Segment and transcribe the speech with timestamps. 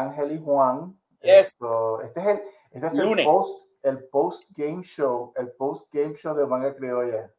[0.00, 0.98] Ángel y Juan.
[1.20, 6.14] Esto, este es el, este es el post, el post game show, el post game
[6.16, 7.32] show de manga criolla.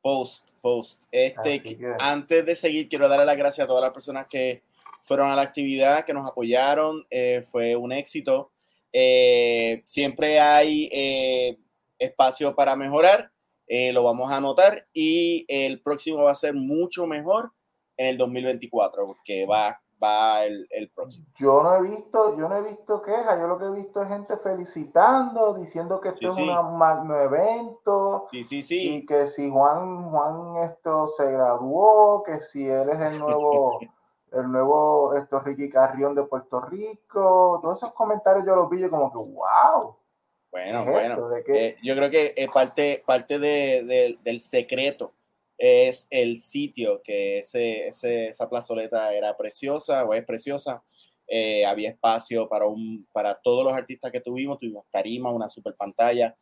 [0.00, 1.02] Post, post.
[1.10, 4.62] Este, antes de seguir, quiero darle las gracias a todas las personas que
[5.02, 7.04] fueron a la actividad, que nos apoyaron.
[7.10, 8.52] Eh, fue un éxito.
[8.92, 11.58] Eh, siempre hay eh,
[11.98, 13.32] espacio para mejorar.
[13.68, 17.52] lo vamos a anotar y el próximo va a ser mucho mejor
[17.96, 21.26] en el 2024 porque va va el, el, próximo.
[21.34, 24.08] Yo no he visto, yo no he visto quejas, yo lo que he visto es
[24.08, 28.22] gente felicitando, diciendo que esto es un magno evento.
[28.30, 28.94] Sí, sí, sí.
[28.94, 33.78] Y que si Juan, Juan esto se graduó, que si él es el nuevo,
[34.32, 39.12] el nuevo esto Ricky Carrión de Puerto Rico, todos esos comentarios yo los vi como
[39.12, 39.96] que wow.
[40.50, 41.30] Bueno, bueno.
[41.46, 45.12] Eh, yo creo que es parte, parte de, del secreto
[45.58, 50.82] es el sitio, que ese, esa plazoleta era preciosa o es preciosa.
[51.26, 55.74] Eh, había espacio para, un, para todos los artistas que tuvimos, tuvimos tarima, una super
[55.74, 56.34] pantalla.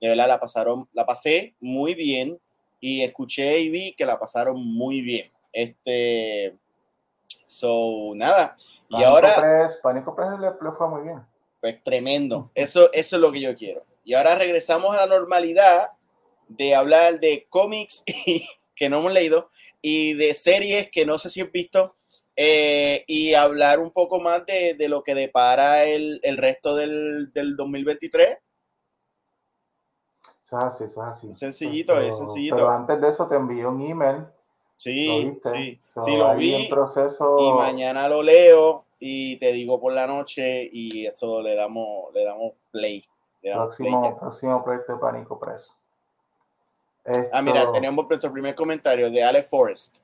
[0.00, 2.38] De verdad la pasaron, la pasé muy bien
[2.80, 5.32] y escuché y vi que la pasaron muy bien.
[5.52, 6.58] Este,
[7.46, 8.56] so, nada.
[8.90, 9.36] y ahora.
[9.36, 11.22] Press, Pánico Press le, fue muy bien.
[11.60, 12.50] Pues tremendo.
[12.54, 13.84] Eso, eso es lo que yo quiero.
[14.04, 15.92] Y ahora regresamos a la normalidad
[16.48, 19.48] de hablar de cómics y, que no hemos leído
[19.80, 21.94] y de series que no sé si he visto
[22.36, 27.32] eh, y hablar un poco más de, de lo que depara el, el resto del,
[27.32, 28.38] del, 2023.
[30.44, 31.34] Eso es así, eso es así.
[31.34, 32.56] Sencillito, es sencillito.
[32.56, 34.26] Pero antes de eso te envío un email.
[34.76, 36.66] Sí, sí, sí, lo vi.
[36.68, 37.38] Proceso...
[37.38, 42.24] Y mañana lo leo y te digo por la noche y eso le damos, le
[42.24, 43.04] damos play.
[43.40, 45.72] próximo, próximo proyecto de Pánico Preso.
[47.32, 49.98] Ah, mira, tenemos nuestro primer comentario de Ale Forrest.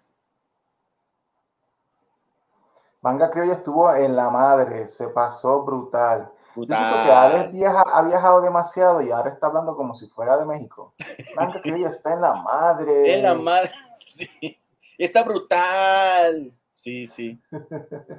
[3.01, 6.31] Manga Criolla estuvo en la madre, se pasó brutal.
[6.55, 7.05] brutal.
[7.05, 10.93] que Ale ha viajado demasiado y ahora está hablando como si fuera de México.
[11.35, 13.15] Manga Criolla está en la madre.
[13.15, 14.59] En la madre, sí.
[14.99, 16.53] Está brutal.
[16.75, 17.41] Sí, sí.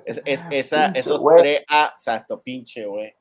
[0.05, 3.15] Es, esa, esos tres A, exacto, pinche, güey.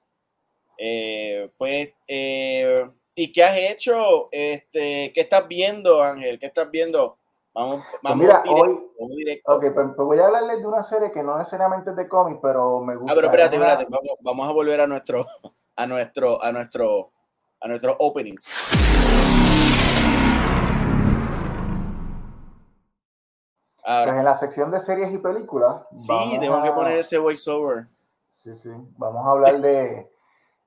[0.79, 4.31] Eh, pues, eh, ¿Y qué has hecho?
[4.33, 6.39] Este, ¿Qué estás viendo, Ángel?
[6.39, 7.19] ¿Qué estás viendo?
[7.53, 11.23] Vamos, pues vamos mira, hoy, Ok, pues, pues, voy a hablarles de una serie que
[11.23, 13.13] no necesariamente es de cómics, pero me gusta.
[13.13, 15.27] Ah, pero espérate, espérate, vamos, vamos, a volver a nuestro,
[15.77, 17.13] a nuestro, a nuestro,
[17.61, 18.51] a nuestro openings.
[23.85, 24.13] Ahora.
[24.13, 25.83] Pues en la sección de series y películas.
[25.93, 27.87] Sí, tengo que poner ese voiceover.
[28.31, 28.71] Sí, sí.
[28.97, 30.11] Vamos a hablar de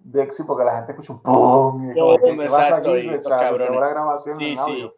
[0.03, 1.91] Dexy porque la gente escucha un ¡pum!
[1.91, 4.91] Y como que exacto, y la grabación sí, sí.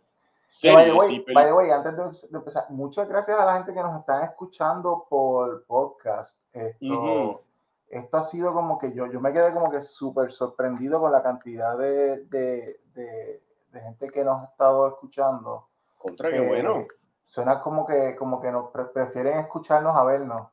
[0.48, 1.96] Sí, by, way, by the way, antes
[2.32, 6.40] de, empezar, muchas gracias a la gente que nos están escuchando por podcast.
[6.54, 7.44] Esto,
[7.90, 11.24] esto ha sido como que yo, yo me quedé como que súper sorprendido con la
[11.24, 13.42] cantidad de, de, de,
[13.74, 15.68] gente que nos ha estado escuchando.
[15.98, 16.86] Contra, qué bueno.
[17.26, 20.48] Suena como que, como que nos prefieren escucharnos a vernos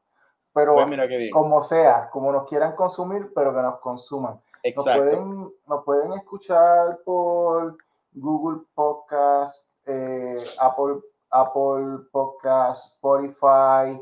[0.52, 4.40] pero pues como sea, como nos quieran consumir, pero que nos consuman.
[4.76, 7.76] Nos pueden, nos pueden escuchar por
[8.12, 11.00] Google Podcast, eh, Apple,
[11.30, 14.00] Apple Podcast, Spotify,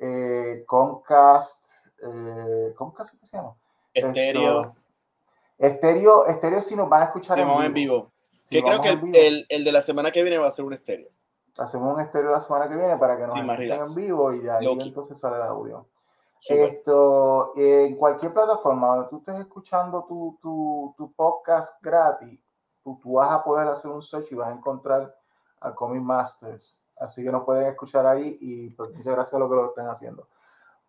[0.00, 1.64] eh, Comcast,
[2.02, 3.54] eh, ¿Comcast qué se llama?
[3.94, 4.74] Estéreo.
[5.58, 7.62] Estéreo, estéreo sí nos van a escuchar en vivo.
[7.62, 8.12] en vivo.
[8.50, 8.88] Yo creo que
[9.28, 11.08] el, el, de la semana que viene va a ser un estéreo.
[11.56, 14.50] Hacemos un estéreo la semana que viene para que nos escuchen en vivo y de
[14.50, 15.86] ahí entonces sale el audio.
[16.48, 22.40] Esto, en cualquier plataforma donde tú estés escuchando tu, tu, tu podcast gratis,
[22.82, 25.14] tú, tú, vas a poder hacer un search y vas a encontrar
[25.60, 26.80] a Comic Masters.
[26.98, 29.86] Así que nos pueden escuchar ahí y pues, muchas gracias a lo que lo estén
[29.86, 30.28] haciendo.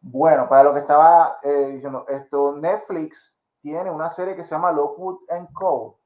[0.01, 4.71] Bueno, para lo que estaba eh, diciendo, esto, Netflix tiene una serie que se llama
[4.71, 5.99] Lockwood and Co.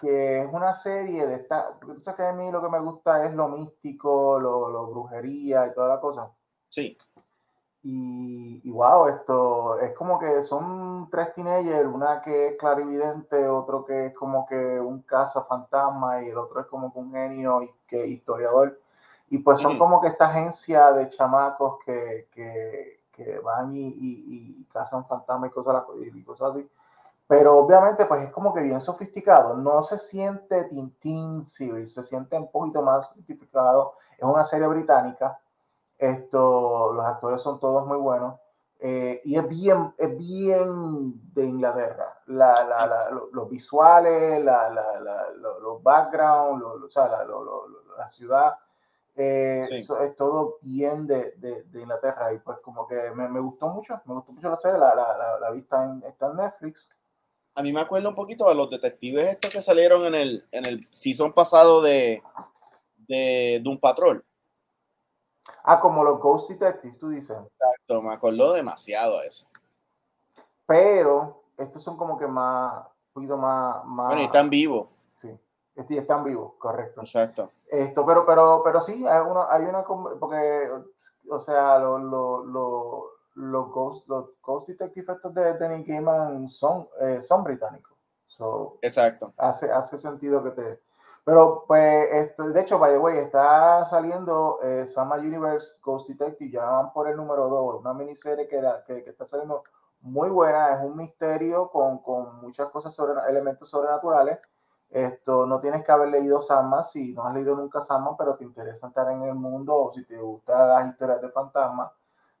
[0.00, 3.34] que es una serie de esta, sabes que a mí lo que me gusta es
[3.34, 6.32] lo místico, lo, lo brujería y toda la cosa.
[6.68, 6.96] Sí.
[7.82, 14.06] Y, wow, esto es como que son tres teenagers, una que es clarividente, otro que
[14.06, 15.02] es como que un
[15.48, 18.78] fantasma y el otro es como que un genio y que historiador.
[19.30, 24.64] Y pues son como que esta agencia de chamacos que, que, que van y, y,
[24.72, 25.84] cazan fantasmas y cosas,
[26.14, 26.68] y cosas así.
[27.26, 29.56] Pero obviamente pues es como que bien sofisticado.
[29.56, 33.94] No se siente Tintin Series, se siente un poquito más sofisticado.
[34.18, 35.38] Es una serie británica
[36.00, 38.40] esto, los actores son todos muy buenos.
[38.82, 42.18] Eh, y es bien, es bien de Inglaterra.
[42.26, 48.54] La, la, la, los visuales, los backgrounds, o sea, la, ciudad
[49.14, 53.40] Eh, eso es todo bien de, de, de, Inglaterra y pues como que me, me,
[53.40, 56.90] gustó mucho, me gustó mucho la serie, la, la, la, vista en, está en Netflix.
[57.56, 60.64] A mí me acuerdo un poquito a los detectives estos que salieron en el, en
[60.64, 62.22] el season pasado de,
[63.08, 64.24] de Doom Patrol.
[65.64, 67.36] Ah, como los Ghost Detectives, tú dices.
[67.36, 69.46] Exacto, me acuerdo demasiado a eso.
[70.66, 74.06] Pero estos son como que más, un poquito más, más...
[74.08, 74.88] Bueno, y están vivos.
[75.14, 75.36] Sí,
[75.74, 77.00] están vivos, correcto.
[77.00, 77.50] Exacto.
[77.68, 80.70] Esto, pero, pero, pero sí, hay una, hay una porque,
[81.28, 83.04] o sea, los lo, lo,
[83.34, 87.90] lo Ghost, los Ghost Detective estos de Danny Gaiman son, eh, son británicos.
[88.82, 89.32] Exacto.
[89.36, 90.80] Hace, hace sentido que te...
[91.24, 94.86] Pero, pues, esto, de hecho, by the way, está saliendo eh,
[95.18, 99.26] Universe Ghost Detective, ya van por el número 2, una miniserie que, que, que, está
[99.26, 99.62] saliendo
[100.00, 104.38] muy buena, es un misterio con, con muchas cosas sobre elementos sobrenaturales
[104.90, 108.44] esto, no tienes que haber leído Sandman si no has leído nunca Sandman, pero te
[108.44, 111.92] interesa estar en el mundo o si te gustan las historias de fantasmas,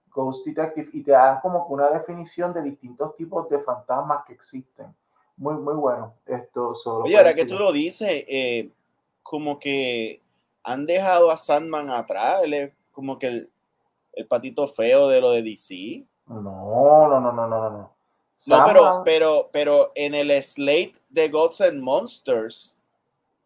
[0.08, 4.92] Ghost Detective, y te dan como una definición de distintos tipos de fantasmas que existen.
[5.40, 6.12] Muy, muy bueno.
[6.26, 7.06] Esto solo.
[7.06, 8.70] Oye, ahora que tú lo dices, eh,
[9.22, 10.20] como que
[10.62, 13.50] han dejado a Sandman atrás, él es como que el,
[14.12, 16.04] el patito feo de lo de DC.
[16.26, 16.42] No,
[17.08, 17.90] no, no, no, no, no.
[18.46, 22.76] No, pero, pero, pero en el slate de Gods and Monsters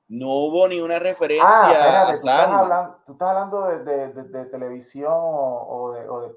[0.09, 4.23] no hubo ni una referencia ah, a tú estás, hablando, tú estás hablando de, de,
[4.25, 6.35] de, televisión o, de, o de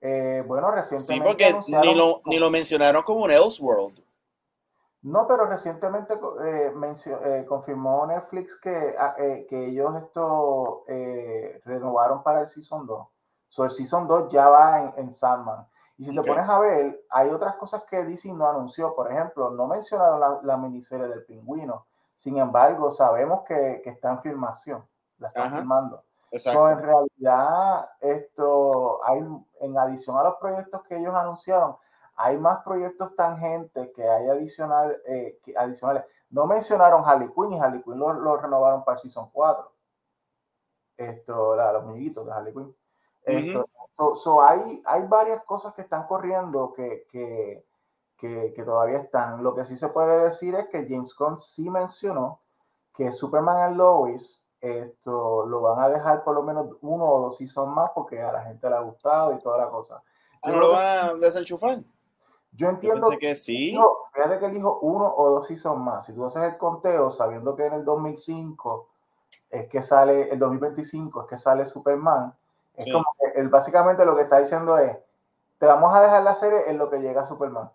[0.00, 1.46] eh, bueno, recientemente.
[1.46, 4.04] Sí, porque ni lo, ni lo mencionaron como un Elseworld.
[5.04, 6.72] No, pero recientemente eh,
[7.06, 10.84] eh, confirmó Netflix que, ah, eh, que ellos esto
[11.64, 13.06] renovaron para el Season 2.
[13.50, 15.66] So, el Season 2 ya va en, en Sandman.
[15.98, 18.94] Y si te pones a ver, hay otras cosas que DC no anunció.
[18.94, 21.86] Por ejemplo, no mencionaron la, miniserie del pingüino.
[22.16, 24.84] Sin embargo, sabemos que, que está en filmación.
[25.18, 26.02] La están filmando.
[26.30, 26.70] Exacto.
[26.70, 29.22] en realidad, esto hay,
[29.60, 31.76] en adición a los proyectos que ellos anunciaron,
[32.16, 36.04] hay más proyectos tangentes que hay adicional, eh, que adicionales.
[36.30, 39.72] No mencionaron Harley Quinn y Harley Quinn lo, renovaron para Season 4.
[40.96, 42.76] Esto, los muñequitos de Harley Quinn.
[43.24, 47.64] Esto, So, hay, hay varias cosas que están corriendo que, que,
[48.18, 49.42] que, todavía están.
[49.42, 52.40] Lo que sí se puede decir es que James Gunn sí mencionó
[52.92, 57.36] que Superman y Lois esto lo van a dejar por lo menos uno o dos
[57.36, 60.02] seasons más porque a la gente le ha gustado y toda la cosa.
[60.46, 61.82] ¿No lo van a desenchufar?
[62.56, 63.76] Yo entiendo que sí.
[64.12, 66.06] fíjate que elijo uno o dos seasons más.
[66.06, 68.88] Si tú haces el conteo sabiendo que en el 2005
[69.50, 72.32] es que sale, el 2025 es que sale Superman,
[72.76, 74.96] es como que él básicamente lo que está diciendo es,
[75.58, 77.70] te vamos a dejar la serie en lo que llega Superman.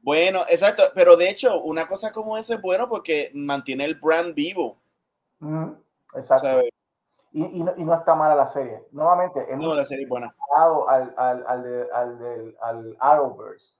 [0.00, 4.34] Bueno, exacto, pero de hecho, una cosa como esa es bueno porque mantiene el brand
[4.34, 4.76] vivo.
[6.14, 6.60] exacto.
[7.32, 8.84] Y, y, no, y, no, está mala la serie.
[8.92, 10.32] Nuevamente, no, la serie es buena.
[10.56, 13.72] Al, al, al, al, al Arrowverse.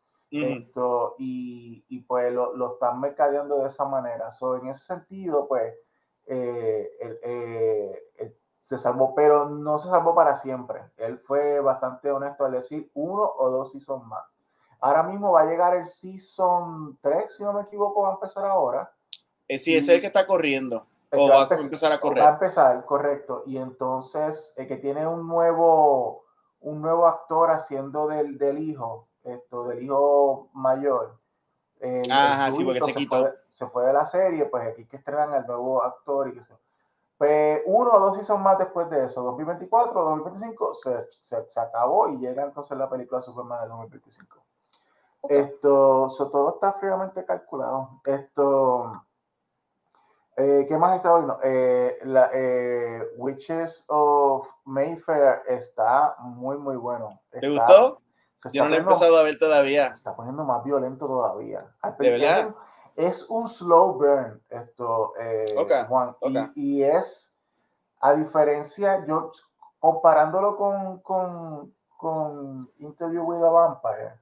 [0.42, 4.32] Esto, y, y, pues lo, lo, están mercadeando de esa manera.
[4.32, 5.74] So, en ese sentido, pues,
[6.26, 8.04] eh, el, eh,
[8.64, 10.80] se salvó, pero no se salvó para siempre.
[10.96, 14.24] Él fue bastante honesto al decir uno o dos seasons más.
[14.80, 18.44] Ahora mismo va a llegar el season 3, si no me equivoco, va a empezar
[18.44, 18.92] ahora.
[19.48, 20.86] Eh, sí, es el que está corriendo.
[21.10, 22.24] O va, a empezar a correr.
[22.24, 23.44] Va a empezar, correcto.
[23.46, 26.24] Y entonces, el que tiene un nuevo,
[26.60, 31.18] un nuevo actor haciendo del, del hijo, esto, del hijo mayor.
[32.10, 33.30] Ajá, sí, porque se, quitó.
[33.48, 36.54] se fue de la serie, pues aquí que estrenan el nuevo actor y que se
[37.18, 42.08] pues, uno o dos son más después de eso, 2024, 2025, se, se, se, acabó
[42.08, 44.44] y llega entonces la película Superman de 2025.
[45.28, 48.00] Esto, todo está fríamente calculado.
[48.04, 49.06] Esto,
[50.36, 51.38] eh, ¿qué más está viendo?
[51.42, 57.20] Eh, la, eh, Witches of Mayfair está muy, muy bueno.
[57.30, 58.02] ¿Te gustó?
[58.52, 59.88] Yo no lo he empezado a ver todavía.
[59.88, 61.66] Se está poniendo más violento todavía.
[61.98, 62.54] ¿De verdad?
[62.96, 65.46] es un slow burn esto, eh,
[65.88, 66.14] Juan.
[66.54, 67.36] Y, es,
[68.00, 69.32] a diferencia, yo
[69.78, 74.20] comparándolo con, con, con Interview with a Vampire,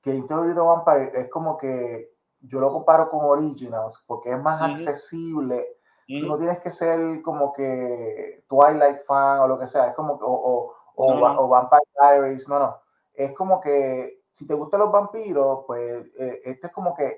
[0.00, 4.40] que Interview with a Vampire es como que yo lo comparo con Originals porque es
[4.40, 5.78] más accesible.
[6.08, 10.74] No tienes que ser como que Twilight fan o lo que sea, es como o,
[10.94, 12.82] o, o, Vampire Diaries, no, no.
[13.14, 17.16] Es como que si te gustan los vampiros, pues eh, este es como que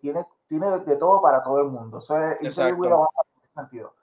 [0.00, 1.98] tiene, tiene de, todo para todo el mundo.
[1.98, 3.94] Eso es, sentido.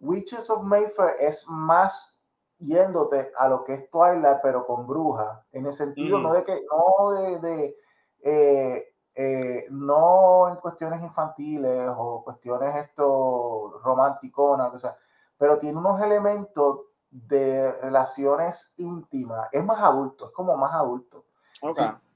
[0.00, 2.22] Witches of Mayfair es más
[2.58, 6.60] yéndote a lo que es Twilight, pero con bruja, en el sentido no de que,
[6.70, 7.76] no de, de
[8.22, 14.96] eh, eh, no en cuestiones infantiles o cuestiones esto romántico, o sea,
[15.36, 19.48] pero tiene unos elementos de relaciones íntimas.
[19.52, 21.24] Es más adulto, es como más adulto.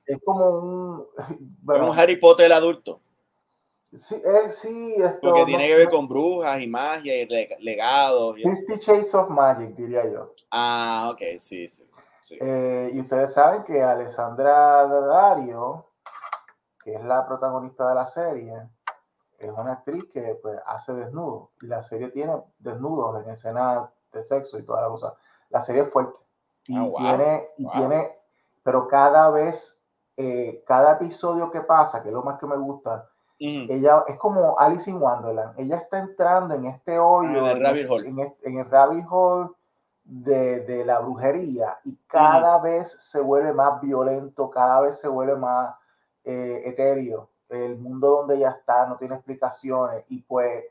[0.06, 1.06] es como un...
[1.66, 3.00] un Harry Potter adulto.
[3.94, 7.26] Sí, eh, sí esto, Porque tiene que ver con brujas y magia y
[7.60, 8.36] legados.
[8.36, 10.32] Fifty Shades of Magic, diría yo.
[10.50, 11.86] Ah, ok, sí, sí.
[12.40, 15.90] Eh, y ustedes saben que Alessandra Dario,
[16.82, 18.54] que es la protagonista de la serie,
[19.38, 21.50] es una actriz que pues, hace desnudos.
[21.60, 25.14] Y la serie tiene desnudos en escenas de sexo y toda la cosa.
[25.50, 26.18] La serie es fuerte.
[26.66, 28.12] Y ah, tiene, y tiene,
[28.62, 29.82] pero cada vez,
[30.16, 34.56] eh, cada episodio que pasa, que es lo más que me gusta, ella es como
[34.56, 35.58] Alice in Wonderland.
[35.58, 39.50] Ella está entrando en este hoyo, ah, en, el rabbit hole, en, el rabbit hole
[40.04, 45.34] de, de, la brujería y cada vez se vuelve más violento, cada vez se vuelve
[45.34, 45.74] más
[46.24, 47.30] eh, etéreo.
[47.48, 50.64] El mundo donde ella está no tiene explicaciones y pues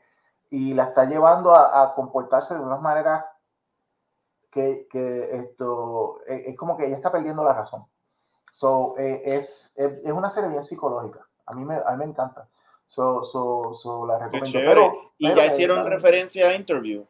[0.50, 3.24] y la está llevando a, comportarse de unas maneras
[4.52, 7.84] que, que esto eh, es, como que ella está perdiendo la razón.
[8.52, 11.26] So, eh, es, es, es, una serie bien psicológica.
[11.46, 12.46] A mí me, a mí me encanta.
[12.86, 14.52] So, so, so la recomiendo.
[14.52, 17.04] Pero, ¿Y ya hicieron referencia a Interview?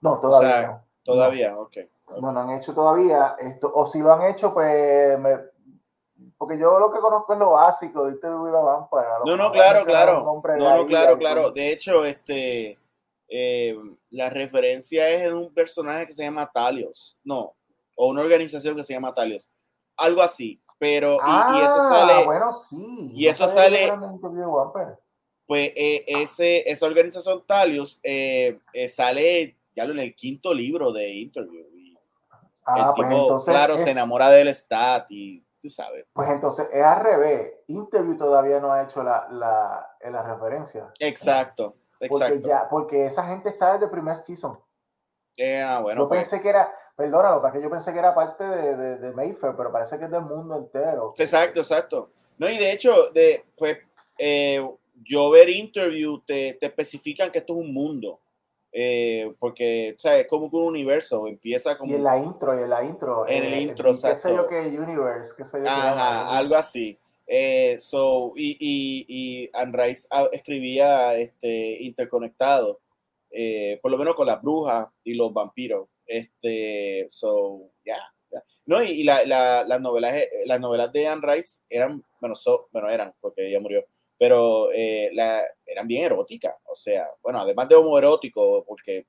[0.00, 1.76] No, todavía Todavía, ok.
[2.20, 3.72] No, no han hecho todavía esto.
[3.74, 5.38] O si lo han hecho, pues me,
[6.36, 8.28] porque yo lo que conozco es lo básico, ¿viste?
[8.28, 8.40] No,
[9.36, 10.42] no, claro, claro.
[10.58, 11.50] No, no, claro, claro.
[11.50, 12.78] De hecho, este,
[13.28, 13.76] eh,
[14.10, 17.18] la referencia es en un personaje que se llama Talios.
[17.24, 17.54] No,
[17.94, 19.48] o una organización que se llama Talios.
[19.96, 20.60] Algo así.
[20.78, 22.24] Pero, y, eso ah, sale.
[22.24, 23.10] Bueno, sí.
[23.12, 23.92] Y eso sale
[25.48, 31.08] pues eh, ese, esa organización Talius eh, eh, sale ya en el quinto libro de
[31.10, 31.64] Interview.
[32.66, 36.04] ah, el pues claro, se enamora del stat y tú sabes.
[36.12, 37.50] Pues entonces es al revés.
[37.68, 40.92] Interview todavía no ha hecho la, la, la referencia.
[40.98, 42.34] Exacto, exacto.
[42.34, 44.58] Porque, ya, porque esa gente está desde el primer season.
[45.64, 46.20] Ah, bueno, yo pues.
[46.20, 49.70] pensé que era, perdónalo, porque yo pensé que era parte de, de, de, Mayfair, pero
[49.70, 51.14] parece que es del mundo entero.
[51.16, 52.10] Exacto, exacto.
[52.38, 53.78] No, y de hecho, de, pues,
[54.18, 54.68] eh,
[55.02, 58.20] yo ver interview te, te especifican que esto es un mundo.
[58.70, 61.90] Eh, porque o sea, es como un universo, empieza como...
[61.90, 63.26] Y en la intro, y en la intro.
[63.26, 65.32] En el eh, intro, ¿Qué sé yo que Universe?
[65.36, 66.98] ¿Qué sé yo Ajá, algo así.
[67.30, 72.80] Eh, so, y, y, y Anne ah, escribía este, interconectado,
[73.82, 75.88] por lo menos con las brujas y los vampiros.
[76.06, 77.98] Este, so, ya.
[78.66, 80.14] No, y, y la, la, las, novelas,
[80.46, 83.84] las novelas de Anne Rice eran, bueno, so, bueno, eran, porque ella murió,
[84.18, 89.06] pero eh, la, eran bien eróticas, o sea, bueno, además de homoerótico, porque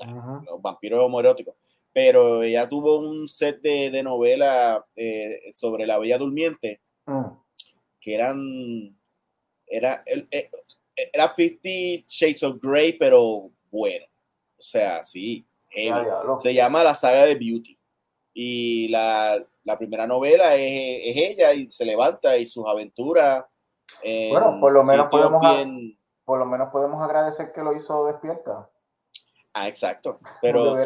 [0.00, 1.54] los vampiros homoeróticos,
[1.92, 7.45] pero ella tuvo un set de, de novela eh, sobre la Bella Durmiente, mm.
[8.06, 8.96] Que eran,
[9.66, 10.48] era, eh,
[10.94, 14.06] era 50 Shades of Grey, pero bueno,
[14.56, 15.44] o sea, sí,
[16.38, 17.76] se llama la saga de Beauty.
[18.32, 23.44] Y la, la primera novela es, es, ella y se levanta y sus aventuras
[24.30, 25.42] bueno, por lo menos podemos
[26.24, 28.70] por lo menos podemos agradecer que lo hizo despierta.
[29.52, 30.20] Ah, exacto.
[30.40, 30.76] Pero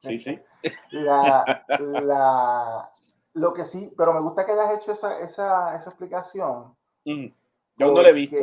[0.00, 0.18] sí.
[0.18, 0.40] sí,
[0.90, 2.91] La,
[3.34, 6.76] lo que sí, pero me gusta que hayas hecho esa, esa, esa explicación.
[7.04, 8.36] Yo no le he visto.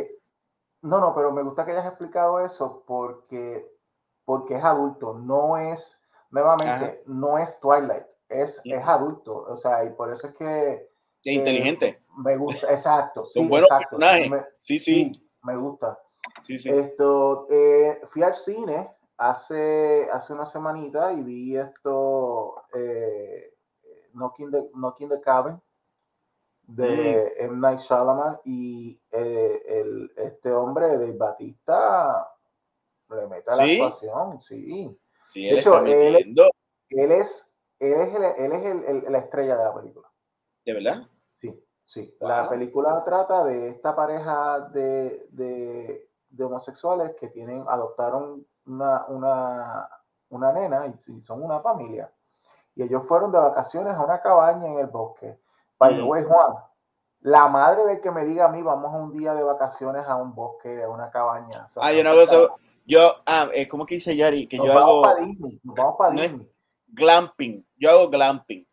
[0.82, 3.70] No, no, pero me gusta que hayas explicado eso porque,
[4.24, 9.44] porque es adulto, no es, nuevamente, no es Twilight, es, es adulto.
[9.48, 10.90] O sea, y por eso es que
[11.24, 12.02] es inteligente.
[12.16, 13.26] Me gusta, exacto.
[13.26, 14.30] Son buenos personajes.
[14.58, 15.98] sí, sí, Me gusta.
[16.42, 16.68] Sí, sí.
[16.70, 23.54] Esto, eh, fui al cine hace, hace una semanita y vi esto, eh,
[24.14, 25.60] Knocking, the, Knocking the Cabin
[26.66, 27.44] de mm.
[27.44, 27.56] M.
[27.60, 32.28] Night Shyamalan y eh, el, este hombre de Batista
[33.10, 34.96] le mete la actuación, sí.
[35.20, 36.36] sí de hecho, él,
[36.90, 40.08] él, es, él es, el, él es el, la estrella de la película.
[40.64, 41.08] ¿De verdad?
[41.40, 42.16] Sí, sí.
[42.20, 49.88] La película trata de esta pareja de, de, homosexuales que tienen, adoptaron una, una,
[50.28, 52.12] una nena y, son una familia.
[52.80, 55.38] Y ellos fueron de vacaciones a una cabaña en el bosque.
[55.78, 56.08] By the mm.
[56.08, 56.54] way, Juan,
[57.20, 60.16] la madre del que me diga a mí, vamos a un día de vacaciones a
[60.16, 61.68] un bosque, a una cabaña.
[61.76, 62.54] ah, yo no hago eso.
[62.86, 65.02] Yo, ah, es como que dice Yari, que yo hago.
[65.02, 66.50] Para Disney, nos vamos para Disney.
[66.86, 67.66] glamping.
[67.76, 68.66] Yo hago glamping.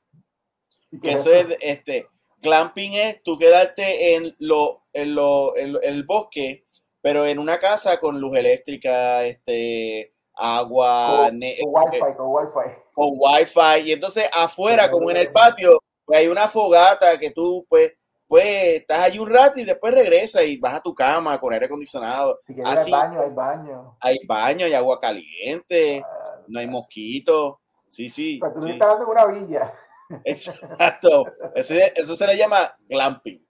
[1.02, 6.66] Que eso es, este, glamping es tú quedarte en lo, en lo, en, el bosque,
[7.02, 12.87] pero en una casa con luz eléctrica, este, agua, con, wifi, con wifi.
[12.98, 13.90] Con wifi.
[13.90, 17.94] Y entonces afuera, como en el patio, pues hay una fogata que tú, pues,
[18.28, 21.68] pues estás ahí un rato y después regresas y vas a tu cama con aire
[21.68, 22.40] acondicionado.
[22.42, 23.98] Si hay baño, hay baño.
[24.02, 26.04] Hay baño, hay agua caliente.
[26.48, 27.58] no hay mosquitos.
[27.88, 28.40] Sí, sí.
[28.42, 28.72] Pero tú sí.
[28.72, 29.72] estás dando una villa.
[30.26, 31.26] Exacto.
[31.54, 33.46] eso se le llama glamping.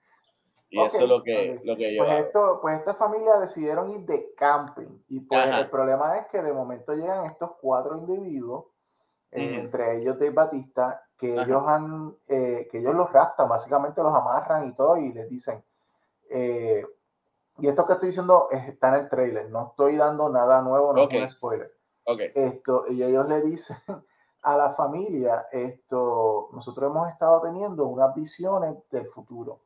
[0.70, 4.06] Y eso es lo que, lo que yo pues, esto, pues esta familia decidieron ir
[4.06, 5.01] de camping.
[5.08, 8.66] Y pues el problema es que de momento llegan estos cuatro individuos,
[9.31, 14.13] eh, entre ellos Dave Batista, que ellos han, eh, que ellos los raptan, básicamente los
[14.13, 15.63] amarran y todo, y les dicen,
[16.29, 16.86] eh,
[17.60, 21.01] y esto que estoy diciendo está en el trailer, no estoy dando nada nuevo, no
[21.01, 21.72] es un spoiler.
[22.05, 23.77] Esto, y ellos le dicen
[24.43, 29.62] a la familia, esto, nosotros hemos estado teniendo unas visiones del futuro.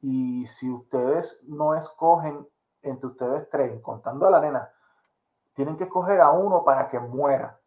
[0.00, 2.46] Y si ustedes no escogen
[2.82, 4.72] entre ustedes tres, contando a la nena,
[5.52, 7.59] tienen que escoger a uno para que muera.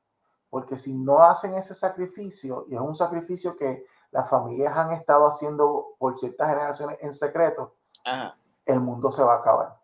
[0.53, 5.25] Porque si no hacen ese sacrificio, y es un sacrificio que las familias han estado
[5.25, 7.73] haciendo por ciertas generaciones en secreto,
[8.63, 9.79] el mundo se va a acabar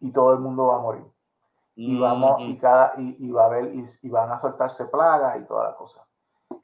[0.00, 1.10] y todo el mundo va a morir.
[1.76, 5.70] Y vamos, y cada, y, va a haber, y, van a soltarse plagas y toda
[5.70, 6.06] la cosa.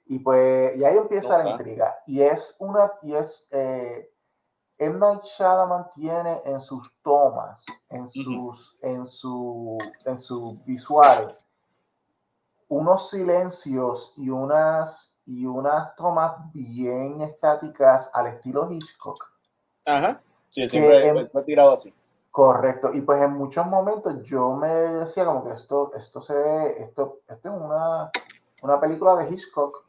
[0.04, 1.96] Y pues, y ahí empieza la intriga.
[2.06, 4.12] Y es una, y es, eh,
[4.76, 4.98] M.
[4.98, 11.47] Night Shyamalan tiene en sus tomas, en sus, en su, en sus visuales,
[12.68, 19.24] unos silencios y unas, y unas tomas bien estáticas al estilo Hitchcock.
[19.84, 20.20] Ajá.
[20.50, 21.92] Sí, siempre he tirado así.
[22.30, 22.90] Correcto.
[22.94, 27.20] Y pues en muchos momentos yo me decía como que esto, esto se ve, esto,
[27.28, 28.10] esto es una,
[28.62, 29.84] una película de Hitchcock.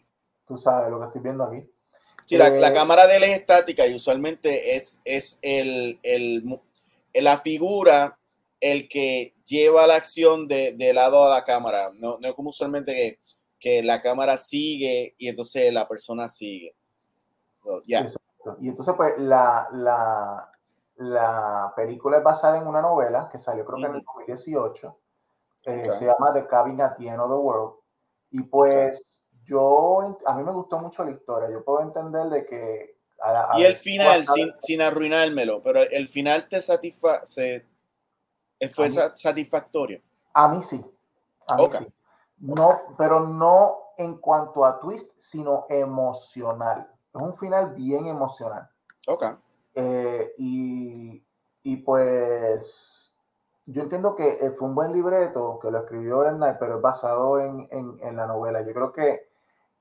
[0.48, 1.70] Tú sabes lo que estoy viendo aquí.
[2.26, 6.62] Sí, la, la, eh, cámara de él es estática y usualmente es, es el, el,
[7.14, 8.19] la figura
[8.60, 11.92] el que lleva la acción de, de lado a la cámara.
[11.94, 13.20] No, no es como usualmente que,
[13.60, 16.76] que, la cámara sigue y entonces la persona sigue.
[17.86, 18.06] ya
[18.60, 20.52] Y entonces, pues, la, la,
[20.98, 24.98] la, película es basada en una novela que salió creo que en el 2018.
[25.66, 27.74] Eh, se llama The Cabin at the End of the World.
[28.32, 31.50] Y pues yo, a mí me gustó mucho la historia.
[31.50, 32.96] Yo puedo entender de que...
[33.58, 37.66] y el final, sin, sin, arruinármelo, pero el final te satisface,
[38.68, 40.02] fue satisfactorio.
[40.34, 40.84] A mí sí.
[41.48, 41.94] A mí sí.
[42.40, 46.90] No, pero no en cuanto a twist, sino emocional.
[47.14, 48.70] Es un final bien emocional.
[49.08, 49.26] Ok.
[49.76, 51.24] Eh, y,
[51.64, 53.16] y, pues
[53.66, 57.40] yo entiendo que eh, fue un buen libreto, que lo escribió Night, pero es basado
[57.40, 58.62] en, en, en, la novela.
[58.62, 59.29] Yo creo que,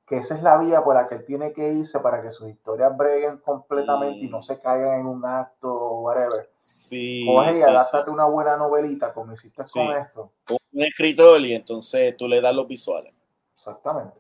[0.09, 2.97] que esa es la vía por la que tiene que irse para que sus historias
[2.97, 6.51] breguen completamente y no se caigan en un acto o whatever.
[6.57, 7.27] Sí.
[7.27, 10.33] Coge y adáptate una buena novelita como hiciste con esto.
[10.49, 13.12] un escritor y entonces tú le das los visuales.
[13.55, 14.16] Exactamente.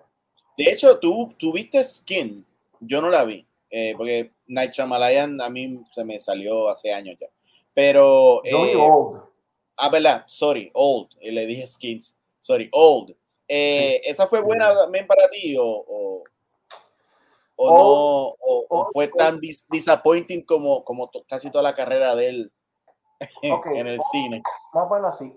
[0.58, 2.44] De hecho, tú, tú viste Skin,
[2.80, 3.46] yo no la vi.
[3.70, 7.28] Eh, porque Night Shyamalan a mí se me salió hace años ya.
[7.72, 8.42] Pero.
[8.44, 9.22] Eh, old.
[9.76, 11.08] Ah, verdad, sorry, old.
[11.20, 12.16] Le dije skins.
[12.40, 13.14] Sorry, old.
[13.48, 16.24] Eh, ¿Esa fue buena también para ti o, o,
[17.56, 18.34] o no?
[18.68, 22.52] O, fue tan disappointing como, como casi toda la carrera de él
[23.42, 24.42] en el cine?
[24.74, 25.34] Más bueno así,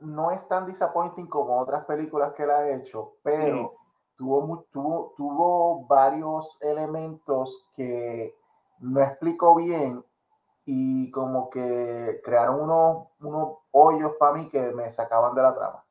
[0.00, 3.74] no es tan disappointing como otras películas que él ha hecho, pero
[4.16, 8.34] tuvo, tuvo, tuvo varios elementos que
[8.80, 10.04] no explicó bien
[10.66, 15.83] y como que crearon unos, unos hoyos para mí que me sacaban de la trama.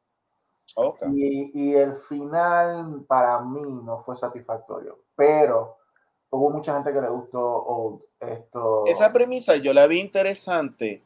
[1.16, 5.78] Y, y, el final para mí no fue satisfactorio, pero
[6.30, 8.86] hubo mucha gente que le gustó esto.
[8.88, 11.04] Esa premisa yo la vi interesante,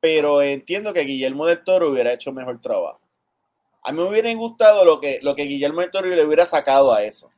[0.00, 3.00] pero entiendo que Guillermo del Toro hubiera hecho mejor trabajo.
[3.82, 6.92] A mí me hubiera gustado lo que, lo que Guillermo del Toro le hubiera sacado
[6.92, 7.30] a eso.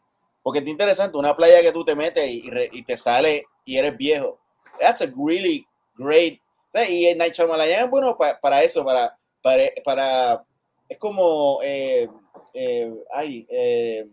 [0.42, 4.38] Porque es interesante, una playa que tú te metes y, te sale y eres viejo.
[4.78, 6.40] That's a really great.
[6.88, 10.44] Y Night Shyamalan es bueno para, eso, para, para,
[10.88, 12.08] es como, eh,
[12.54, 14.08] eh, ay, eh,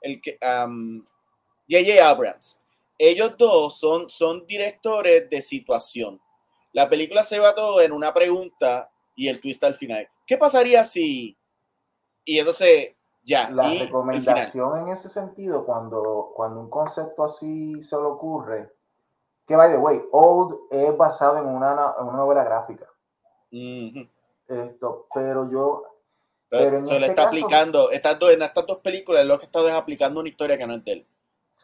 [0.00, 1.04] el que, um,
[1.68, 2.06] J.J.
[2.06, 2.58] Abrams.
[2.98, 6.20] Ellos dos son, son directores de situación.
[6.72, 10.08] La película se va todo en una pregunta y el twist al final.
[10.26, 11.36] ¿Qué pasaría si...
[12.24, 13.50] Y entonces, ya.
[13.50, 18.72] La recomendación en ese sentido, cuando, cuando un concepto así se le ocurre,
[19.46, 22.86] que by the way, Old es basado en una, en una novela gráfica.
[24.48, 25.84] Esto, pero yo.
[26.48, 29.60] Pero, se le este está aplicando, estas dos, en estas dos películas, lo que está
[29.60, 31.06] es aplicando una historia que no es de él.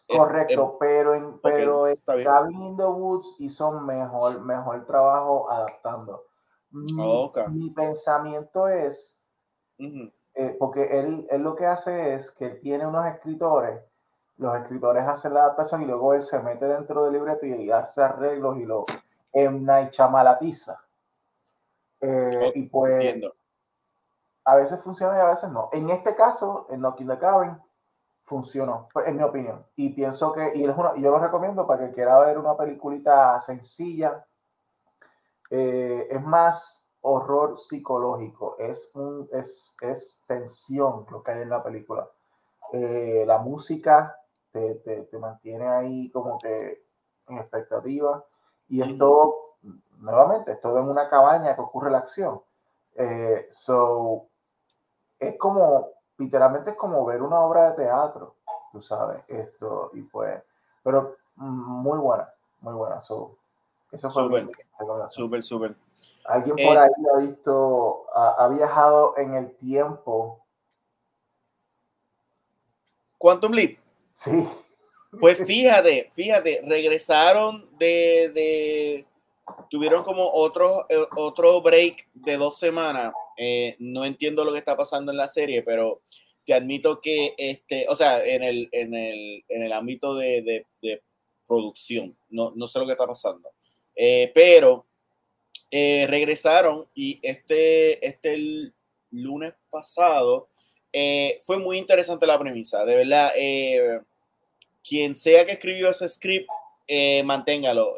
[0.08, 1.84] Correcto, pero en pero
[2.24, 6.24] Cabin in the Woods hizo mejor, mejor trabajo adaptando.
[6.70, 9.22] Mi, mi pensamiento es,
[9.78, 13.82] eh, porque él, él, lo que hace es que tiene unos escritores,
[14.38, 18.00] los escritores hacen la adaptación y luego él se mete dentro del libreto y hace
[18.00, 18.86] arreglos y lo
[19.32, 20.38] en chamala
[22.00, 23.16] Eh, y pues
[24.44, 25.68] a veces funciona y a veces no.
[25.72, 27.58] En este caso, en Knocking the Cabin,
[28.24, 29.66] funcionó, pues, en mi opinión.
[29.76, 34.24] Y pienso que, y yo lo recomiendo para que quiera ver una peliculita sencilla.
[35.50, 41.62] Eh, es más horror psicológico, es, un, es, es tensión lo que hay en la
[41.62, 42.10] película.
[42.72, 44.14] Eh, la música
[44.52, 46.84] te, te, te, mantiene ahí como que
[47.28, 48.24] en expectativa.
[48.68, 49.47] Y es todo,
[49.98, 52.40] nuevamente, es todo en una cabaña que ocurre la acción.
[52.94, 54.26] Eh, so,
[55.18, 58.36] es como, literalmente es como ver una obra de teatro,
[58.72, 60.42] tú sabes, esto, y pues,
[60.82, 63.00] pero muy buena, muy buena.
[63.00, 63.36] So,
[63.92, 64.48] eso fue súper,
[65.10, 65.76] súper, súper.
[66.24, 70.44] Alguien por eh, ahí ha visto, ha, ha, viajado en el tiempo.
[73.16, 73.78] Quantum Leap.
[74.14, 74.48] Sí.
[75.18, 79.07] Pues fíjate, fíjate, regresaron de, de
[79.70, 83.12] tuvieron como otro, eh, otro break de dos semanas.
[83.36, 86.02] Eh, no entiendo lo que está pasando en la serie, pero
[86.44, 91.02] te admito que, este, o sea, en el, en el, en el ámbito de, de,
[91.46, 93.50] producción, no, no, sé lo que está pasando.
[93.96, 94.86] Eh, pero
[95.70, 98.72] regresaron y este, este
[99.10, 100.50] lunes pasado
[101.44, 103.32] fue muy interesante la premisa, de verdad
[104.86, 106.48] quien sea que escribió ese script,
[107.24, 107.94] manténgalo.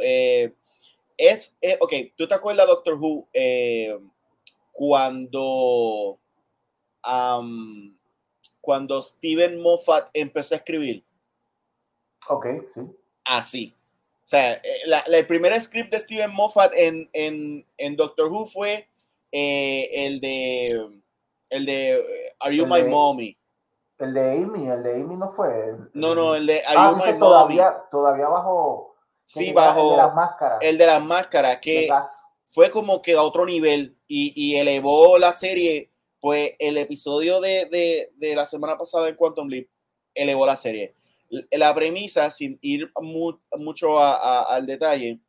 [1.29, 3.29] Es, eh, ok, ¿tú te acuerdas, Doctor Who,
[4.73, 6.19] cuando,
[8.61, 11.05] cuando Steven Moffat empezó a escribir?
[12.29, 12.97] Ok, sí.
[13.25, 13.75] Así.
[14.23, 18.89] O sea, la, el primer script de Steven Moffat en, en, en Doctor Who fue
[19.33, 21.01] el de
[21.51, 23.37] el de Are You My Mommy?
[23.99, 25.77] El de Amy, el de Amy no fue.
[25.93, 28.90] no, no, el de ah, todavía, todavía bajo.
[29.33, 29.91] Sí, bajo.
[29.91, 30.59] El de las máscaras.
[30.61, 31.89] El de las máscaras, que
[32.47, 35.93] fue como que a otro nivel y, y, elevó la serie.
[36.21, 39.69] Pues el episodio de, de, de la semana pasada en Quantum Leap
[40.15, 40.95] elevó la serie.
[41.53, 42.93] La premisa, sin ir
[43.57, 45.21] mucho al detalle,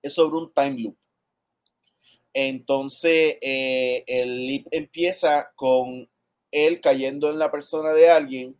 [0.00, 0.96] es sobre un time loop.
[2.32, 6.08] Entonces, eh, el leap empieza con
[6.50, 8.56] él cayendo en la persona de alguien,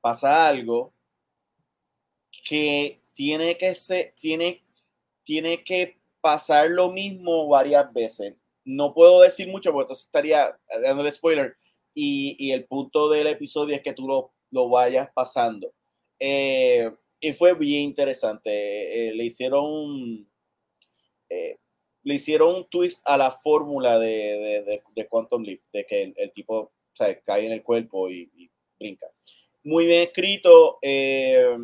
[0.00, 0.92] pasa algo
[2.44, 4.64] que tiene que ser, tiene,
[5.24, 8.34] tiene que pasar lo mismo varias veces.
[8.64, 11.54] No puedo decir mucho porque entonces estaría dándole spoiler.
[11.92, 15.70] Y, el punto del episodio es que tú lo, lo vayas pasando.
[16.18, 19.08] Eh, y fue bien interesante.
[19.08, 20.26] Eh, le hicieron
[21.28, 21.58] eh,
[22.02, 26.72] le hicieron un twist a la fórmula de, de, Quantum Leap, de que el tipo
[26.96, 29.08] cae en el cuerpo y, brinca.
[29.62, 31.54] Muy bien escrito, eh,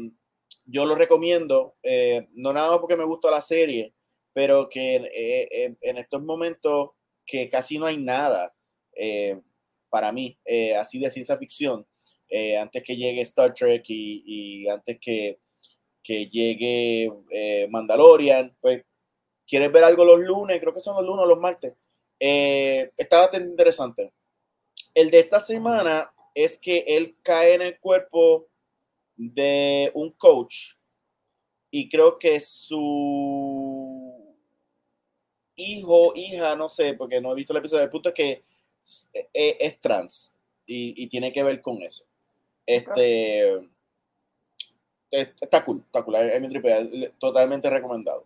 [0.66, 3.94] yo lo recomiendo, eh, no nada más porque me gusta la serie,
[4.32, 6.90] pero que eh, en estos momentos
[7.24, 8.52] que casi no hay nada
[9.90, 10.38] para mí,
[10.78, 11.86] así de ciencia ficción,
[12.60, 15.38] antes que llegue Star Trek y, antes que,
[16.02, 17.10] que llegue
[17.68, 18.84] Mandalorian, pues
[19.46, 21.74] quieres ver algo los lunes, creo que son los lunes o los martes.
[22.18, 24.12] estaba interesante.
[24.94, 28.48] El de esta semana es que él cae en el cuerpo
[29.16, 30.74] de un coach
[31.70, 34.34] y creo que su
[35.54, 38.44] hijo, hija, no sé, porque no he visto el episodio, el punto es que
[39.32, 42.04] es, trans y, tiene que ver con eso.
[42.64, 43.68] Este
[45.10, 48.24] está cool, está cool, es mi totalmente recomendado.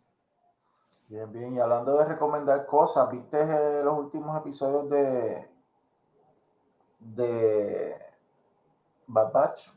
[1.09, 5.51] Bien, bien, y hablando de recomendar cosas, ¿viste eh, los últimos episodios de
[7.01, 7.97] de
[9.07, 9.73] Bad Batch.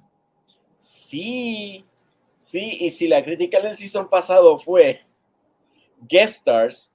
[0.83, 1.85] Sí,
[2.35, 4.99] sí, y si la crítica en el season pasado fue
[6.09, 6.93] guest stars,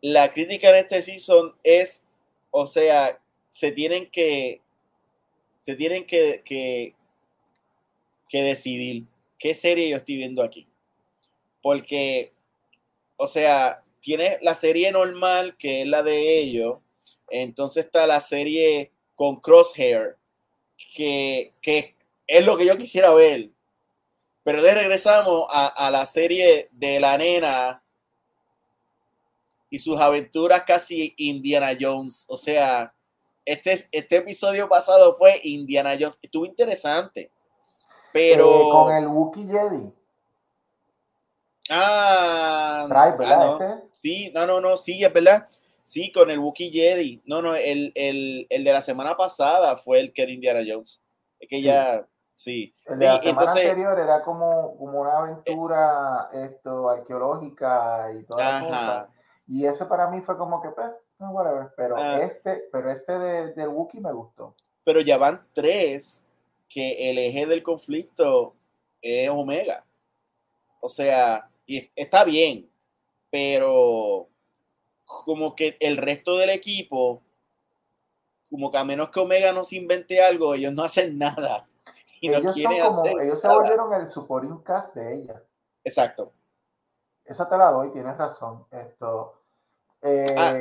[0.00, 2.04] la crítica en este season es,
[2.52, 4.60] o sea, se tienen que,
[5.62, 6.94] se tienen que, que,
[8.28, 9.04] que decidir
[9.36, 10.68] qué serie yo estoy viendo aquí.
[11.60, 12.32] Porque,
[13.16, 16.78] o sea, tiene la serie normal, que es la de ellos,
[17.30, 20.16] entonces está la serie con Crosshair,
[20.94, 21.52] que,
[22.28, 23.50] es lo que yo quisiera ver.
[24.44, 27.82] Pero le regresamos a, la serie de la nena
[29.68, 32.24] y sus aventuras casi Indiana Jones.
[32.28, 32.94] O sea,
[33.44, 36.18] este, este episodio pasado fue Indiana Jones.
[36.22, 37.30] Estuvo interesante.
[38.12, 38.46] Pero.
[38.46, 39.92] Eh, con el Wookiee Jedi.
[41.70, 45.46] Ah, ah sí, no, no, no, sí, es verdad.
[45.82, 47.22] Sí, con el Wookiee Jedi.
[47.26, 51.02] No, no, el, el, el, de la semana pasada fue el que era Indiana Jones.
[51.38, 52.06] Es que ya,
[52.38, 52.72] sí.
[52.86, 59.08] El de la semana anterior era como, como una aventura esto, arqueológica y toda cosa.
[59.48, 61.72] Y ese para mí fue como que, pues, whatever.
[61.76, 62.22] Pero ah.
[62.22, 64.54] este, pero este de, de Wookiee me gustó.
[64.84, 66.24] Pero ya van tres
[66.68, 68.54] que el eje del conflicto
[69.02, 69.84] es Omega.
[70.80, 72.70] O sea, y está bien,
[73.30, 74.28] pero
[75.04, 77.22] como que el resto del equipo,
[78.48, 81.67] como que a menos que Omega no se invente algo, ellos no hacen nada.
[82.20, 85.42] Y ellos, no quieren hacer ellos se volvieron el supporting cast de ella.
[85.84, 86.32] Exacto.
[87.24, 88.66] Esa te la doy, tienes razón.
[88.70, 89.42] Esto.
[90.02, 90.56] Eh, ah.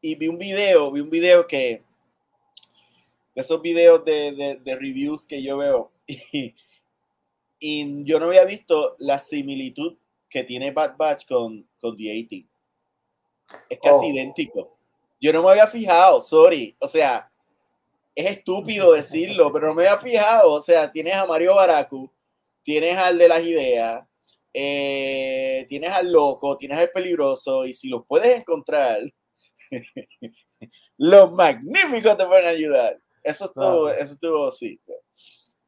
[0.00, 1.84] y vi un video, vi un video que
[3.34, 6.54] esos videos de, reviews que yo veo y,
[7.58, 9.96] y, yo no había visto la similitud
[10.28, 12.48] que tiene Bad Batch con, con The 18.
[13.68, 14.10] Es casi oh.
[14.10, 14.76] idéntico.
[15.20, 16.76] Yo no me había fijado, sorry.
[16.80, 17.31] O sea,
[18.14, 20.52] es estúpido decirlo, pero no me había fijado.
[20.52, 22.10] O sea, tienes a Mario Baracu,
[22.62, 24.06] tienes al de las ideas,
[24.52, 29.00] eh, tienes al loco, tienes al peligroso, y si lo puedes encontrar,
[30.98, 32.98] los magníficos te pueden ayudar.
[33.22, 34.80] Eso estuvo, eso estuvo, sí.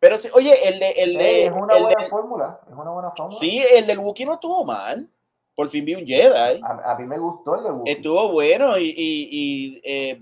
[0.01, 0.91] Pero sí, oye, el de.
[0.91, 2.61] El de es una buena fórmula.
[2.67, 3.39] Es una buena fórmula.
[3.39, 5.09] Sí, el del Wookiee no estuvo mal.
[5.55, 6.61] Por fin vi un Jedi.
[6.63, 7.95] A, mí me gustó el del Wookiee.
[7.95, 10.21] Estuvo bueno y, y, y eh,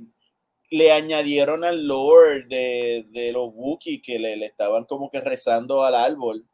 [0.73, 5.85] le añadieron al lore de, de los Wookiees que le, le, estaban como que rezando
[5.85, 6.47] al árbol.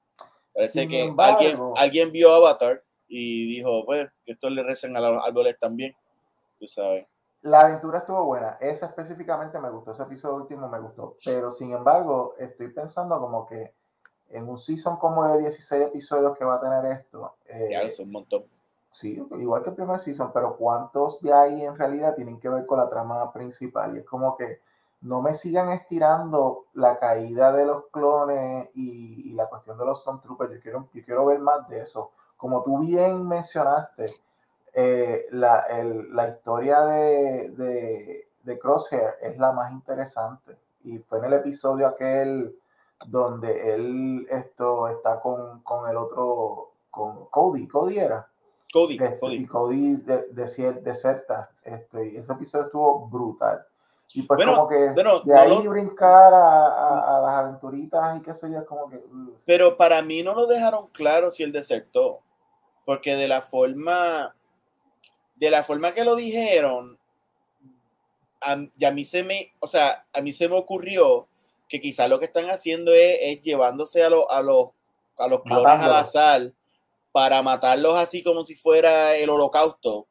[0.52, 5.24] Parece que alguien, alguien vio Avatar y dijo, pues, que esto le recen a los
[5.24, 5.94] árboles también.
[6.59, 7.07] Tú sabes.
[7.42, 8.59] La aventura estuvo buena.
[8.61, 9.92] Esa específicamente me gustó.
[9.92, 11.16] Ese episodio último me gustó.
[11.24, 13.72] Pero sin embargo, estoy pensando como que
[14.31, 17.37] en un season como de 16 episodios que va a tener esto.
[17.46, 18.46] Eh, ya, es un montón.
[18.92, 22.66] Sí, igual que el primer season, pero ¿cuántos de ahí en realidad tienen que ver
[22.66, 23.94] con la trama principal?
[23.94, 24.61] Y es como que
[25.03, 30.55] no me sigan estirando la caída de los clones y, la cuestión de los Stormtroopers.
[30.55, 32.11] Yo quiero, yo quiero ver más de eso.
[32.37, 34.12] Como tú bien mencionaste,
[34.72, 35.64] eh, la,
[36.11, 40.57] la, historia de, de, de, Crosshair es la más interesante.
[40.83, 42.57] Y fue en el episodio aquel
[43.07, 48.29] donde él esto está con, con el otro, con Cody, Cody era.
[48.72, 49.35] Cody, este, Cody.
[49.37, 51.50] Y Cody de, de, deserta.
[51.62, 53.64] Esto, y ese episodio estuvo brutal.
[54.14, 58.64] Y pues como que de ahí brincar a, a, las aventuritas y qué sé yo,
[58.64, 59.02] como que...
[59.44, 62.20] Pero para mí no lo dejaron claro si él desertó.
[62.87, 64.35] Porque de la forma
[65.37, 66.98] de la forma que lo dijeron,
[68.40, 71.28] a, y a mí se me, o sea, a mí se me ocurrió
[71.68, 74.68] que quizás lo que están haciendo es, llevándose a, a, los,
[75.18, 76.54] a los clones a la sal
[77.18, 80.07] para matarlos así como si fuera el holocausto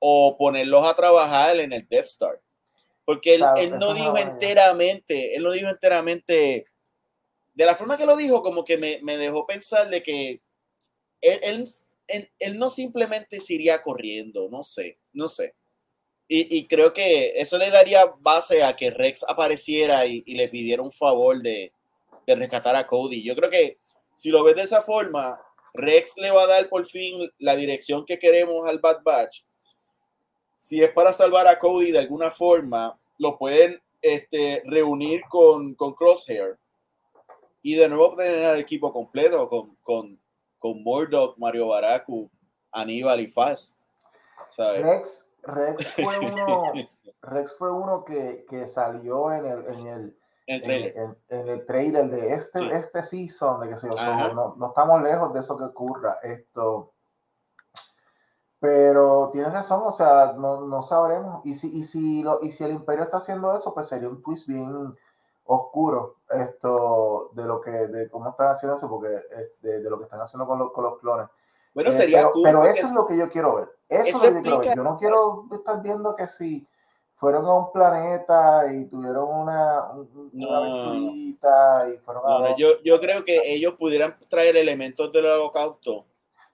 [0.00, 2.40] o ponerlos a trabajar en el Death Star.
[3.04, 3.44] Porque él,
[3.78, 6.66] no dijo enteramente, él no dijo enteramente,
[7.54, 10.40] de la forma que lo dijo, como que me, me dejó pensar de que
[11.20, 11.64] él,
[12.08, 15.54] él, él, no simplemente se iría corriendo, no sé, no sé.
[16.26, 20.90] Y, creo que eso le daría base a que Rex apareciera y, le pidiera un
[20.90, 21.72] favor de,
[22.26, 23.22] rescatar a Cody.
[23.22, 23.78] Yo creo que
[24.16, 25.40] si lo ves de esa forma,
[25.74, 29.44] Rex le va a dar por fin la dirección que queremos al Bad Batch.
[30.54, 35.94] Si es para salvar a Cody de alguna forma, lo pueden este, reunir con, con
[35.94, 36.58] Crosshair
[37.62, 40.22] y de nuevo tener al equipo completo con, con
[40.62, 42.30] con Murdoch, Mario Baracu,
[42.70, 43.76] Aníbal y Faz.
[44.56, 46.72] Rex, Rex fue uno,
[47.20, 50.94] Rex fue uno que, que salió en el, en el, el trailer.
[51.28, 55.40] En, el trailer de este, este season, de que se no, no, estamos lejos de
[55.40, 56.18] eso que ocurra.
[56.22, 56.92] Esto.
[58.58, 61.44] Pero tienes razón, o sea, no, no sabremos.
[61.44, 64.22] Y si, y, si lo, y si el Imperio está haciendo eso, pues sería un
[64.22, 64.96] twist bien,
[65.44, 69.08] oscuro esto de lo que de cómo están haciendo eso porque
[69.60, 71.26] de, de lo que están haciendo con, los, con los clones
[71.74, 74.50] bueno eh, sería pero, eso es lo que yo quiero ver eso, es lo que
[74.50, 76.66] yo quiero ver yo no quiero estar viendo que si
[77.22, 79.92] fueron a un planeta y tuvieron una,
[80.32, 86.06] una aventurita y fueron a yo, yo creo que ellos pudieran traer elementos del holocausto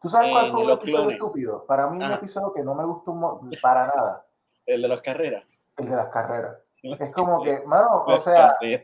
[0.02, 1.64] ¿Tú sabes cuál fue el episodio estúpido?
[1.64, 4.26] Para mí un episodio que no me gustó para nada.
[4.66, 5.42] El de las carreras.
[5.78, 6.58] El de las carreras.
[6.82, 8.76] Es como que, mano, o sea, y,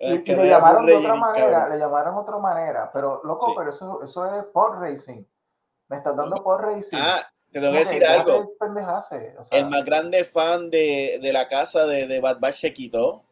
[0.00, 4.24] le llamaron de otra manera, le llamaron de otra manera, pero loco, pero eso, eso
[4.24, 5.24] es por racing.
[5.88, 6.96] Me estás dando por racing.
[6.96, 7.20] Ah,
[7.52, 8.54] te tengo que decir algo.
[9.50, 13.24] el más grande fan de, de la casa de, de, Bad Batch se quitó.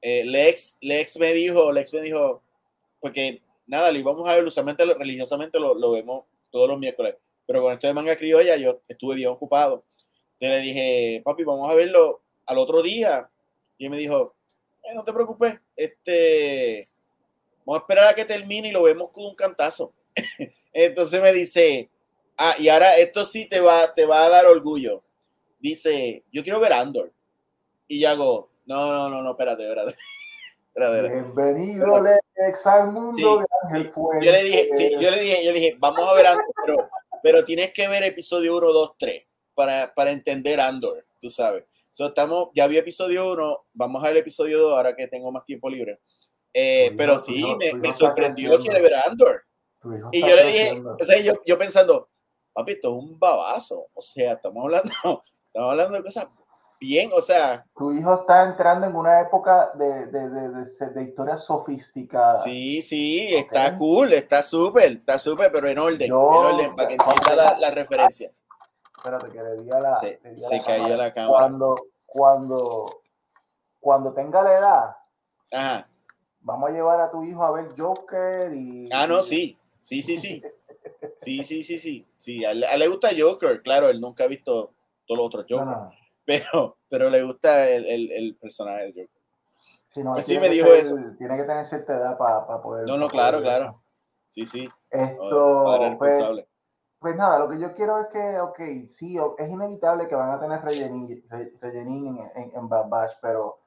[0.00, 2.42] Eh, Lex, Lex me dijo, Lex me dijo,
[3.00, 7.62] porque nada, lo íbamos a ver, usualmente religiosamente lo, lo vemos todos los miércoles, pero
[7.62, 9.84] con esto de manga criolla yo estuve bien ocupado.
[10.38, 13.28] Entonces le dije, papi, vamos a verlo al otro día,
[13.76, 14.34] y me dijo,
[14.82, 16.88] eh, no te preocupes, este,
[17.66, 19.92] vamos a esperar a que termine y lo vemos con un cantazo.
[20.72, 21.90] Entonces me dice,
[22.36, 25.04] Ah, y ahora esto sí te va, te va a dar orgullo.
[25.60, 27.12] Dice, yo quiero ver Andor.
[27.86, 29.96] Y yo hago, no, no, no, no, espérate, espérate.
[30.76, 35.60] Bienvenido, Lex, al mundo de Ángel Yo le dije, sí, yo le dije, yo le
[35.60, 36.90] dije, vamos a ver Andor,
[37.22, 39.22] pero, tienes que ver episodio 1, 2, 3
[39.54, 41.64] para, para entender Andor, tú sabes.
[41.92, 45.44] So, estamos, ya vi episodio 1, vamos a ver episodio 2 ahora que tengo más
[45.44, 46.00] tiempo libre.
[46.52, 49.44] Eh, pero sí, me, me sorprendió que ver Andor.
[50.10, 52.08] Y yo le dije, o sea, yo, yo pensando,
[52.54, 53.88] papi, esto es un babazo.
[53.92, 54.88] O sea, estamos hablando,
[55.46, 56.26] estamos hablando de cosas
[56.80, 57.64] bien, o sea.
[57.76, 62.42] Tu hijo está entrando en una época de, de, de, de historia sofisticada.
[62.42, 66.94] Sí, sí, está cool, está súper, está súper, pero en orden, en orden, para que
[66.94, 68.30] entienda la, la, referencia.
[68.96, 69.96] Espérate, que le diga la.
[69.96, 71.38] Se, se la cayó la cámara.
[71.38, 72.90] Cuando, cuando,
[73.80, 74.96] cuando tenga la edad,
[75.52, 75.88] Ajá.
[76.40, 78.88] vamos a llevar a tu hijo a ver Joker y.
[78.92, 80.42] Ah, no, sí, sí, sí, sí.
[81.16, 82.06] Sí, sí, sí, sí.
[82.16, 82.44] sí.
[82.44, 84.74] A, él, le gusta Joker, claro, él nunca ha visto
[85.06, 85.76] todos los otros Joker
[86.24, 89.22] pero, pero le gusta el, el, el personaje de Joker.
[89.88, 90.96] Sí, no, pues sí me dijo eso.
[91.18, 92.86] Tiene que tener cierta edad para poder.
[92.86, 93.80] No, no, claro, claro.
[94.28, 94.68] Sí, sí.
[94.90, 95.96] Esto.
[95.98, 96.18] pues,
[96.98, 100.40] pues, nada, lo que yo quiero es que, ok, sí, es inevitable que van a
[100.40, 101.24] tener rellenín,
[101.60, 103.60] rellenín en, en, en Bad Batch, pero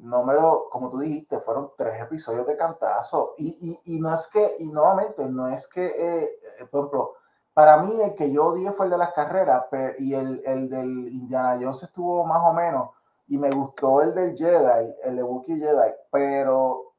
[0.00, 3.34] no me lo, como tú dijiste, fueron tres episodios de cantazo.
[3.38, 7.14] Y, y, y no es que, y nuevamente, no es que, eh, eh por ejemplo,
[7.52, 9.64] para mí, el que yo odié fue el de las carreras,
[9.98, 12.90] y el, el, del Indiana Jones estuvo más o menos,
[13.28, 16.94] y me gustó el del Jedi, el de Wookiee Jedi, pero,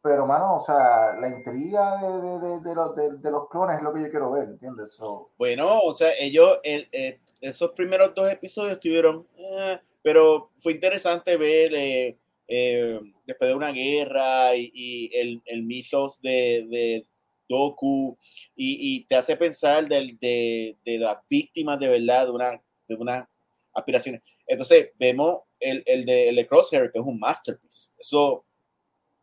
[0.00, 3.92] pero, mano, o sea, la intriga de, de, de, los, de, los clones es lo
[3.92, 4.96] que yo quiero ver, ¿entiendes?
[5.36, 11.36] Bueno, o sea, ellos, el, eh, esos primeros dos episodios estuvieron, eh, pero fue interesante
[11.36, 11.70] ver.
[11.74, 17.06] Eh, después de una guerra y, y el, el mitos de, de,
[17.46, 18.16] docu
[18.56, 23.28] y, te hace pensar de, de, de, las víctimas de verdad de una, de una
[23.74, 24.22] aspiración.
[24.46, 27.90] Entonces vemos el, el, de, el Crosshair, que es un masterpiece.
[27.98, 28.46] Eso,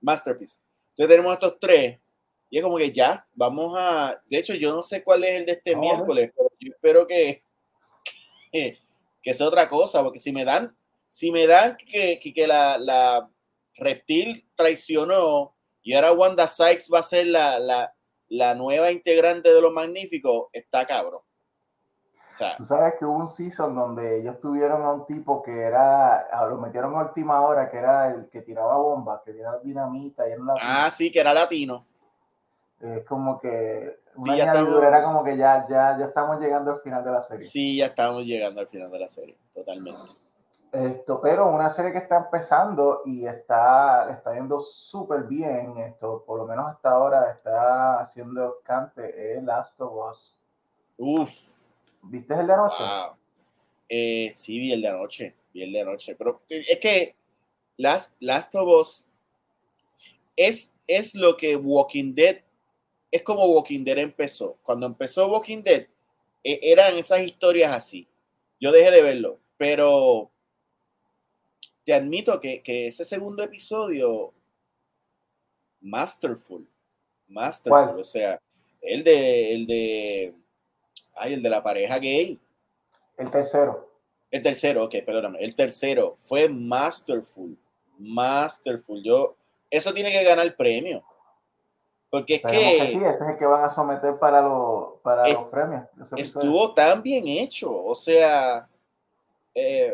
[0.01, 0.59] masterpiece.
[0.91, 1.99] Entonces tenemos estos tres
[2.51, 4.21] y es como que ya, vamos a...
[4.27, 7.41] De hecho, yo no sé cuál es el de este miércoles, pero yo espero que,
[8.51, 8.84] que,
[9.33, 10.75] sea otra cosa, porque si me dan,
[11.07, 13.29] si me dan que, que, que la, la
[13.75, 17.93] reptil traicionó y ahora Wanda Sykes va a ser la, la,
[18.29, 21.21] la nueva integrante de los magníficos está cabrón.
[22.33, 25.57] O sea, Tú sabes que hubo un season donde ellos tuvieron a un tipo que
[25.57, 30.27] era, lo metieron a última hora, que era el que tiraba bombas, que tiraba dinamita
[30.27, 31.85] y era Ah, sí, que era latino.
[32.81, 37.11] Es como que una era como que ya, ya, ya estamos llegando al final de
[37.11, 37.45] la serie.
[37.45, 39.99] Sí, ya estamos llegando al final de la serie, totalmente.
[40.71, 46.39] Esto, pero una serie que está empezando y está, está yendo súper bien, esto, por
[46.39, 50.35] lo menos hasta ahora está haciendo cante, es Last of Us.
[50.97, 51.29] Uf.
[52.03, 52.83] ¿Viste el de anoche?
[53.87, 57.15] Eh, sí, vi el de anoche, vi el de anoche, pero es que
[57.77, 59.07] Last, Last of Us
[60.35, 62.37] es, es lo que Walking Dead,
[63.15, 64.57] es como Walking Dead empezó.
[64.61, 65.87] Cuando empezó Walking Dead,
[66.43, 68.07] e, eran esas historias así.
[68.59, 70.31] Yo dejé de verlo, pero
[71.83, 74.33] te admito que, ese segundo episodio,
[75.81, 76.67] masterful,
[77.27, 78.41] masterful, o sea,
[78.81, 80.33] el de, el de,
[81.15, 82.39] ay, el de la pareja gay.
[83.17, 83.89] El tercero.
[84.31, 87.57] El tercero, ok, perdóname, el tercero fue masterful,
[87.97, 89.01] masterful.
[89.01, 89.37] Yo,
[89.69, 91.03] eso tiene que ganar el premio.
[92.15, 94.41] Porque es que, sí, ese es el que van a someter para,
[95.03, 95.83] para los premios.
[96.15, 98.69] Estuvo tan bien hecho, o sea,
[99.53, 99.93] eh,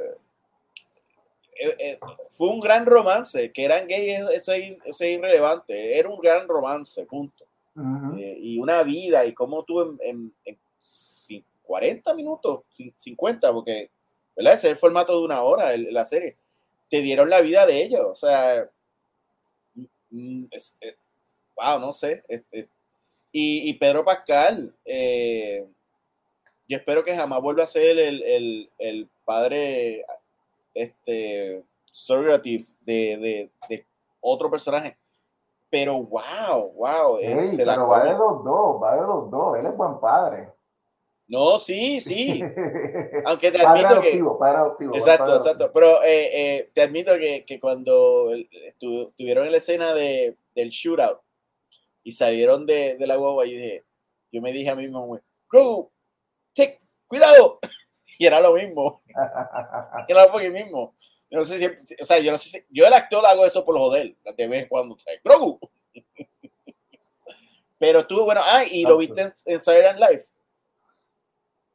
[1.59, 1.99] eh, eh,
[2.29, 7.43] fue un gran romance, que eran gays, eso es, irrelevante, era un gran romance, punto.
[8.15, 10.31] Y una vida, y cómo tú en,
[11.63, 12.59] 40 minutos,
[12.97, 13.89] 50, porque
[14.35, 14.53] ¿verdad?
[14.53, 16.37] ese es el formato de una hora, la serie,
[16.87, 18.69] te dieron la vida de ellos, o sea,
[19.73, 20.49] mm, mm,
[21.61, 22.23] wow, no sé.
[23.31, 30.05] y, Pedro Pascal, yo espero que jamás vuelva a ser el, el padre
[30.73, 33.85] este, surrogative de, de,
[34.19, 34.97] otro personaje.
[35.69, 37.17] Pero wow, wow.
[37.55, 39.57] pero va de dos, dos, va de dos, dos.
[39.57, 40.49] Él es buen padre.
[41.29, 42.43] No, sí, sí.
[43.25, 44.39] Aunque te admito adoptivo, que.
[44.39, 45.71] Padre adoptivo, exacto, exacto.
[45.73, 51.19] Pero eh, eh, te admito que, que cuando estuvieron en la escena de, del shootout
[52.03, 53.85] y salieron de, de la guagua, y dije,
[54.31, 55.91] yo me dije a mí mismo, Grogu,
[57.07, 57.59] cuidado.
[58.17, 59.01] y era lo mismo.
[60.07, 60.95] era lo mismo.
[61.29, 61.65] Yo no sé si,
[62.01, 64.63] o sea, yo no sé si, yo el actor hago eso por joder, de vez
[64.63, 65.13] en cuando, sea,
[67.79, 68.41] Pero estuvo bueno.
[68.43, 70.23] Ah, y lo viste en, en Saturday Live.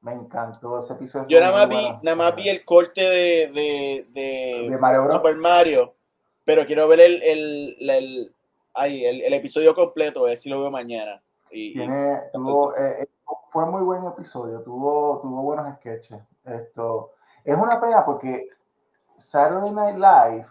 [0.01, 1.27] Me encantó ese episodio.
[1.27, 5.35] Yo nada más, vi, nada más vi el corte de, de, de, de Mario Super
[5.35, 5.97] Mario,
[6.45, 8.33] pero quiero ver el, el, el,
[8.77, 11.23] ay, el, el episodio completo, ver si lo veo mañana.
[11.51, 13.09] Y, Tiene, tuvo, eh, eh,
[13.49, 16.21] fue muy buen episodio, tuvo, tuvo buenos sketches.
[16.45, 17.13] Esto,
[17.45, 18.49] es una pena porque
[19.17, 20.47] Saturday Night Live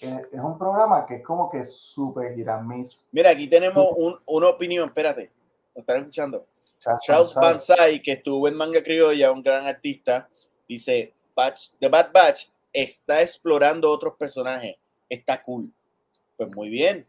[0.00, 3.08] eh, es un programa que es como que súper giramis.
[3.10, 5.30] Mira, aquí tenemos un, una opinión, espérate,
[5.74, 6.46] ¿lo están escuchando?
[7.02, 10.28] Charles Banzai, que estuvo en Manga Criolla, un gran artista,
[10.68, 14.76] dice, Batch, The Bad Batch está explorando otros personajes,
[15.08, 15.72] está cool.
[16.38, 17.04] Pues muy bien,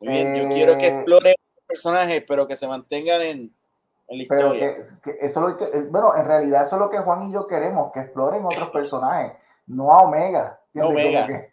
[0.00, 1.34] muy bien, yo quiero que exploren
[1.66, 3.54] personajes, pero que se mantengan en,
[4.06, 4.76] en la historia.
[5.20, 7.98] eso que, eh, bueno, en realidad eso es lo que Juan y yo queremos, que
[7.98, 9.32] exploren otros personajes,
[9.66, 10.60] no a Omega.
[10.76, 11.48] Omega.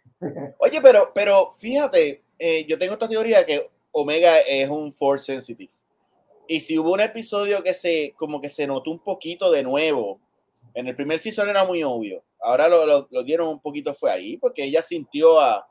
[0.58, 5.72] Oye, pero, pero fíjate, eh, yo tengo esta teoría que Omega es un force sensitive.
[6.46, 10.20] Y si hubo un episodio que se, como que se notó un poquito de nuevo,
[10.74, 14.36] en el primer season era muy obvio, ahora lo, lo, dieron un poquito, fue ahí,
[14.36, 15.66] porque ella sintió a,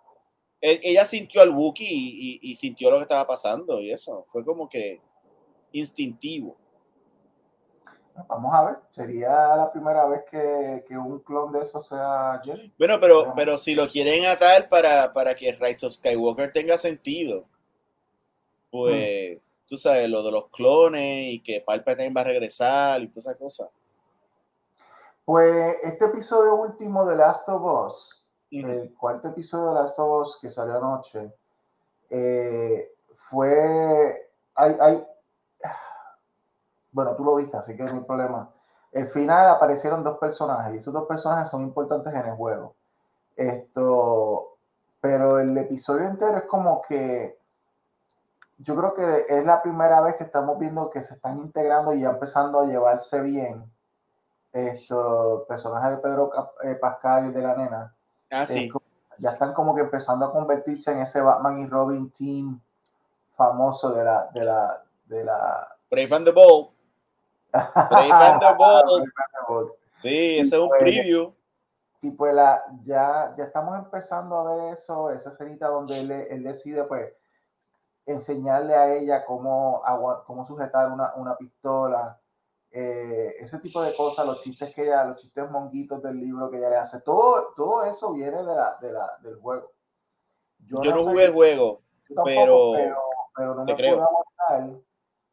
[0.61, 4.67] ella sintió al Wookiee y, y, sintió lo que estaba pasando y eso, fue como
[4.67, 5.01] que
[5.71, 6.57] instintivo.
[8.27, 12.41] Vamos a ver, sería la primera vez que, que un clon de eso sea.
[12.77, 17.45] Bueno, pero, pero si lo quieren atar para, para que Rise of Skywalker tenga sentido,
[18.69, 19.41] pues hmm.
[19.67, 23.37] tú sabes, lo de los clones y que Palpatine va a regresar y todas esas
[23.37, 23.69] cosas.
[25.23, 28.18] Pues este episodio último de Last of Us
[28.51, 31.33] el cuarto episodio de Last of Us que salió anoche,
[32.09, 34.31] eh, fue.
[34.55, 35.07] Hay, hay,
[36.91, 38.49] bueno, tú lo viste, así que no hay problema.
[38.91, 42.75] El final aparecieron dos personajes y esos dos personajes son importantes en el juego.
[43.35, 44.57] Esto,
[44.99, 47.37] pero el episodio entero es como que
[48.57, 52.01] yo creo que es la primera vez que estamos viendo que se están integrando y
[52.01, 53.71] ya empezando a llevarse bien
[54.51, 56.31] estos personajes de Pedro
[56.63, 57.95] eh, Pascal y de la nena
[58.31, 58.69] Ah, sí.
[59.17, 62.61] ya están como que empezando a convertirse en ese Batman y Robin team
[63.35, 66.69] famoso de la de la de la Brave and the Bold.
[67.51, 68.55] Brave and the
[69.47, 69.71] Bold.
[69.95, 71.33] Sí, ese es un pues, preview.
[72.01, 76.43] Y pues la, ya, ya estamos empezando a ver eso, esa escenita donde él, él
[76.43, 77.11] decide pues
[78.05, 79.81] enseñarle a ella cómo,
[80.25, 82.19] cómo sujetar una, una pistola,
[82.71, 86.57] eh, ese tipo de cosas, los chistes que ella, los chistes monguitos del libro que
[86.57, 89.71] ella le hace, todo, todo eso viene de la, de la, del juego.
[90.59, 91.81] Yo, no, jugué el juego,
[92.25, 92.73] pero,
[93.35, 93.97] pero, no me creo.
[93.97, 94.83] pude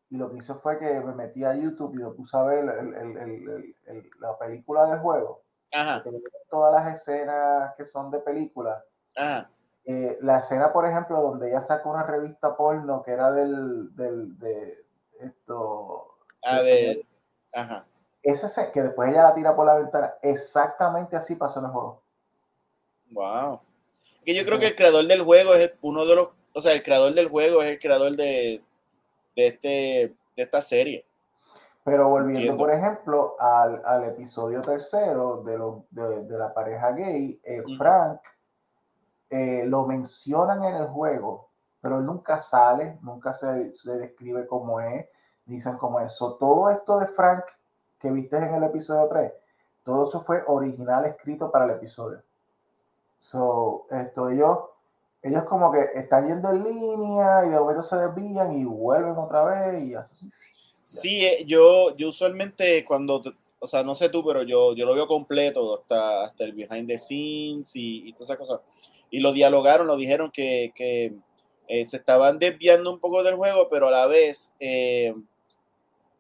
[0.09, 2.61] y lo que hice fue que me metí a YouTube y me puse a ver
[2.61, 5.43] el, el, la película del juego.
[5.73, 6.05] Ajá.
[6.49, 8.85] Todas las escenas que son de película.
[9.17, 9.51] Ajá.
[9.85, 14.39] Eh, la escena, por ejemplo, donde ella sacó una revista porno que era del, del
[14.39, 14.87] de
[15.21, 16.19] esto.
[16.45, 17.05] A ver
[17.57, 17.87] Ajá.
[18.23, 22.03] Ese que después ella la tira por la ventana, exactamente así pasó en el juego.
[23.13, 23.61] Wow.
[24.25, 26.83] Que yo creo que el creador del juego es uno de los, o sea, el
[26.83, 28.63] creador del juego es el creador de,
[29.37, 29.69] de, este,
[30.37, 31.07] de esta serie.
[31.85, 37.41] Pero volviendo, por ejemplo, al, al, episodio tercero de, lo, de, de la pareja gay,
[37.45, 38.21] eh, Frank
[39.31, 41.49] eh, lo mencionan en el juego,
[41.81, 45.07] pero él nunca sale, nunca se, se describe cómo es
[45.47, 46.35] dicen como eso.
[46.35, 47.45] Todo esto de Frank
[48.01, 49.33] que viste en el episodio 3,
[49.85, 52.23] todo eso fue original escrito para el episodio.
[53.21, 54.59] So, esto ellos,
[55.23, 59.45] ellos como que están yendo en línea y de momento se desvían y vuelven otra
[59.45, 60.29] vez y así.
[60.83, 63.23] Sí, eh, yo, yo usualmente cuando,
[63.59, 66.87] o sea, no sé tú, pero yo, yo lo veo completo hasta, hasta el behind
[66.87, 68.61] the scenes y, y todas esas cosas.
[69.11, 71.17] Y lo dialogaron, lo dijeron que, que
[71.69, 75.15] eh, se estaban desviando un poco del juego, pero a la vez eh,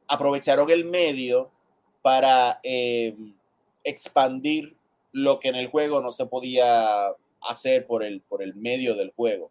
[0.09, 1.50] aprovecharon el medio
[2.02, 3.16] para eh,
[3.84, 4.76] expandir
[5.12, 7.09] lo que en el juego no se podía
[7.48, 9.50] hacer por el, por el medio del juego.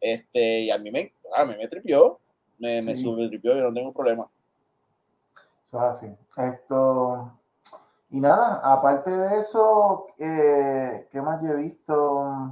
[0.00, 2.18] Este, y a mí me, a mí me tripió,
[2.58, 4.28] me, me tripió y no tengo problema.
[5.66, 6.06] Eso es así.
[6.36, 7.32] Esto,
[8.10, 12.50] y nada, aparte de eso, eh, ¿qué más yo he visto?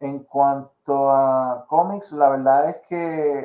[0.00, 2.96] En cuanto a cómics, la verdad es que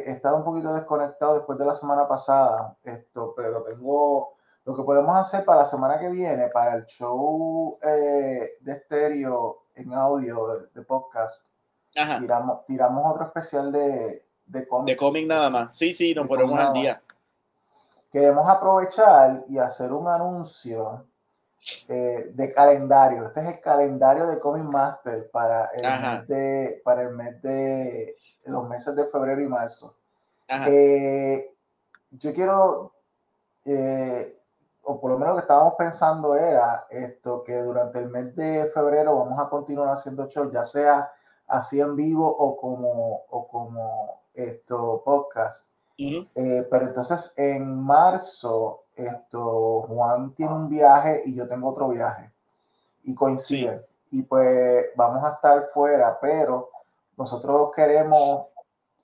[0.05, 4.35] he estado un poquito desconectado después de la semana pasada, esto, pero tengo
[4.65, 9.63] lo que podemos hacer para la semana que viene, para el show eh, de estéreo
[9.75, 11.47] en audio de podcast.
[11.91, 14.93] Tiramos, tiramos otro especial de, de cómic.
[14.93, 15.75] De cómic nada más.
[15.75, 17.01] Sí, sí, nos ponemos al día.
[18.11, 21.05] Queremos aprovechar y hacer un anuncio
[21.87, 23.27] eh, de calendario.
[23.27, 28.15] Este es el calendario de Comic Master para el, mes de, para el mes de
[28.45, 29.95] los meses de febrero y marzo.
[30.67, 31.55] Eh,
[32.11, 32.93] yo quiero,
[33.65, 34.39] eh,
[34.83, 38.69] o por lo menos lo que estábamos pensando era esto, que durante el mes de
[38.73, 41.11] febrero vamos a continuar haciendo shows, ya sea
[41.47, 45.69] así en vivo o como, o como esto, podcast.
[45.97, 52.31] Eh, pero entonces en marzo, esto, Juan tiene un viaje y yo tengo otro viaje.
[53.03, 53.83] Y coinciden.
[54.11, 56.69] Y pues vamos a estar fuera, pero
[57.17, 58.47] nosotros queremos,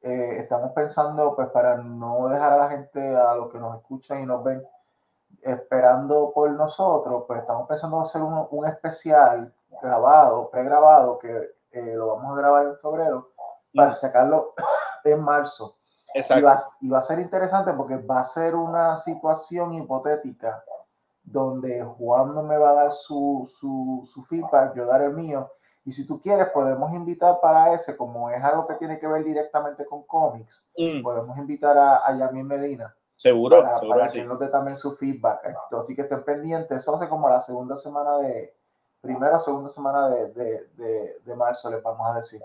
[0.01, 4.21] eh, estamos pensando, pues para no dejar a la gente, a los que nos escuchan
[4.21, 4.63] y nos ven,
[5.41, 11.29] esperando por nosotros, pues estamos pensando hacer un, un especial grabado, pregrabado, que
[11.71, 13.29] eh, lo vamos a grabar en febrero,
[13.73, 14.53] para sacarlo
[15.03, 15.78] en marzo.
[16.13, 20.63] Y va, y va, a ser interesante porque va a ser una situación hipotética
[21.23, 25.51] donde Juan no me va a dar su, su, su feedback, yo dar el mío.
[25.85, 29.23] Y si tú quieres, podemos invitar para ese, como es algo que tiene que ver
[29.23, 31.01] directamente con cómics, mm.
[31.01, 32.95] podemos invitar a, a Yamil Medina.
[33.15, 35.45] Seguro, para, seguro que nos dé también su feedback.
[35.45, 36.77] Esto, así que estén pendientes.
[36.77, 38.53] Eso hace como la segunda semana de,
[39.01, 42.41] primera o segunda semana de, de, de, de marzo, les vamos a decir.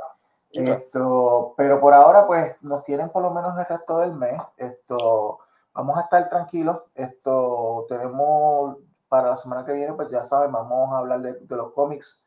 [0.55, 4.41] Esto, pero por ahora, pues nos tienen por lo menos el resto del mes.
[4.57, 5.41] Esto,
[5.73, 6.79] vamos a estar tranquilos.
[6.95, 8.79] Esto, tenemos
[9.09, 12.23] para la semana que viene, pues ya saben, vamos a hablar de, de los cómics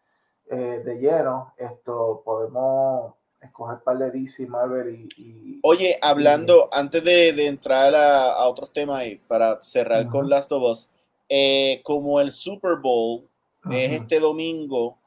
[0.49, 1.53] eh, de lleno.
[1.57, 5.59] Esto, podemos escoger par de DC, Marvel y.
[5.63, 10.51] Oye, hablando, antes de, de entrar a, a, otros temas y para cerrar con Last
[10.51, 10.89] of Us,
[11.29, 13.27] eh, como el Super Bowl
[13.69, 14.97] es este domingo,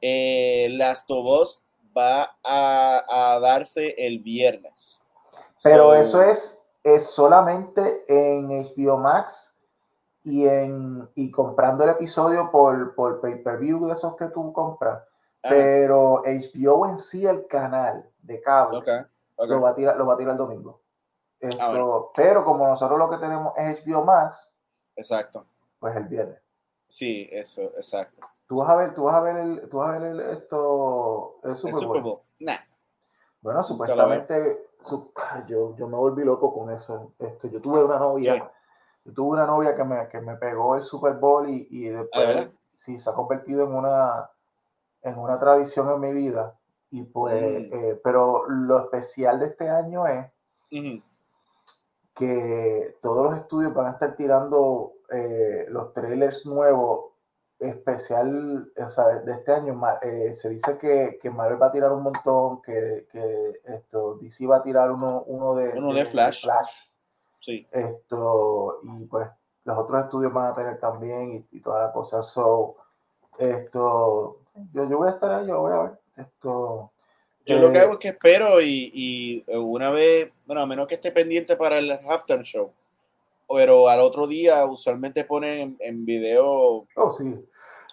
[0.00, 1.64] eh, Last of Us
[1.96, 5.04] va a, darse el viernes.
[5.62, 9.54] Pero eso es, es solamente en HBO Max
[10.22, 15.02] y, en, y comprando el episodio por, por pay-per-view de esos que tú compras.
[15.42, 15.48] Ah.
[15.48, 18.82] Pero HBO en sí, el canal de cable,
[19.38, 20.80] Lo, va a tirar, lo va a tirar el domingo.
[21.58, 21.72] Ah,
[22.14, 24.52] pero como nosotros lo que tenemos es HBO Max,
[24.94, 25.46] exacto.
[25.78, 26.38] pues el viernes.
[26.88, 28.26] Sí, eso, exacto.
[28.50, 31.36] Tú vas a ver, tú vas a ver el, tú vas a ver el, esto,
[31.44, 32.18] el Super, Bowl.
[32.40, 32.56] Nah.
[33.42, 34.66] Bueno, supuestamente,
[35.46, 37.12] yo, yo me volví loco con eso.
[37.20, 38.50] Esto, yo tuve una novia,
[39.04, 42.48] yo tuve una novia que me, que me pegó el Super Bowl y, y después
[42.74, 44.28] sí, se ha convertido en una,
[45.02, 46.58] en una tradición en mi vida.
[46.90, 47.72] Y pues, mm.
[47.72, 50.26] eh, pero lo especial de este año es
[52.16, 57.09] que todos los estudios van a estar tirando eh, los trailers nuevos
[57.60, 61.92] especial, o sea, de, este año, eh, se dice que, que, Marvel va a tirar
[61.92, 66.46] un montón, que, que esto, DC va a tirar uno, uno, de, uno de, Flash.
[67.38, 67.66] Sí.
[67.70, 69.28] Esto, y pues
[69.64, 72.22] los otros estudios van a tener también y, toda la cosa.
[72.22, 72.76] So,
[73.38, 74.40] esto,
[74.72, 75.92] yo, yo voy a estar ahí, yo voy a ver.
[76.16, 76.92] Esto,
[77.46, 80.86] yo lo que eh, hago es que espero y, y, una vez, bueno, a menos
[80.86, 82.72] que esté pendiente para el halftime show,
[83.54, 86.86] pero al otro día usualmente ponen en, video.
[86.96, 87.46] Oh, sí.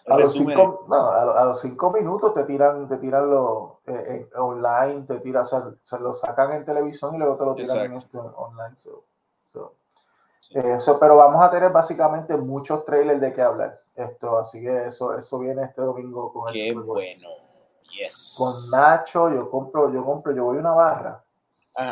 [0.07, 5.01] A los, cinco, no, a, los, cinco, minutos te tiran, te tiran los eh, online,
[5.05, 7.93] te tiran, o sea, se lo sacan en televisión y luego te lo tiran en
[7.93, 8.75] esto online.
[10.49, 13.81] Eso, pero vamos a tener básicamente muchos trailers de qué hablar.
[13.95, 17.27] Esto, así que eso, eso viene este domingo con Qué bueno.
[17.91, 18.35] Yes.
[18.37, 21.26] Con Nacho, yo compro, yo compro, yo voy a una barra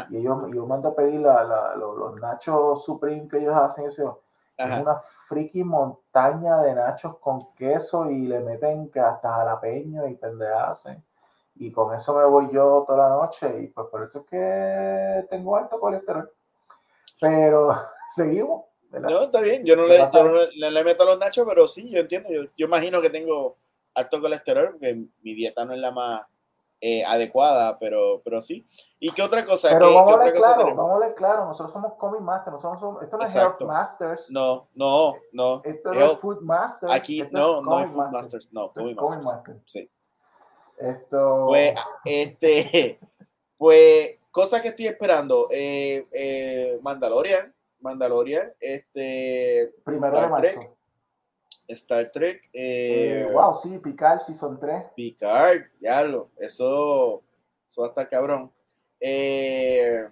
[0.10, 4.22] y yo, yo mando a pedir la, la, los, nachos Supreme que ellos hacen, eso.
[4.58, 10.18] Es una friki montaña de nachos con queso y le meten que hasta jalapeño y
[10.58, 11.04] hacen
[11.56, 15.28] Y con eso me voy yo toda la noche y pues por eso es que
[15.30, 16.32] tengo alto colesterol.
[17.20, 17.74] Pero
[18.16, 18.64] seguimos.
[18.92, 19.66] No, está bien.
[19.66, 22.30] Yo no, le, yo no le, le, meto los nachos, pero sí, yo entiendo.
[22.30, 23.58] Yo, yo imagino que tengo
[23.94, 26.22] alto colesterol porque mi dieta no es la más
[26.82, 28.66] eh, adecuada, pero, pero sí.
[29.00, 29.70] ¿Y qué otra cosa?
[29.70, 33.04] Pero vamos, a ver claro, vamos a ver claro, nosotros somos Comic Masters, nosotros somos,
[33.04, 34.30] esto no es Health Masters.
[34.30, 35.62] No, no, no.
[35.64, 36.94] Esto no es Food Masters.
[36.94, 39.26] Aquí no, no es Food Masters, no, Comic Masters.
[39.26, 39.62] Masters.
[39.66, 39.92] Sí.
[40.78, 41.46] Esto...
[41.48, 41.74] Pues,
[42.04, 43.00] este,
[43.58, 45.48] pues, cosas que estoy esperando.
[45.52, 49.74] Eh, eh, Mandalorian, Mandalorian, este...
[49.84, 50.75] Primero de marzo.
[51.68, 52.50] Star Trek.
[52.54, 54.84] Eh, wow, sí, Picard Season 3.
[54.96, 57.24] Picard, ya lo, eso,
[57.68, 58.52] eso va a estar cabrón.
[59.00, 60.10] Eh,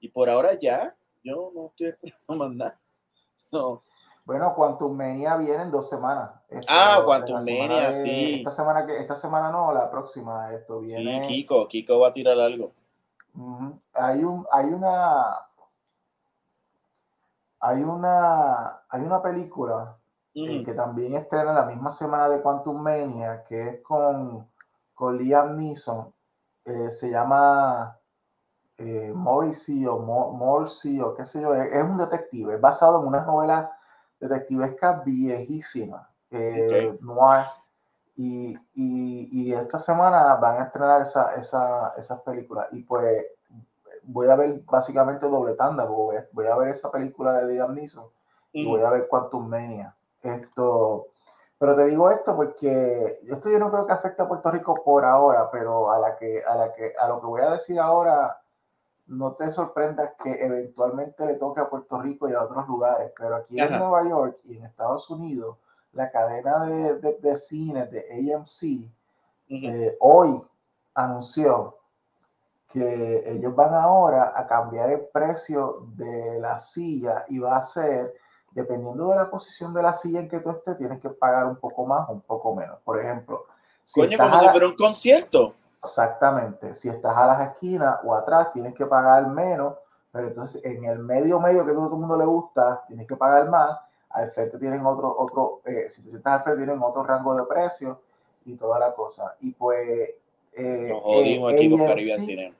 [0.00, 2.74] y por ahora ya, yo no estoy esperando mandar.
[3.52, 3.82] No.
[4.24, 6.30] Bueno, Quantum Mania viene en dos semanas.
[6.68, 8.36] ah, Quantum Mania, sí.
[8.38, 11.26] Esta semana, que, esta semana no, la próxima, esto viene.
[11.26, 12.72] Sí, Kiko, Kiko va a tirar algo.
[13.92, 15.40] Hay, un, hay una
[17.64, 19.96] hay una hay una película
[20.34, 24.48] que también estrena la misma semana de Quantum Mania, que es con,
[24.92, 26.12] con Liam Neeson.
[26.64, 27.96] Eh, se llama
[28.78, 33.24] eh, Morrissey o Morsi o qué sé yo, es, un detective, es basado en una
[33.24, 33.70] novela
[34.18, 37.44] detectivesca viejísima, eh, noir.
[38.16, 42.68] Y, y, esta semana van a estrenar esa, esa, esas películas.
[42.72, 43.26] Y pues
[44.04, 47.74] voy a ver básicamente doble tanda, voy a, voy a ver esa película de Liam
[47.74, 48.06] Neeson
[48.52, 49.94] y voy a ver Quantum Mania.
[50.24, 51.08] Esto,
[51.58, 55.04] pero te digo esto porque esto yo no creo que afecte a Puerto Rico por
[55.04, 58.40] ahora, pero a la que a la que a lo que voy a decir ahora
[59.06, 63.36] no te sorprendas que eventualmente le toque a Puerto Rico y a otros lugares, pero
[63.36, 65.58] aquí en Nueva York y en Estados Unidos,
[65.92, 68.90] la cadena de, de, de cines de AMC
[69.48, 70.42] eh, hoy
[70.94, 71.78] anunció
[72.72, 78.14] que ellos van ahora a cambiar el precio de la silla y va a ser,
[78.54, 81.56] dependiendo de la posición de la silla en que tú estés, tienes que pagar un
[81.56, 82.78] poco más o un poco menos.
[82.84, 83.46] Por ejemplo,
[83.82, 85.54] si Coño, como si fuera un concierto.
[85.82, 86.74] Exactamente.
[86.74, 89.74] Si estás a las esquinas o atrás, tienes que pagar menos,
[90.10, 93.50] pero entonces en el medio medio que todo el mundo le gusta, tienes que pagar
[93.50, 93.78] más.
[94.10, 97.44] Al frente tienen otro, otro eh, si te sientas al frente tienen otro rango de
[97.44, 98.00] precio
[98.46, 99.34] y toda la cosa.
[99.40, 100.10] Y pues...
[100.56, 102.54] Eh, Nos jodimos aquí con Caribbean Cine.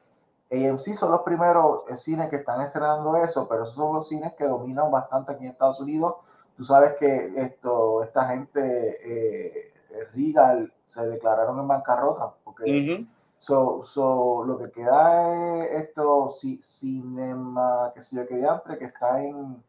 [0.51, 4.35] AMC son los primeros eh, cines que están estrenando eso, pero esos son los cines
[4.35, 6.17] que dominan bastante aquí en Estados Unidos.
[6.57, 9.73] Tú sabes que esto, esta gente, eh,
[10.13, 13.07] Regal, se declararon en bancarrota porque
[13.39, 18.87] So, so, lo que queda es esto, si, cinema, que sé yo, que diantre, que
[18.87, 19.63] está en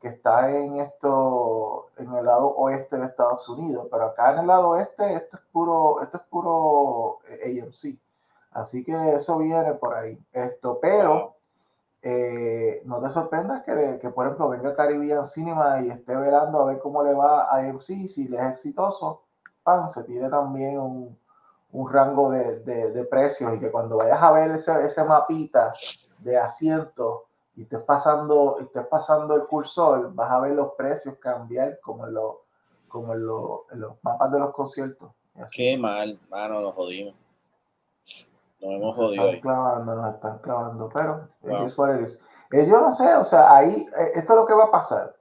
[0.00, 4.46] que está en esto, en el lado oeste de Estados Unidos, pero acá en el
[4.48, 7.98] lado oeste esto es puro, esto es puro eh, AMC.
[8.52, 10.18] Así que eso viene por ahí.
[10.32, 11.36] Esto, pero
[12.02, 16.64] eh, no te sorprendas que, que, por ejemplo, venga Caribbean Cinema y esté velando a
[16.66, 19.22] ver cómo le va a AMC, si le es exitoso,
[19.62, 21.16] pan, se tire también un,
[21.72, 25.72] un rango de, de, precios y que cuando vayas a ver ese, ese mapita
[26.18, 27.20] de asientos
[27.54, 32.14] y estés pasando, estés pasando el cursor, vas a ver los precios cambiar como en,
[32.14, 32.36] los,
[32.88, 35.10] como en, los, los mapas de los conciertos.
[35.52, 37.14] Qué mal, mano, nos jodimos.
[38.62, 39.24] Nos hemos jodido.
[39.24, 42.20] Nos están clavando, nos están clavando, pero es
[42.52, 45.16] eh, yo no sé, o sea, ahí, eh, esto es lo que va a pasar.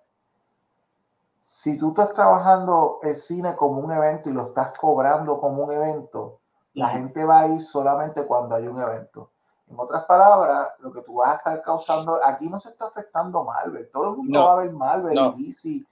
[1.40, 5.72] Si tú estás trabajando el cine como un evento y lo estás cobrando como un
[5.72, 6.40] evento,
[6.74, 9.30] la gente va a ir solamente cuando hay un evento.
[9.70, 13.46] En otras palabras, lo que tú vas a estar causando, aquí no se está afectando
[13.46, 15.86] Marvel, todo el mundo va a ver Marvel y DC,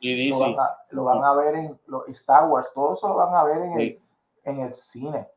[0.89, 3.79] Lo, van a, ver en los Star Wars, todo eso lo van a ver en,
[3.79, 4.01] el,
[4.43, 5.29] en el cine.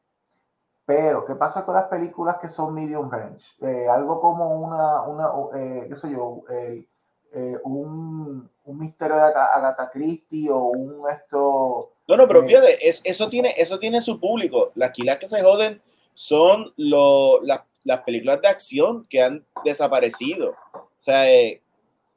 [0.85, 3.47] Pero, ¿qué pasa con las películas que son medium range?
[3.61, 6.87] Eh, algo como una, una eh, qué sé yo, eh,
[7.65, 13.55] un, un, misterio de Agatha Christie o un esto no, no, pero fíjate, eso, tiene,
[13.57, 14.73] eso tiene su público.
[14.75, 15.81] Las quilas que se joden
[16.15, 20.55] son lo, las películas de acción que han desaparecido.
[20.75, 21.63] O sea, eh,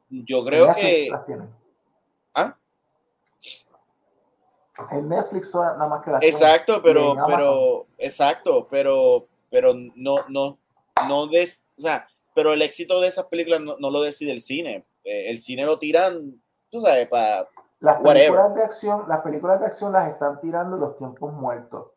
[0.09, 1.09] yo creo que.
[4.91, 10.57] En Netflix nada más que las Exacto, pero, pero, exacto, pero, pero no, no,
[11.07, 14.41] no des, o sea, pero el éxito de esas películas no, no lo decide el
[14.41, 14.85] cine.
[15.03, 17.47] Eh, el cine lo tiran, tú sabes, para
[17.79, 21.91] las películas, de acción, las películas de acción las están tirando los tiempos muertos.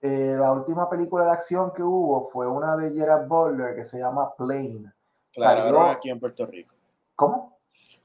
[0.00, 3.98] Eh, la última película de acción que hubo fue una de Gerard Butler que se
[3.98, 4.92] llama Plane.
[5.36, 6.74] La grabaron aquí en Puerto Rico.
[7.16, 7.58] ¿Cómo?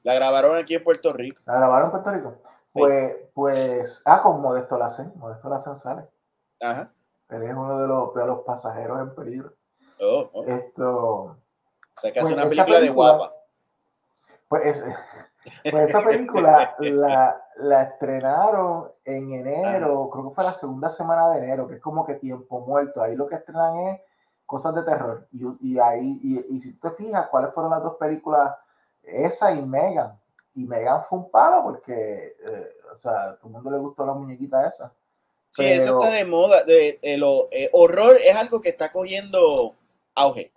[0.03, 1.41] La grabaron aquí en Puerto Rico.
[1.45, 2.35] La grabaron en Puerto Rico.
[2.73, 5.11] Pues, pues, ah, con Modesto Lacen.
[5.15, 6.07] Modesto Lacen sale.
[6.61, 6.91] Ajá.
[7.29, 9.53] Él es uno de los, de los pasajeros en peligro.
[10.01, 10.43] Oh, oh.
[10.45, 10.95] Esto.
[11.23, 11.37] O
[11.95, 13.33] sea, que hace pues una película, de guapa.
[14.47, 14.83] Pues es,
[15.71, 21.39] pues esa película la, la, estrenaron en enero, creo que fue la segunda semana de
[21.39, 23.01] enero, que es como que tiempo muerto.
[23.01, 24.01] Ahí lo que estrenan es
[24.45, 25.27] cosas de terror.
[25.31, 28.55] Y, y ahí, y, y, si te fijas, ¿cuáles fueron las dos películas?
[29.03, 30.18] Esa y Megan.
[30.55, 34.05] Y Megan fue un palo porque, eh, o sea, a todo el mundo le gustó
[34.05, 34.93] la muñequita esa.
[35.51, 36.63] Sí, eso está de moda.
[36.63, 39.75] De, lo, eh, horror es algo que está cogiendo
[40.15, 40.51] auge.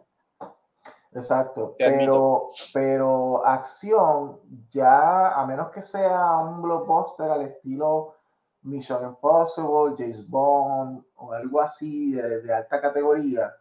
[1.15, 4.41] Exacto, pero, pero acción,
[4.71, 8.15] ya a menos que sea un blockbuster al estilo
[8.63, 13.55] Mission Impossible, James Bond o algo así de, alta categoría,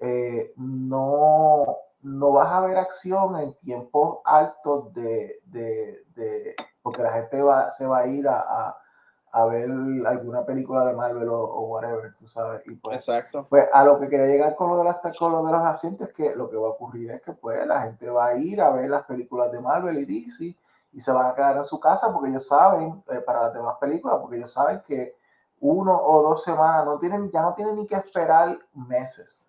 [0.00, 7.40] eh, no, no vas a ver acción en tiempos altos de, de, porque la gente
[7.42, 8.76] va, se va a ir a
[9.32, 9.70] a ver
[10.06, 12.62] alguna película de Marvel o, whatever, tú sabes.
[12.66, 13.46] Y pues, Exacto.
[13.48, 16.08] Pues a lo que quería llegar con lo, de las, con lo de los asientos
[16.08, 18.60] es que lo que va a ocurrir es que pues la gente va a ir
[18.60, 20.54] a ver las películas de Marvel y DC
[20.92, 23.76] y se van a quedar en su casa porque ellos saben, eh, para las demás
[23.80, 25.16] películas, porque ellos saben que
[25.60, 29.42] uno o dos semanas no tienen, ya no tienen ni que esperar meses.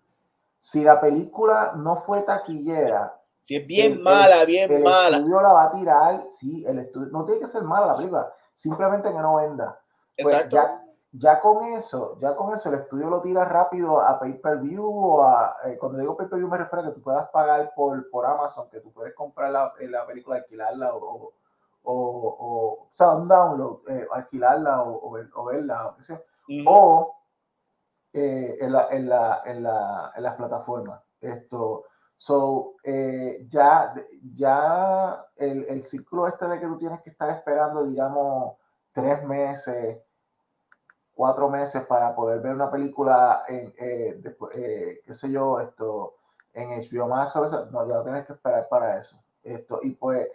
[0.64, 5.08] Si la película no fue taquillera, si es bien mala, bien el mala.
[5.08, 7.96] El estudio la va a tirar, sí, el estudio, no tiene que ser mala la
[7.96, 9.78] película, simplemente que no venda.
[10.16, 10.56] Pues Exacto.
[10.56, 15.22] Ya, ya, con eso, ya con eso el estudio lo tira rápido a pay-per-view o
[15.22, 18.70] a, eh, cuando digo pay-per-view me refiero a que tú puedas pagar por, por Amazon,
[18.70, 21.34] que tú puedes comprar la, eh, la película, alquilarla o,
[21.82, 26.22] o, o, sea, un download, eh, alquilarla o, o, verla, o, qué sea.
[26.66, 27.14] o
[28.14, 31.00] en, la, en, la, en, la, en las plataformas.
[31.20, 31.84] Esto,
[32.16, 33.94] So, eh, ya,
[34.34, 38.56] ya el, el, ciclo este de que tú tienes que estar esperando, digamos,
[38.92, 39.98] tres meses,
[41.14, 44.22] cuatro meses para poder ver una película en, eh,
[44.54, 46.14] eh, qué sé yo, esto,
[46.54, 49.22] en HBO Max o eso, no, ya no tienes que esperar para eso.
[49.42, 50.28] Esto, y pues,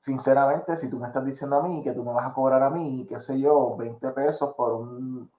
[0.00, 2.70] sinceramente, si tú me estás diciendo a mí que tú me vas a cobrar a
[2.70, 5.30] mí, qué sé yo, 20 pesos por un,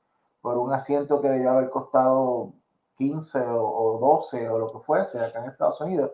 [0.43, 2.53] por un asiento que debió haber costado
[2.97, 6.11] 15 o, 12 o lo que fuese acá en Estados Unidos,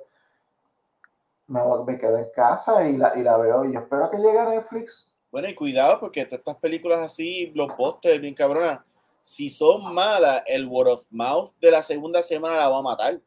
[1.47, 4.49] me, me quedo en casa y la, y la veo y espero que llegue a
[4.49, 5.11] Netflix.
[5.31, 8.85] Bueno, y cuidado porque todas estas películas así, blockbuster, bien cabrona,
[9.19, 13.19] si son malas, el word of mouth de la segunda semana la va a matar.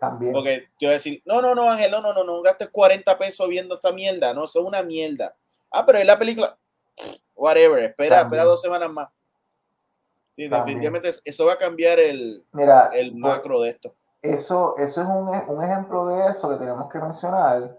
[0.00, 0.32] También.
[0.32, 3.18] Porque te voy a decir, no, no, no, Ángel, no, no, no, no gastes 40
[3.18, 5.36] pesos viendo esta mierda, no, eso es una mierda.
[5.70, 6.58] Ah, pero es la película,
[7.34, 9.10] whatever, espera, espera dos semanas más.
[10.34, 12.44] Sí, definitivamente eso va a cambiar el,
[12.92, 13.94] el pues, macro de esto.
[14.22, 17.78] Eso, eso es un, un, ejemplo de eso que tenemos que mencionar.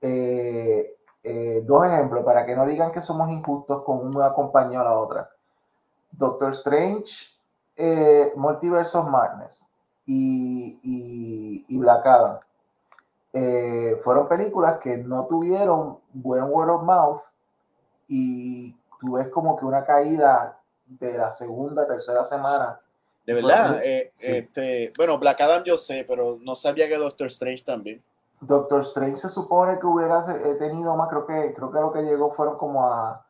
[0.00, 4.84] Eh, eh, dos ejemplos para que no digan que somos injustos con una compañía o
[4.84, 5.30] la otra.
[6.10, 7.28] Doctor Strange,
[7.76, 9.64] eh, Multiverse of Madness
[10.04, 12.38] y, y, y Black Adam
[14.04, 17.22] fueron películas que no tuvieron buen word of mouth
[18.06, 20.61] y tú ves como que una caída
[20.98, 22.80] de la segunda, tercera semana.
[23.26, 27.62] De verdad, eh, este, bueno, Black Adam yo sé, pero no sabía que Doctor Strange
[27.62, 28.02] también.
[28.40, 32.02] Doctor Strange se supone que hubiera eh, tenido más, creo que, creo que lo que
[32.02, 33.24] llegó fueron como a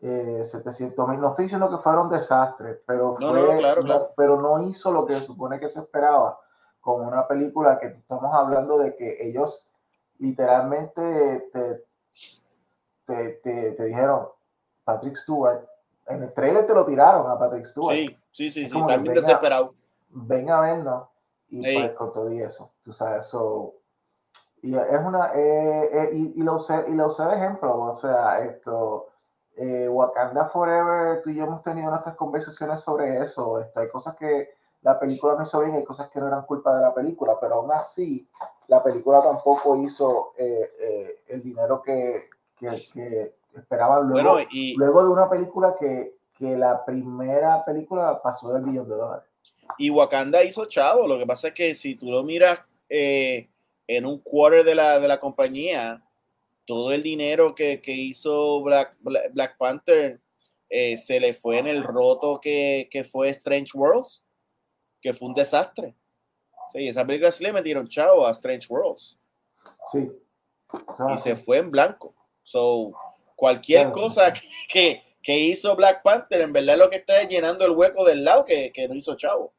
[0.00, 1.20] eh, 700 mil.
[1.20, 5.26] No estoy diciendo que fueron desastres, pero, no, claro, pero no hizo lo que se
[5.26, 6.40] supone que se esperaba
[6.80, 9.70] con una película que estamos hablando de que ellos
[10.18, 11.84] literalmente te,
[13.06, 14.28] te, te dijeron,
[14.82, 15.64] Patrick Stewart
[16.06, 17.96] en el trailer te lo tiraron a Patrick Stewart.
[17.96, 19.74] Sí, sí, sí, sí también desesperado.
[20.10, 21.08] Ven a vernos
[21.48, 23.74] y pues con todo y eso, tú sabes, eso.
[24.62, 27.96] Y es una, eh, eh, y, y, lo usé, y lo usé de ejemplo, o
[27.98, 29.08] sea, esto,
[29.56, 34.16] eh, Wakanda Forever, tú y yo hemos tenido nuestras conversaciones sobre eso, esto, hay cosas
[34.16, 34.48] que
[34.80, 37.56] la película no hizo bien, hay cosas que no eran culpa de la película, pero
[37.56, 38.28] aún así,
[38.68, 45.28] la película tampoco hizo el dinero que, que, que esperaban luego, y, luego de una
[45.30, 49.28] película que, que la primera película pasó del billón de dólares.
[49.78, 53.48] Y Wakanda hizo chavo, lo que pasa es que si tú lo miras eh,
[53.86, 56.02] en un quarter de la, de la compañía,
[56.66, 60.20] todo el dinero que, que hizo Black, Black, Panther
[60.70, 64.24] eh, se le fue en el roto que, que, fue Strange Worlds,
[65.00, 65.94] que fue un desastre.
[66.72, 69.18] Sí, esa película sí le metieron chavo a Strange Worlds.
[69.92, 70.10] Sí.
[71.12, 72.14] Y se fue en blanco.
[72.42, 72.92] So,
[73.44, 74.32] cualquier cosa
[74.72, 78.42] que, que, hizo Black Panther, en verdad lo que está llenando el hueco del lado
[78.46, 79.52] que, que no hizo Chavo.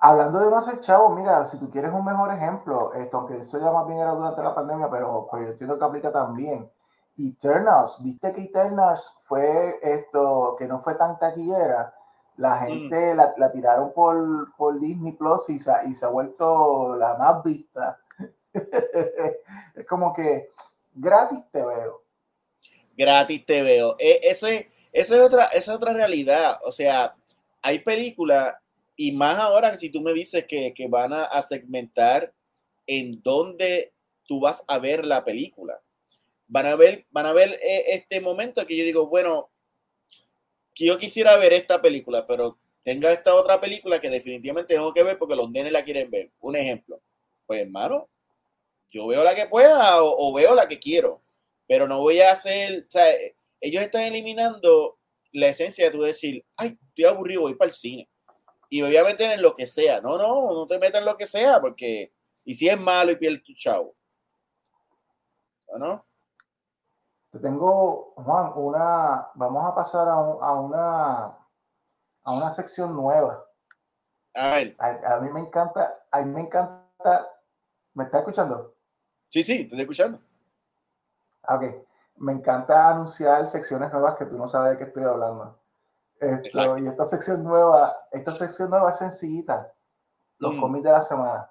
[0.00, 3.70] Hablando de más Chavo, mira, si tú quieres un mejor ejemplo, esto, aunque eso ya
[3.70, 6.68] más bien era durante la pandemia, pero pues yo entiendo que aplica también.
[7.16, 11.94] Eternals, viste que Eternals fue esto, que no fue tan taquillera,
[12.38, 12.58] la mm.
[12.58, 17.16] gente la, la, tiraron por, por Disney Plus y se, y se ha vuelto la
[17.16, 17.96] más vista.
[18.52, 20.50] es como que
[20.94, 22.03] gratis te veo
[22.96, 23.96] gratis te veo.
[23.98, 26.58] E, eso es, eso es otra, esa es otra realidad.
[26.64, 27.14] O sea,
[27.62, 28.54] hay películas,
[28.96, 32.32] y más ahora si tú me dices que, que van a, segmentar
[32.86, 33.92] en dónde
[34.24, 35.80] tú vas a ver la película.
[36.46, 39.50] Van a ver, van a ver eh, este momento que yo digo, bueno,
[40.74, 45.02] que yo quisiera ver esta película, pero tenga esta otra película que definitivamente tengo que
[45.02, 46.30] ver porque los nenes la quieren ver.
[46.40, 47.00] Un ejemplo.
[47.46, 48.08] Pues hermano,
[48.90, 51.23] yo veo la que pueda o veo la que quiero
[51.66, 53.04] pero no voy a hacer, o sea,
[53.60, 54.98] ellos están eliminando
[55.32, 58.08] la esencia de tú decir, ay, estoy aburrido, voy para el cine.
[58.70, 60.00] Y me voy a meter en lo que sea.
[60.00, 62.12] No, no, no te metas en lo que sea, porque,
[62.44, 63.94] y si es malo y pierde tu chavo.
[65.76, 66.06] ¿No?
[67.30, 71.24] Te tengo, Juan, una, vamos a pasar a, una,
[72.22, 73.44] a una sección nueva.
[74.34, 74.76] A ver.
[74.78, 77.28] A, a, mí me encanta, a mí me encanta,
[77.94, 78.76] ¿me está escuchando?
[79.28, 80.20] Sí, sí, te estoy escuchando.
[81.48, 81.64] Ok,
[82.16, 85.58] me encanta anunciar secciones nuevas que tú no sabes de qué estoy hablando.
[86.20, 89.72] Esto, y esta sección nueva, esta sección nueva es sencillita.
[90.38, 90.60] los mm.
[90.60, 91.50] cómics de la semana.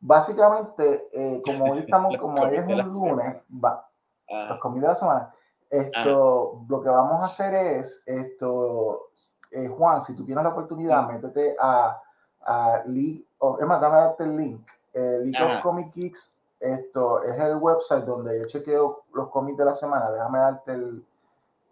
[0.00, 3.88] Básicamente, eh, como hoy estamos, como hoy es un lunes, va,
[4.28, 5.34] los cómics de la semana.
[5.70, 9.08] Esto, lo que vamos a hacer es, esto,
[9.50, 11.08] eh, Juan, si tú tienes la oportunidad, mm.
[11.08, 12.00] métete a,
[12.46, 13.26] a League,
[13.60, 14.68] es más, dame darte el link.
[14.92, 16.33] Eh, League of Comic Geeks,
[16.64, 20.10] esto es el website donde yo chequeo los cómics de la semana.
[20.10, 21.04] Déjame darte el,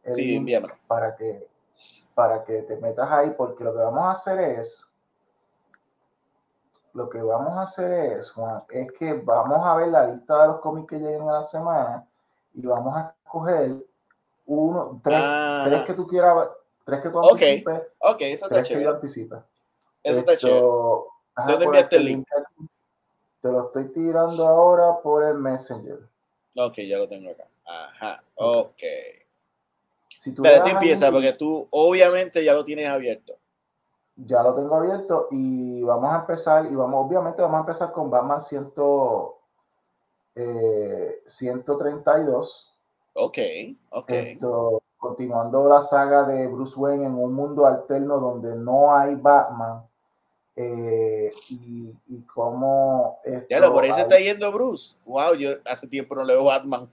[0.04, 1.48] el link para que,
[2.14, 4.86] para que te metas ahí, porque lo que vamos a hacer es,
[6.92, 10.48] lo que vamos a hacer es, Juan, es que vamos a ver la lista de
[10.48, 12.06] los cómics que lleguen a la semana
[12.52, 13.76] y vamos a escoger
[14.44, 15.62] uno, tres, ah.
[15.66, 16.48] tres que tú quieras,
[16.84, 18.84] tres que tú anticipes, ok, eso está tres chévere.
[18.84, 19.36] que yo anticipe.
[20.02, 20.60] Eso está chévere.
[21.46, 22.28] ¿Dónde enviaste el link?
[23.42, 25.98] Te lo estoy tirando ahora por el Messenger.
[26.56, 27.48] Ok, ya lo tengo acá.
[27.66, 28.82] Ajá, ok.
[30.18, 33.34] Si tú Pero empieza, porque tú obviamente ya lo tienes abierto.
[34.14, 38.08] Ya lo tengo abierto y vamos a empezar, y vamos, obviamente vamos a empezar con
[38.08, 38.72] Batman 100,
[40.36, 42.72] eh, 132.
[43.14, 43.38] Ok,
[43.90, 44.12] ok.
[44.96, 49.84] continuando la saga de Bruce Wayne en un mundo alterno donde no hay Batman
[50.56, 53.20] eh, y, y cómo.
[53.48, 54.96] Ya lo, por eso está yendo Bruce.
[55.04, 56.90] Wow, yo hace tiempo no leo Batman.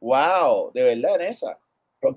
[0.00, 1.58] Wow, de verdad en esa.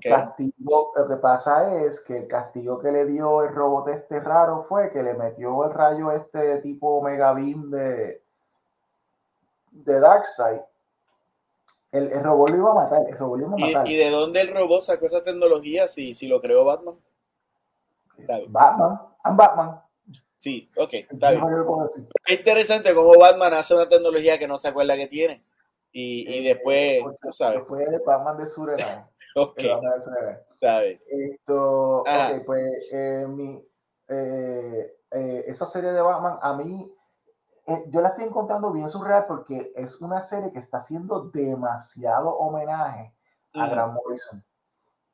[0.02, 4.64] Castigo, lo que pasa es que el castigo que le dio el robot este raro
[4.68, 8.20] fue que le metió el rayo este tipo Mega Beam de,
[9.70, 10.60] de Darkseid.
[11.90, 13.88] El, el, robot lo iba a matar, el robot lo iba a matar.
[13.88, 16.96] ¿Y, de dónde el robot sacó esa tecnología si, si lo creó Batman?
[18.48, 19.87] Batman, I'm Batman.
[20.38, 21.42] Sí, ok, está bien.
[22.26, 25.44] Es interesante cómo Batman hace una tecnología que no se acuerda que tiene.
[25.90, 27.62] Y, y eh, después, tú sabes.
[27.66, 29.10] Fue Batman de Surera.
[29.34, 29.60] ok.
[30.52, 31.00] Está bien.
[31.08, 33.66] Esto, ok, pues eh, mi,
[34.08, 36.94] eh, esa serie de Batman a mí,
[37.88, 43.12] yo la estoy encontrando bien surreal porque es una serie que está haciendo demasiado homenaje
[43.54, 44.44] a Grant Morrison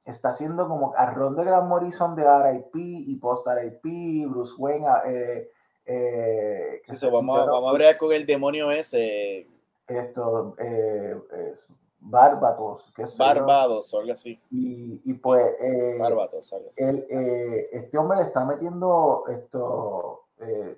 [0.04, 4.86] está haciendo como a Ron de Grant Morrison de RIP y post RIP, Bruce Wayne.
[5.06, 5.50] Eh,
[5.86, 6.82] eh,
[7.12, 9.46] vamos, a, vamos a con el demonio ese.
[9.86, 11.16] Esto, eh,
[11.52, 11.68] es
[12.00, 12.92] Barbados.
[12.94, 14.40] Que Barbados, algo así.
[14.50, 15.44] Y, y pues.
[15.60, 16.82] Eh, Barbados, algo así.
[16.82, 20.20] Eh, este hombre le está metiendo esto.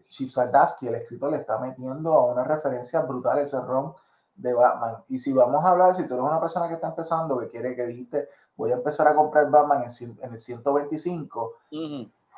[0.09, 3.95] Chip Sardaski, el escritor, le está metiendo a una referencia brutal ese ron
[4.37, 5.03] de Batman.
[5.09, 7.75] Y si vamos a hablar, si tú eres una persona que está empezando, que quiere
[7.75, 11.53] que dijiste, voy a empezar a comprar Batman en, el 125,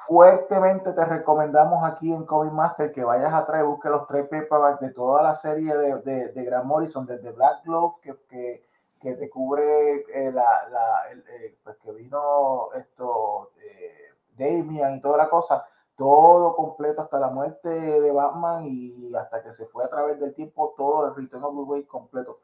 [0.07, 4.81] fuertemente te recomendamos aquí en Comic Master que vayas a traer, busque los tres paperbacks
[4.81, 8.65] de toda la serie de, de, de Grant Morrison, desde Black Glove, que, que,
[9.01, 15.19] que te cubre eh, la, la eh, pues que vino esto, eh, Damian y toda
[15.19, 15.65] la cosa,
[15.97, 20.35] todo completo hasta la muerte de Batman y hasta que se fue a través del
[20.35, 22.39] tiempo, todo el Return of Blue completo.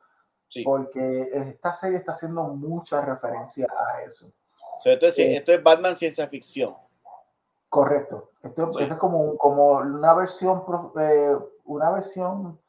[0.63, 4.33] Porque esta serie está haciendo mucha referencia a eso.
[4.85, 6.75] esto, es, eh, esto, es, Batman ciencia ficción.
[7.69, 8.31] Correcto.
[8.43, 10.63] Esto, es como, como una versión
[11.01, 12.61] eh, una versión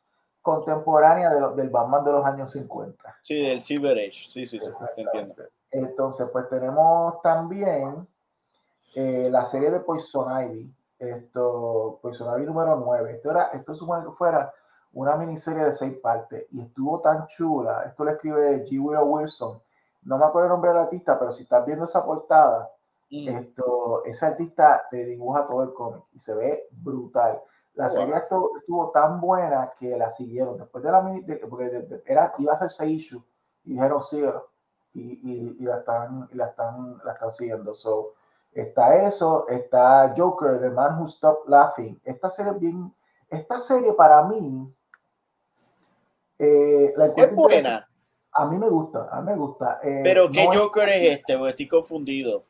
[0.41, 3.17] contemporánea de, del Batman de los años 50.
[3.21, 4.29] Sí, del Silver Age.
[4.29, 4.69] Sí, sí, sí.
[4.95, 5.35] Entiendo.
[5.71, 8.07] Entonces, pues tenemos también
[8.95, 10.73] eh, la serie de Poison Ivy.
[10.97, 13.11] Esto, Poison Ivy número 9.
[13.11, 14.53] Esto, era, esto supone que fuera
[14.95, 17.83] una miniserie de seis partes y estuvo tan chula.
[17.83, 18.79] Esto lo escribe G.
[18.79, 19.61] Will Wilson.
[20.03, 22.71] No me acuerdo el nombre del artista, pero si estás viendo esa portada,
[23.11, 23.27] mm.
[23.27, 27.41] esto, ese artista te dibuja todo el cómic y se ve brutal.
[27.73, 30.57] La serie estuvo, tan buena que la siguieron.
[30.57, 33.23] Después de la mini, porque era, iba a ser seis issues
[33.65, 34.23] y dijeron sí
[34.93, 37.75] y, y, la están, y la están, la están siguiendo.
[37.75, 38.13] So,
[38.53, 41.99] está eso, está Joker, The Man Who Stopped Laughing.
[42.05, 42.95] Esta serie bien,
[43.29, 44.73] esta serie para mí
[46.39, 47.87] eh, es buena.
[48.33, 49.79] A mí me gusta, a mí me gusta.
[49.81, 51.37] Eh, Pero ¿qué Joker es, este?
[51.37, 52.43] Porque estoy confundido.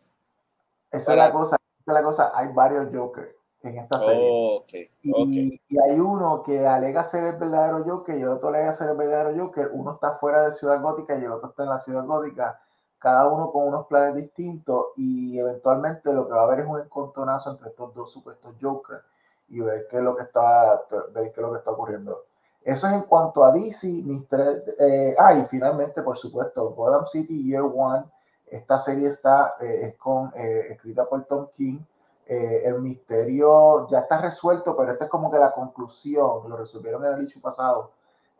[0.91, 2.31] Esa es la cosa, esa es la cosa.
[2.33, 4.91] Hay varios Jokers en esta serie.
[5.01, 8.89] y, y, hay uno que alega ser el verdadero Joker y el otro alega ser
[8.89, 9.69] el verdadero Joker.
[9.73, 12.59] Uno está fuera de Ciudad Gótica y el otro está en la Ciudad Gótica.
[12.97, 16.79] Cada uno con unos planes distintos y eventualmente lo que va a haber es un
[16.79, 19.03] encontronazo entre estos dos supuestos Jokers
[19.49, 20.81] y ver qué es lo que está,
[21.13, 22.25] ver qué es lo que está ocurriendo.
[22.66, 24.63] Eso es en cuanto a DC, mis tres.
[24.80, 28.05] Eh, ah, y finalmente, por supuesto, Gotham City Year One.
[28.47, 31.80] Esta serie está eh, es con, eh, escrita por Tom King.
[32.26, 36.49] el misterio ya está resuelto, pero esta es como que la conclusión.
[36.49, 37.91] Lo resolvieron en el issue pasado.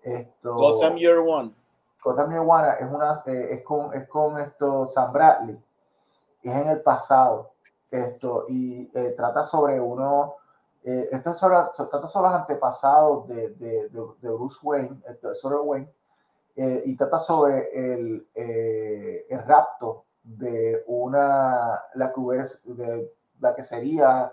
[0.02, 1.54] Esto, Gotham Year One.
[2.04, 5.64] Gotham Year One es, una, es, con, es con esto Sam Bradley.
[6.42, 7.52] Es en el pasado.
[7.92, 10.38] Esto, y trata sobre uno
[10.88, 15.02] Eh, esto es sobre, se trata sobre los antepasados de, de, de, Bruce Wayne,
[15.34, 15.92] sobre Wayne,
[16.56, 23.64] eh, y trata sobre el, eh, el, rapto de una, la que, de, la que
[23.64, 24.32] sería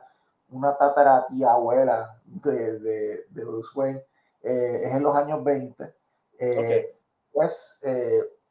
[0.50, 4.04] una tatara tía abuela de, de, Bruce Wayne,
[4.42, 5.94] es en los años 20.
[7.32, 7.80] Pues,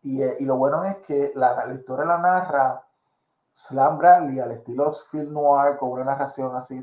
[0.01, 2.83] y, y, lo bueno es que la, la historia la narra
[3.53, 6.81] Slam Bradley al estilo film noir con una narración así,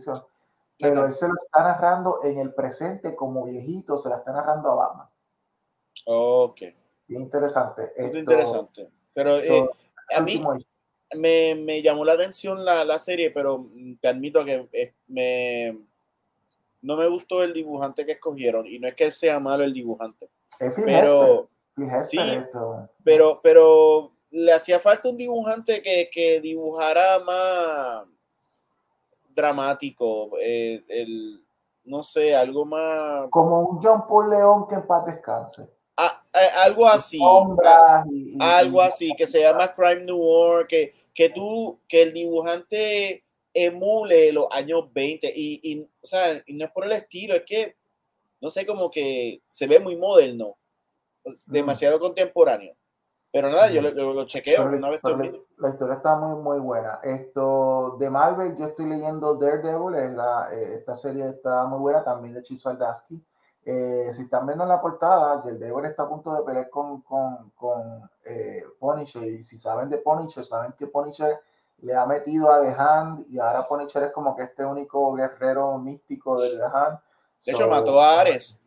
[0.79, 4.71] pero él se lo está narrando en el presente como viejito, se la está narrando
[4.71, 5.09] a Batman.
[6.07, 6.63] Ok.
[7.09, 7.93] Interesante.
[7.97, 8.89] Esto, interesante.
[9.13, 9.69] Pero eh,
[10.17, 10.41] a mí
[11.17, 13.67] me, me, llamó la atención la, la, serie, pero
[14.01, 15.79] te admito que eh, me,
[16.83, 18.67] no me gustó el dibujante que escogieron.
[18.67, 20.29] Y no es que él sea malo el dibujante.
[20.85, 21.51] pero,
[22.05, 22.19] sí,
[23.03, 28.07] pero, pero le hacía falta un dibujante que, que dibujara más
[29.39, 31.45] dramático, eh, el,
[31.85, 33.29] no sé, algo más...
[33.31, 35.69] Como un John Paul León que en paz descanse.
[35.97, 37.21] Ah, eh, algo así.
[38.41, 43.25] algo así, que se llama Crime Noir, que, que tú, que el dibujante
[43.55, 47.77] emule los años 20 y, o sea, y no es por el estilo, es que,
[48.41, 50.57] no sé, como que se ve muy moderno,
[51.25, 51.33] mm.
[51.47, 52.77] demasiado contemporáneo.
[53.41, 55.01] Pero nada, yo lo, chequeo una vez
[55.59, 56.99] La historia está muy, muy buena.
[57.05, 62.03] Esto de Marvel, yo estoy leyendo Daredevil, es la, eh, esta serie está muy buena,
[62.03, 63.25] también de Chip Saldasky.
[63.65, 67.51] Eh, si están viendo en la portada, Daredevil está a punto de pelear con, con,
[67.51, 69.23] con eh, Punisher.
[69.23, 71.39] Y si saben de Punisher, saben que Punisher
[71.83, 75.79] le ha metido a The Hand y ahora Punisher es como que este único guerrero
[75.79, 76.99] místico de The Hand.
[77.47, 78.61] De hecho, mató a Ares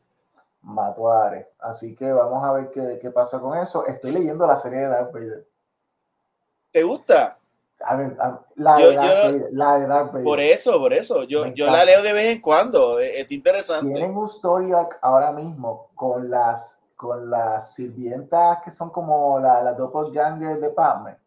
[0.61, 1.47] mató a Ares.
[1.59, 3.85] Así que vamos a ver qué, qué, pasa con eso.
[3.87, 5.47] Estoy leyendo la serie de Darth Vader.
[6.71, 7.37] ¿Te gusta?
[7.83, 8.15] A ver,
[8.55, 11.23] la, de Darth Vader, Por eso, por eso.
[11.23, 12.99] Yo, yo la leo de vez en cuando.
[12.99, 13.91] Es, interesante.
[13.91, 19.63] Tienen un story arc ahora mismo con las con las sirvientas que son como la,
[19.63, 21.17] la doppelganger de Padme.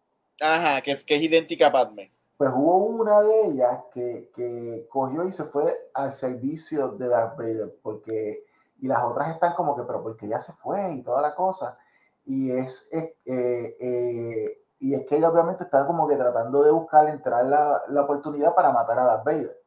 [0.40, 2.12] Ajá, que es, que es idéntica a Padme.
[2.36, 7.36] Pues hubo una de ellas que, que cogió y se fue al servicio de Darth
[7.36, 8.44] Vader porque
[8.78, 11.78] y las otras están como que, pero porque ya se fue y toda la cosa.
[12.24, 17.08] Y es, eh, eh, y es que ella obviamente está como que tratando de buscar
[17.08, 19.62] entrar la, la oportunidad para matar a Darth Vader.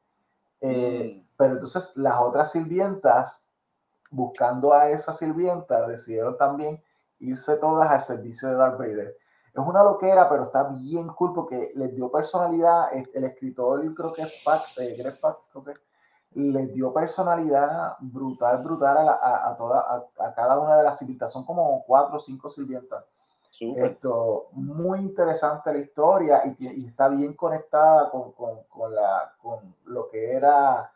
[0.61, 1.27] Eh, mm.
[1.37, 3.47] Pero entonces las otras sirvientas,
[4.09, 6.83] buscando a esa sirvienta, decidieron también
[7.19, 9.17] irse todas al servicio de Darth Vader.
[9.53, 12.89] Es una loquera, pero está bien cool porque les dio personalidad.
[13.13, 15.73] El escritor, creo que es Pat, Greg Pat, creo que
[16.33, 21.31] les dio personalidad brutal, brutal a, a, toda, a, cada una de las sirvientas.
[21.31, 23.03] Son como cuatro o cinco sirvientas.
[23.59, 30.09] Esto, muy interesante la historia y, está bien conectada con, con, con, la, con lo
[30.09, 30.91] que era,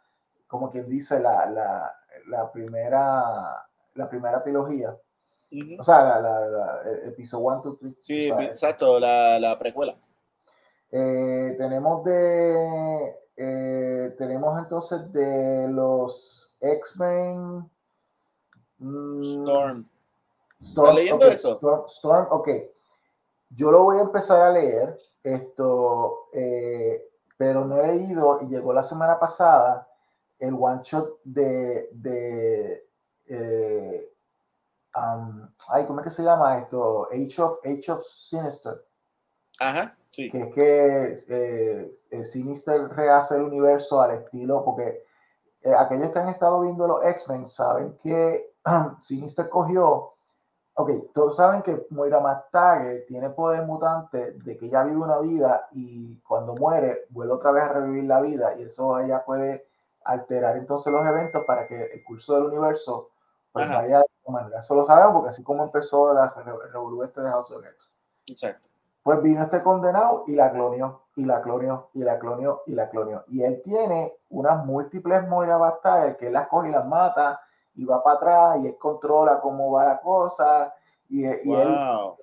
[0.47, 1.95] como quien dice, la, la,
[2.27, 3.65] la primera,
[3.95, 4.95] la primera trilogía.
[5.79, 7.93] O sea, la, el episodio 1, 2, 3.
[7.99, 9.95] Sí, exacto, la, la precuela.
[10.91, 17.69] Eh, tenemos de eh, tenemos entonces de los X-Men.
[18.79, 19.89] Mm, Storm.
[20.59, 21.86] Storm leyendo eso?
[21.88, 22.49] Storm, ok.
[23.51, 28.73] Yo lo voy a empezar a leer, esto, eh, pero no he leído y llegó
[28.73, 29.88] la semana pasada
[30.39, 32.88] el one shot de, de
[33.27, 34.13] eh,
[34.95, 37.07] um, ay, ¿cómo es que se llama esto?
[37.11, 38.84] Age of, Age of Sinister.
[39.60, 39.95] Ajá.
[40.12, 45.06] Que es que eh, eh, Sinister rehace el universo al estilo, porque
[45.64, 48.54] eh, aquellos que han estado viendo los X-Men saben que
[48.99, 50.14] Sinister cogió,
[50.74, 55.68] ok, todos saben que Moira McTaggart tiene poder mutante de que ella vive una vida
[55.72, 59.66] y cuando muere vuelve otra vez a revivir la vida y eso ella puede
[60.04, 63.12] alterar entonces los eventos para que el curso del universo
[63.52, 64.60] pues vaya de manera.
[64.60, 66.30] Eso lo sabemos porque así como empezó la
[66.74, 67.93] revolución este de House of X.
[68.28, 68.70] Exacto.
[69.04, 72.89] Pues vino este condenado y la clonió, y la clonió, y la clonió, y la
[72.89, 73.24] clonió.
[73.28, 77.41] Y él tiene unas múltiples Moira Bastard, que él las coge y las mata,
[77.74, 80.74] y va para atrás, y él controla cómo va la cosa.
[81.10, 81.41] Y, él,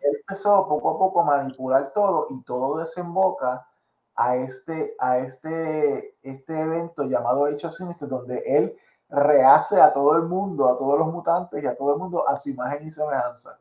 [0.01, 3.67] empezó poco a poco a manipular todo, y todo desemboca
[4.15, 8.77] a este, a este, este evento llamado Hecho Sinister, donde él
[9.09, 12.37] rehace a todo el mundo, a todos los mutantes y a todo el mundo a
[12.37, 13.59] su imagen y semejanza.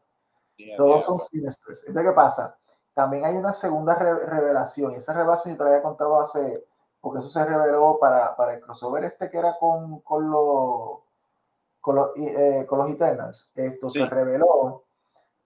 [0.76, 1.84] Todos son Sinisters.
[1.88, 2.57] Entonces, ¿qué pasa?
[2.97, 6.65] También hay una segunda revelación, y esa revelación yo te la había contado hace,
[6.99, 11.01] porque eso se reveló para, para el crossover este que era con, con, los,
[11.79, 13.51] con, los, eh, con los Eternals.
[13.53, 14.81] Esto se reveló,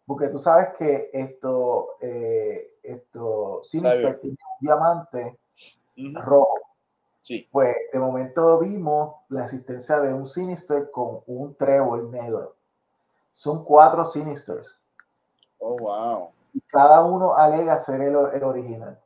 [0.06, 5.38] porque tú sabes que esto, eh, esto Sinister tiene un diamante
[6.24, 6.58] rojo.
[7.22, 7.50] Sí.
[7.52, 12.56] Pues de momento vimos la existencia de un Sinister con un trébol negro.
[13.34, 14.86] Son cuatro Sinisters.
[15.60, 16.30] Oh, wow.
[16.54, 19.00] Y cada uno alega ser el, el original.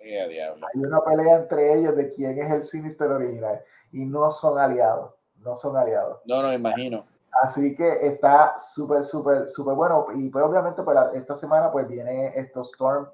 [0.00, 3.60] Hay una pelea entre ellos de quién es el Sinister original
[3.92, 5.14] y no son aliados.
[5.38, 6.20] No son aliados.
[6.24, 7.04] No, no, imagino.
[7.42, 10.06] Así que está súper, súper, súper bueno.
[10.14, 13.08] Y pues obviamente pues, esta semana pues viene estos Storm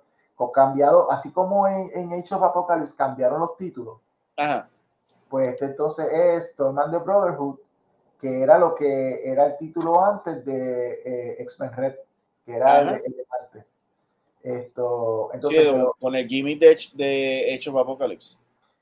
[0.51, 4.01] cambiado, así como en, en Age of Apocalypse cambiaron los títulos.
[5.29, 7.59] Pues este entonces es Storm and the Brotherhood,
[8.21, 11.95] que era lo que era el título antes de eh, X-Men Red,
[12.45, 13.65] que era el, de parte.
[14.43, 18.39] Esto, entonces, con el gimmick de, de of Apocalypse.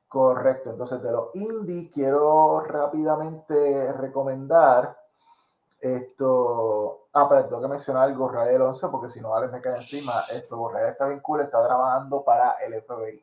[0.09, 4.97] Correcto, entonces de los indie quiero rápidamente recomendar
[5.81, 9.77] esto, ah, pero tengo que mencionar el Gorrael 11 porque si no, Alex me cae
[9.77, 10.25] encima.
[10.31, 13.23] Esto, Gorrael está bien cool, está trabajando para el FBI.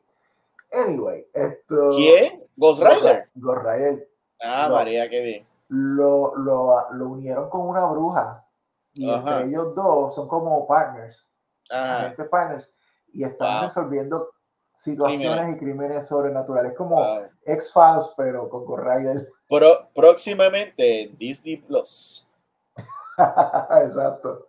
[0.72, 1.90] Anyway, esto.
[1.94, 2.44] ¿Quién?
[2.56, 4.08] Ghost Rider.
[4.40, 5.46] Ah, María, qué bien.
[5.68, 8.44] Lo, lo, lo, unieron con una bruja.
[8.98, 11.32] Y entre ellos dos son como partners.
[12.30, 12.74] Partners.
[13.12, 14.30] Y están resolviendo
[14.74, 16.74] situaciones y crímenes sobrenaturales.
[16.76, 19.28] Como X-Files, pero con Ghost Rider.
[19.94, 22.26] próximamente Disney Plus.
[23.84, 24.46] Exacto.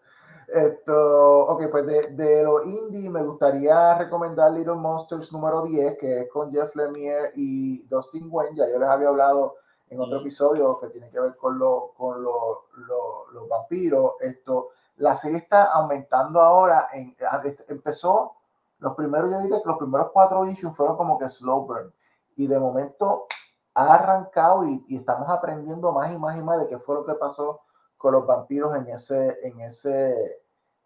[0.47, 6.22] Esto, ok, pues de, de lo indie me gustaría recomendar Little Monsters número 10, que
[6.22, 8.58] es con Jeff Lemire y Dustin Wayne.
[8.58, 9.58] Ya yo les había hablado
[9.89, 12.65] en otro episodio que tiene que ver con, lo, con lo,
[13.33, 14.13] los vampiros.
[14.19, 16.89] Esto, la serie está aumentando ahora.
[16.93, 17.15] En,
[17.67, 18.35] empezó,
[18.79, 21.93] los primeros, yo diría que los primeros cuatro issues fueron como que slow burn.
[22.35, 23.25] Y de momento
[23.73, 27.05] ha arrancado y, y estamos aprendiendo más y más y más de qué fue lo
[27.05, 27.61] que pasó
[27.99, 30.41] con los vampiros en ese, en ese,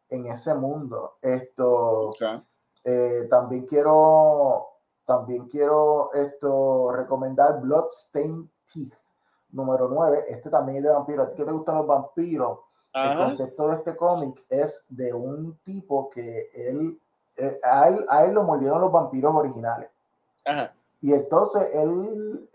[0.10, 1.18] en ese mundo.
[1.22, 2.10] Esto
[2.84, 4.68] eh, también quiero
[5.06, 8.48] también quiero esto recomendar Bloodstained
[9.52, 10.26] Número 9.
[10.28, 11.28] Este también es de vampiros.
[11.28, 12.60] ¿A ti que te gustan los vampiros?
[12.94, 17.00] El concepto de este cómic es de un tipo que él,
[17.38, 19.90] eh, a, él a él lo mordieron los vampiros originales.
[21.02, 22.50] Y entonces él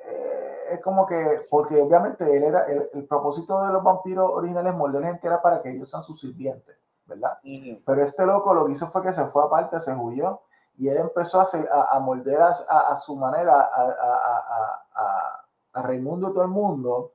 [0.71, 5.27] es como que, porque obviamente él era, el, propósito de los vampiros originales morder gente
[5.27, 6.77] era para que ellos sean sus sirvientes,
[7.07, 7.39] ¿verdad?
[7.43, 10.41] Pero este loco lo que hizo fue que se fue aparte, se huyó
[10.77, 15.38] y él empezó a, hacer, a, morder a, a, su manera a,
[15.73, 17.13] a, Raimundo y todo el mundo.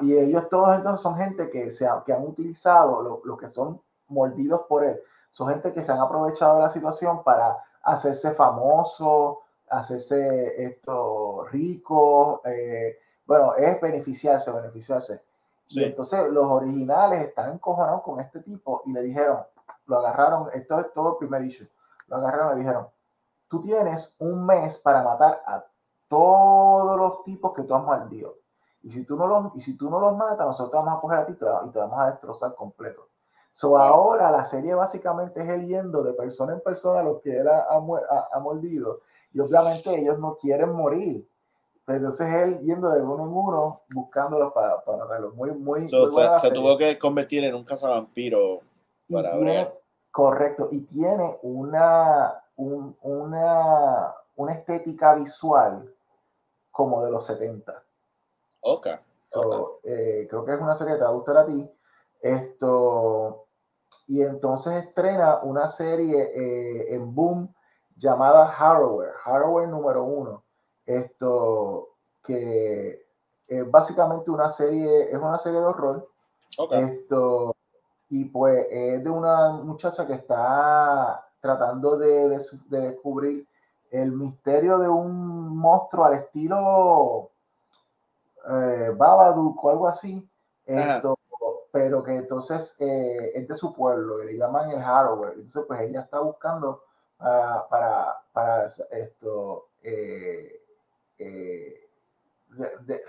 [0.00, 4.62] Y ellos todos entonces son gente que, se que han utilizado lo, que son mordidos
[4.68, 5.00] por él.
[5.30, 9.38] Son gente que se han aprovechado de la situación para hacerse famosos,
[9.68, 15.22] hacerse esto rico, eh, bueno, es beneficiarse, beneficiarse.
[15.68, 19.38] Y entonces los originales están encojonados con este tipo y le dijeron,
[19.86, 21.68] lo agarraron, esto es todo el primer issue,
[22.08, 22.88] lo agarraron y le dijeron,
[23.48, 25.64] tú tienes un mes para matar a
[26.12, 28.36] todos los tipos que tú has mordido.
[28.82, 31.18] Y si tú no los, y si tú no los matas, nosotros vamos a coger
[31.20, 33.08] a ti y te, vamos a destrozar completo.
[33.52, 37.38] So ahora la serie básicamente es el yendo de persona en persona a los que
[37.38, 39.00] él ha, ha mordido
[39.32, 41.26] y obviamente ellos no quieren morir.
[41.86, 45.34] Entonces él yendo de uno en uno, buscándolos para, para matarlos.
[45.34, 45.96] Muy, muy, se,
[46.50, 48.60] tuvo que convertir en un cazavampiro
[49.10, 49.32] para
[50.10, 55.90] Correcto, y tiene una, una, una estética visual
[56.72, 57.82] como de los 70.
[58.62, 58.88] Ok.
[59.84, 61.70] Eh, creo que es una serie que te va a gustar a ti.
[62.20, 63.46] Esto,
[64.06, 67.54] y entonces estrena una serie eh, en Boom
[67.96, 70.42] llamada Harrower, Harrower número uno.
[70.84, 71.88] Esto
[72.22, 73.06] que
[73.48, 76.08] es básicamente una serie, es una serie de horror.
[76.70, 77.56] Esto,
[78.10, 82.38] y pues es de una muchacha que está tratando de,
[82.68, 83.46] descubrir
[83.92, 87.30] el misterio de un monstruo al estilo
[88.50, 90.28] eh, Babadook o algo así.
[90.66, 91.18] Esto,
[91.70, 95.34] pero que entonces eh, es de su pueblo y le llaman el Harrower.
[95.34, 96.82] Entonces, pues ella está buscando
[97.18, 100.60] para, para, esto, eh,
[101.18, 101.88] eh,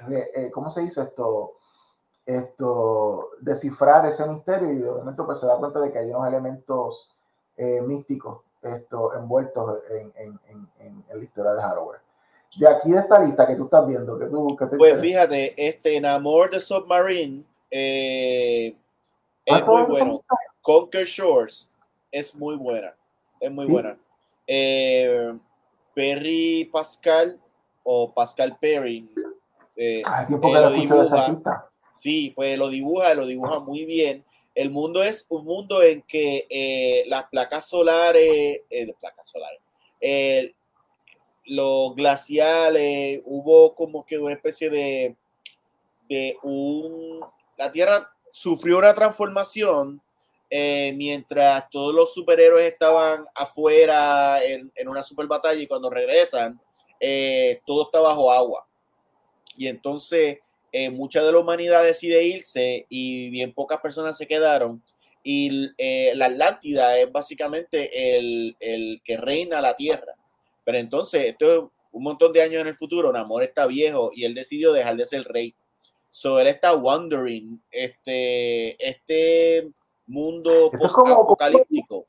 [0.09, 1.53] eh, ¿cómo se dice esto?
[2.25, 6.27] Esto, descifrar ese misterio y de momento pues se da cuenta de que hay unos
[6.27, 7.09] elementos
[7.57, 10.39] místicos esto, envueltos en, en,
[10.79, 11.99] en, la historia de hardware.
[12.55, 14.55] De aquí de esta lista que tú estás viendo, que tú...
[14.55, 18.75] Que pues fíjate, este Enamor de Submarine es
[19.65, 20.21] muy bueno.
[20.61, 21.69] Conquer Shores
[22.11, 22.93] es muy buena
[23.43, 23.97] es muy buena.
[24.47, 25.33] Eh,
[25.93, 27.37] Perry Pascal
[27.83, 29.09] o Pascal Perry.
[29.75, 31.69] Eh, ah, lo dibuja.
[31.91, 34.23] Sí, pues lo dibuja, lo dibuja muy bien.
[34.55, 38.61] El mundo es un mundo en que eh, las placas solares,
[38.99, 39.59] placas solares,
[41.45, 45.15] los glaciales, hubo como que una especie de,
[46.07, 47.19] de un...
[47.57, 50.01] La Tierra sufrió una transformación
[50.49, 56.59] eh, mientras todos los superhéroes estaban afuera en, en, una super batalla y cuando regresan,
[56.99, 58.67] eh, todo está bajo agua.
[59.57, 60.39] Y entonces
[60.73, 64.83] eh, mucha de la humanidad decide irse y bien pocas personas se quedaron.
[65.23, 65.69] Y
[66.15, 70.15] la Atlántida es básicamente el, el que reina la Tierra.
[70.65, 71.63] Pero entonces, esto es
[71.93, 75.05] un montón de años en el futuro, Namor está viejo y él decidió dejar de
[75.05, 75.55] ser rey.
[76.09, 79.71] So él está wondering este, este
[80.07, 82.05] mundo post-apocalíptico.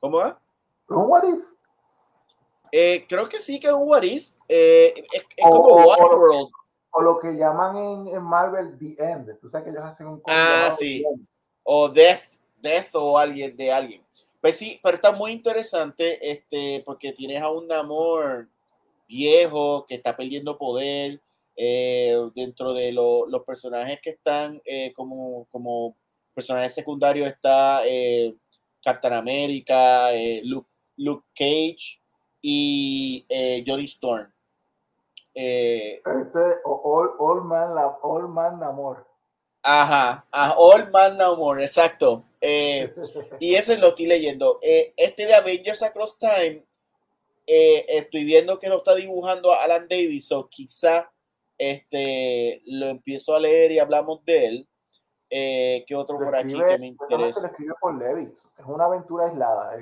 [0.00, 0.40] ¿Cómo va?
[0.88, 1.44] ¿Un what if?
[2.72, 4.30] Eh, creo que sí que es un what if.
[4.48, 6.50] Eh, es, como Waterworld.
[6.96, 9.38] O, lo que llaman en, en, Marvel The End.
[9.40, 11.04] Tú sabes que ellos hacen un Ah, sí.
[11.62, 14.02] O Death, Death o alguien de alguien.
[14.40, 18.48] Pues sí, pero está muy interesante este, porque tienes a un Namor
[19.08, 21.20] viejo que está perdiendo poder
[21.56, 25.96] eh, dentro de los personajes que están eh, como, como
[26.34, 28.34] personajes secundarios está eh,
[28.84, 30.10] Captain America,
[30.44, 32.00] Luke, Luke, Cage
[32.42, 33.26] y
[33.66, 34.30] Johnny Storm.
[35.36, 39.06] Este All, all, Man, All Man Namor.
[39.62, 40.26] Ajá,
[40.56, 42.24] All Man Namor, exacto.
[43.40, 44.58] y ese lo estoy leyendo.
[44.62, 46.64] este de Avengers Across Time,
[47.46, 51.10] estoy viendo que lo está dibujando Alan Davis, o quizá
[51.58, 54.68] este, lo empiezo a leer y hablamos de él.
[55.28, 57.48] Eh, ¿Qué otro por aquí que me interesa?
[57.48, 58.52] escribe por Levis.
[58.58, 59.76] Es una aventura aislada.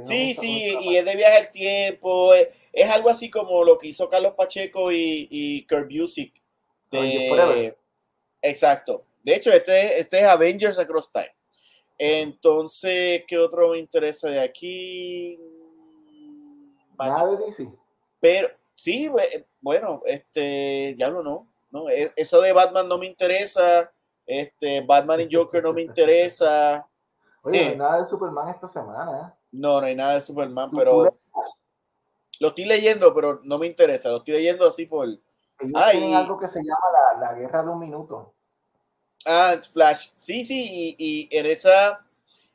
[0.00, 2.32] sí, sí, y es de viaje al tiempo.
[2.34, 6.32] Es, algo así como lo que hizo Carlos Pacheco y, y Kurt Busiek.
[6.90, 7.76] De,
[8.42, 9.04] exacto.
[9.22, 11.34] De hecho, este, este es Avengers Across Time.
[11.98, 15.38] Entonces, ¿qué otro me interesa de aquí?
[16.98, 17.68] Nada de DC.
[18.20, 19.10] Pero, sí,
[19.60, 23.92] bueno, este, diablo no, no, e, eso de Batman no me interesa,
[24.26, 26.86] este, Batman y Joker no me interesa.
[27.42, 27.76] Oye, no hay eh.
[27.76, 29.32] nada de Superman esta semana, ¿eh?
[29.52, 31.18] No, no hay nada de Superman, pero
[32.38, 35.08] lo estoy leyendo, pero no me interesa, lo estoy leyendo así por...
[35.08, 38.34] Ellos tienen algo que se llama la, guerra de un minuto.
[39.26, 40.10] Ah, Flash.
[40.16, 42.00] Sí, sí, y, en esa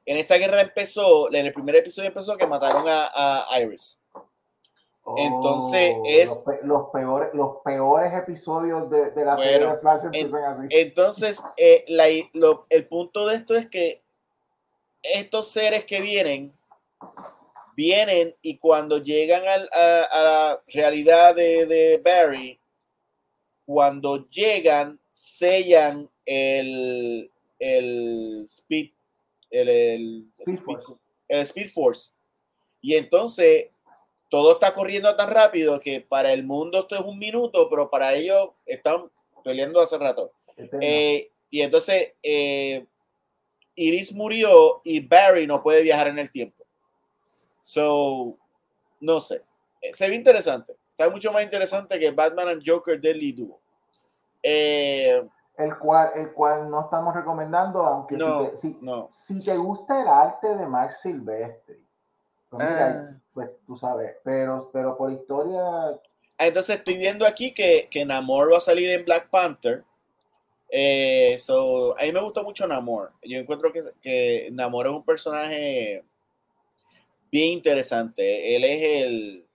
[0.05, 3.99] en esa guerra empezó, en el primer episodio empezó que mataron a Iris.
[5.17, 6.45] Entonces oh, es.
[6.63, 10.67] Los, peores, los peores episodios de, la serie de Flash empiezan así.
[10.71, 11.85] Entonces, eh,
[12.69, 14.01] el punto de esto es que
[15.03, 16.51] estos seres que vienen,
[17.75, 19.57] vienen y cuando llegan a,
[20.23, 22.59] la realidad de, Barry,
[23.63, 27.29] cuando llegan, sellan el,
[27.59, 28.89] el Speed,
[29.51, 30.31] el, el,
[31.27, 32.11] el Speed Force.
[32.81, 33.67] Y entonces
[34.35, 38.13] todo está corriendo tan rápido que para el mundo esto es un minuto, pero para
[38.13, 39.09] ellos están
[39.45, 40.33] peleando hace rato.
[40.81, 42.85] Eh, y entonces eh,
[43.75, 46.65] Iris murió y Barry no puede viajar en el tiempo.
[47.61, 48.37] So,
[48.99, 49.41] no sé.
[49.81, 50.75] Eh, se ve interesante.
[50.91, 53.61] Está mucho más interesante que Batman and Joker Deadly Duo.
[54.43, 55.29] el,
[55.79, 60.67] cual, el cual no estamos recomendando, aunque si, te, si, te gusta el arte de
[60.67, 61.84] Mark Silvestri,
[62.49, 65.59] pues ah pues tú sabes, pero, pero por historia.
[66.37, 69.83] Ah, entonces estoy viendo aquí que, que Namor va a salir en Black Panther.
[70.69, 73.11] Eh, so, a mí me gusta mucho Namor.
[73.21, 76.05] Yo encuentro que, que Namor es un personaje
[77.29, 78.55] bien interesante.
[78.55, 79.47] Él es el.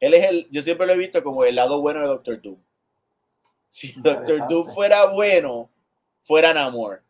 [0.00, 0.48] Él es el.
[0.50, 2.58] Yo siempre lo he visto como el lado bueno de Doctor Doom.
[3.66, 5.68] Si Doctor Doom fuera bueno,
[6.20, 7.02] fuera Namor.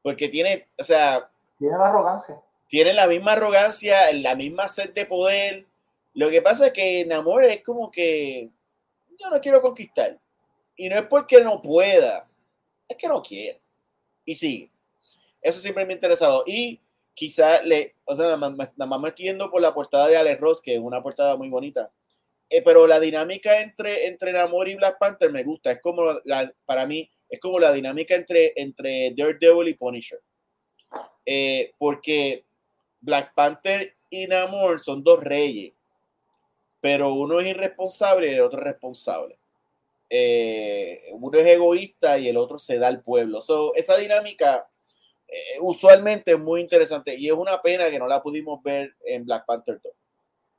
[0.00, 1.30] Porque tiene, o sea.
[1.58, 2.42] Tiene la arrogancia
[2.72, 5.66] tienen la misma arrogancia, la misma sed de poder.
[6.14, 8.48] Lo que pasa es que Namor es como que
[9.20, 10.18] yo no quiero conquistar.
[10.74, 12.26] Y no es porque no pueda,
[12.88, 13.60] es que no quiere.
[14.24, 14.70] Y sigue.
[15.42, 16.44] Eso siempre me ha interesado.
[16.46, 16.80] Y
[17.12, 20.62] quizá le, o sea, nada más, me estoy yendo por la portada de Ale Ross,
[20.62, 21.92] que es una portada muy bonita.
[22.48, 25.72] Eh, pero la dinámica entre, entre Namor y Black Panther me gusta.
[25.72, 30.22] Es como, la, para mí, es como la dinámica entre, entre Daredevil y Punisher.
[31.26, 32.46] Eh, porque
[33.02, 35.74] Black Panther y Namor son dos reyes,
[36.80, 39.38] pero uno es irresponsable y el otro es responsable.
[40.08, 43.40] Eh, uno es egoísta y el otro se da al pueblo.
[43.74, 44.68] esa dinámica
[45.26, 49.24] eh, usualmente es muy interesante y es una pena que no la pudimos ver en
[49.24, 49.92] Black Panther 2.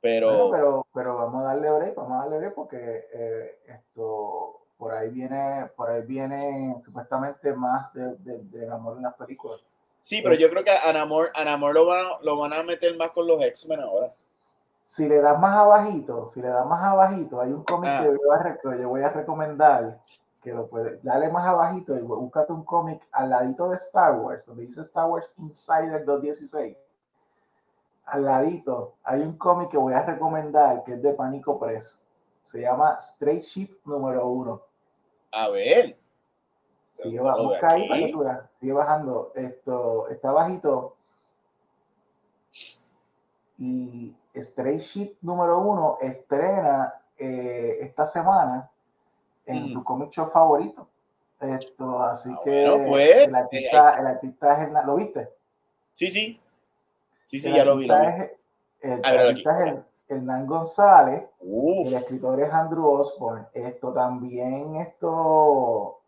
[0.00, 4.92] Pero, pero, pero vamos a darle break, vamos a darle break porque eh, esto por
[4.92, 9.60] ahí viene, por ahí viene supuestamente más de, de, de amor en las películas.
[10.04, 11.30] Sí, pero yo creo que a Namor,
[11.72, 14.12] lo, van a, lo van a meter más con los X-Men ahora.
[14.84, 18.88] Si le das más abajito, si le das más abajito, hay un cómic que, yo
[18.90, 19.98] voy a recomendar
[20.42, 24.44] que lo puede, dale más abajito y búscate un cómic al ladito de Star Wars,
[24.44, 26.76] donde dice Star Wars Insider 216.
[28.04, 31.98] Al ladito hay un cómic que voy a recomendar que es de Pánico Press.
[32.42, 34.60] Se llama Straight Ship número uno.
[35.32, 35.96] A ver.
[37.02, 38.12] Sigue, busca ahí
[38.52, 39.32] sigue bajando.
[39.34, 40.96] Esto está bajito.
[43.58, 48.70] Y Straight Ship número uno estrena eh, esta semana
[49.46, 50.88] en tu cómic show favorito.
[51.40, 55.28] Esto, así ah, que pues, el, artista, el artista es el, ¿lo viste?
[55.92, 56.40] Sí, sí.
[57.24, 57.86] Sí, sí, ya lo vi.
[57.86, 58.06] Lo vi.
[58.06, 58.30] Es,
[58.80, 59.74] el, artista es
[60.08, 63.46] Hernán González, el escritor es Andrew Osborne.
[63.52, 66.00] Esto también, esto,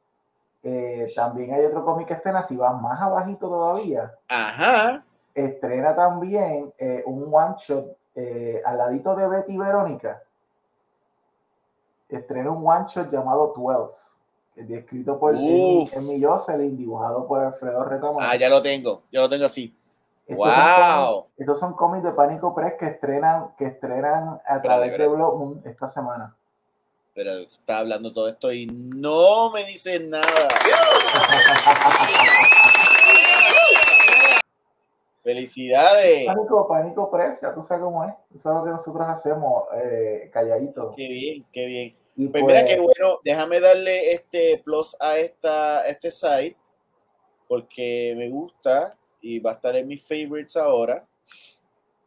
[0.68, 4.12] eh, también hay otro cómic que estrena, si va más abajito todavía.
[4.26, 5.05] Ajá.
[5.32, 10.20] Estrena también eh, un one shot eh, al ladito de Betty Verónica
[12.09, 18.24] estrena un one shot llamado 12, escrito por Emmy Jocelyn, dibujado por Alfredo Retamar.
[18.28, 19.76] Ah, ya lo tengo, ya lo tengo así.
[20.26, 21.06] Estos wow.
[21.06, 25.64] Son, estos son cómics de Pánico Press que estrenan, que estrenan a través de Blood
[25.64, 26.35] esta semana.
[27.16, 30.26] Pero está hablando todo esto y no me dicen nada.
[35.24, 36.26] Felicidades.
[36.26, 38.12] Pánico, pánico Press, ya tú sabes cómo es.
[38.30, 40.93] Tú sabes lo que nosotros hacemos, eh, calladito.
[40.94, 41.97] Qué bien, qué bien.
[42.30, 46.56] pues, mira qué pues bueno, déjame darle este plus a esta, este site
[47.48, 51.06] porque me gusta y va a estar en mis favorites ahora.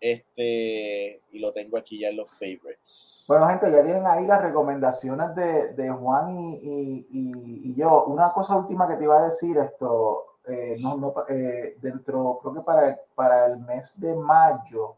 [0.01, 3.25] Este, y lo tengo aquí ya en los favorites.
[3.27, 8.05] Bueno, gente, ya tienen ahí las recomendaciones de, de Juan y, y, y, yo.
[8.05, 12.53] Una cosa última que te iba a decir, esto, eh, no, no, eh, dentro, creo
[12.53, 14.95] que para, para el mes de mayo,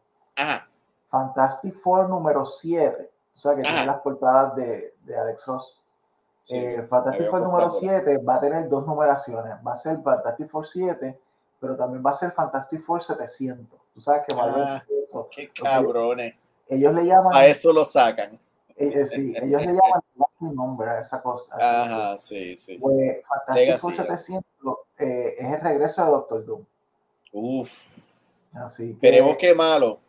[1.09, 5.81] Fantastic Four número 7, o sea que tiene las portadas de, de Alex Ross.
[6.49, 10.67] Eh, Fantastic Four número 7 va a tener dos numeraciones, va a ser Fantastic Four
[10.67, 11.19] 7,
[11.59, 13.80] pero también va a ser Fantastic Four 700.
[13.93, 14.83] Tú sabes que ah,
[15.31, 16.35] Qué cabrones.
[16.67, 17.33] Ellos le llaman.
[17.35, 18.39] A eso lo sacan.
[18.77, 20.01] sí, ellos le llaman
[20.39, 21.55] nombre a esa cosa.
[21.55, 22.77] Ajá, sí, sí.
[22.79, 23.21] Pues
[23.53, 24.43] 700
[24.97, 26.65] eh, es el regreso de Doctor Doom.
[27.33, 27.71] Uf.
[28.53, 29.99] Así Esperemos que malo.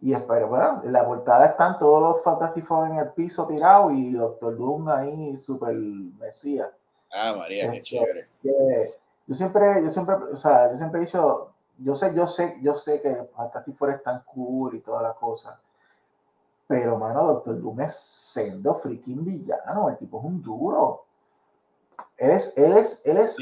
[0.00, 3.90] Y espero, bueno, en la portada están todos los Fantastic Four en el piso tirado
[3.90, 6.68] y Doctor Doom ahí super mesías.
[7.12, 8.28] Ah, María, qué este, chévere.
[9.26, 12.76] yo siempre, yo siempre, o sea, yo siempre he dicho, yo sé, yo sé, yo
[12.76, 15.60] sé que Fantastic Four es tan cool y toda la cosa.
[16.66, 19.88] Pero, mano, Doctor Doom es sendo freaking villano.
[19.88, 21.04] El tipo es un duro.
[22.16, 23.36] Él es, él es, él es.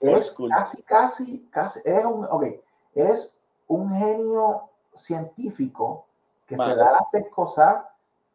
[0.00, 0.50] old school.
[0.50, 1.80] Casi, casi, casi.
[1.84, 2.44] es un, ok.
[2.94, 3.36] es
[3.68, 6.06] un genio científico
[6.46, 7.84] que se da las pescosas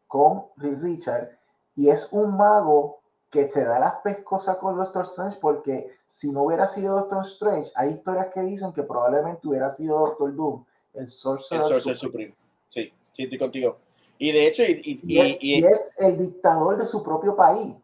[0.06, 1.36] con Richard
[1.74, 3.00] y es un mago
[3.30, 7.70] que se da las pescosas con Doctor Strange porque si no hubiera sido Doctor Strange,
[7.74, 12.34] hay historias que dicen que probablemente hubiera sido Doctor Doom, el Sorcerer, Supreme.
[12.68, 13.78] Sí, sí, estoy contigo.
[14.18, 17.74] Y de hecho, y, y, es, el dictador de su propio país.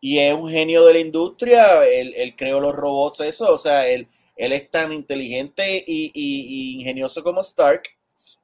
[0.00, 4.08] Y es un genio de la industria, él, creó los robots, eso, o sea, él,
[4.36, 7.82] él es tan inteligente y, ingenioso como Stark,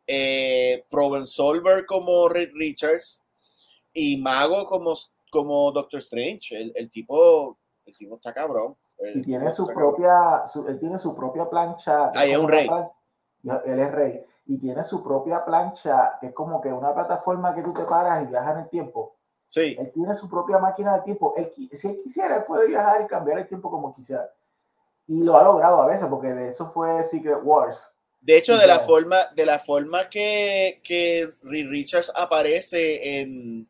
[0.06, 3.22] eh, problem solver como Reed Richards
[3.93, 4.94] y mago como,
[5.30, 6.72] como Doctor Strange.
[6.74, 8.76] El, tipo, el tipo está cabrón.
[9.14, 12.12] y tiene su propia, él tiene su propia plancha.
[12.14, 12.68] Ahí es un rey.
[13.66, 17.62] él es rey y tiene su propia plancha, que es como que una plataforma que
[17.62, 19.14] tú te paras y viajas en el tiempo.
[19.46, 19.76] Sí.
[19.78, 21.34] Él tiene su propia máquina del tiempo.
[21.36, 24.30] Él, si él quisiera, él puede viajar y cambiar el tiempo como quisiera.
[25.06, 27.94] Y lo ha logrado a veces, porque de eso fue Secret Wars.
[28.20, 33.68] De hecho, de la, forma, de la forma que, que Richards aparece en,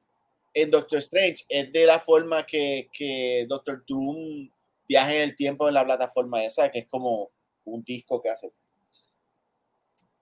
[0.54, 4.50] en Doctor Strange, es de la forma que, que Doctor Doom
[4.88, 7.30] viaja en el tiempo en la plataforma esa, que es como
[7.64, 8.50] un disco que hace.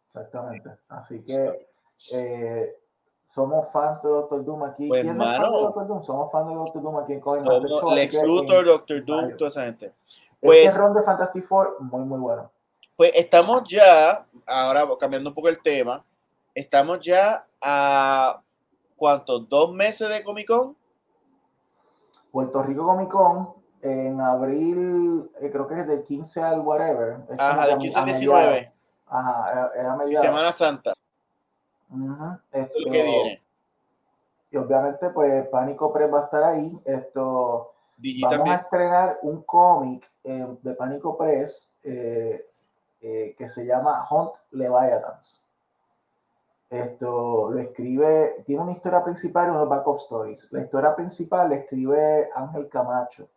[0.07, 0.71] Exactamente.
[0.89, 1.69] Así que
[2.13, 2.75] eh,
[3.25, 4.89] somos fans de Doctor Doom aquí.
[4.89, 6.03] Pues, ¿Quién es fan de Doctor Doom?
[6.03, 7.45] Somos fans de Doctor Doom aquí en Coin
[7.95, 9.87] Lex Luthor, Doctor Doom, toda esa gente.
[9.87, 12.51] Este pues, este ron de Fantastic Four, muy, muy bueno.
[12.97, 16.05] Pues estamos ya, ahora cambiando un poco el tema,
[16.55, 18.43] estamos ya a
[18.97, 19.49] ¿cuántos?
[19.49, 20.77] ¿Dos meses de Comic Con?
[22.31, 27.19] Puerto Rico Comic Con en abril, eh, creo que es del 15 al whatever.
[27.39, 28.73] Ajá, del 15 al 19.
[29.07, 30.27] Ajá, es a mediados.
[30.27, 30.93] Semana Santa.
[32.51, 33.43] Esto, que viene.
[34.51, 36.81] Y obviamente, pues Pánico Press va a estar ahí.
[36.85, 37.73] Esto.
[38.23, 42.41] vamos a estrenar un cómic eh, de Pánico Press eh,
[43.01, 45.43] eh, que se llama Hunt Leviathans.
[46.69, 50.49] Esto lo escribe, tiene una historia principal y unos backup stories.
[50.51, 53.29] La historia principal la escribe Ángel Camacho.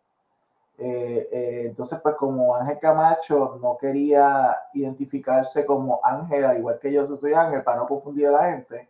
[0.76, 6.92] Eh, eh, entonces, pues como Ángel Camacho no quería identificarse como Ángel, al igual que
[6.92, 8.88] yo soy Ángel, para no confundir a la gente,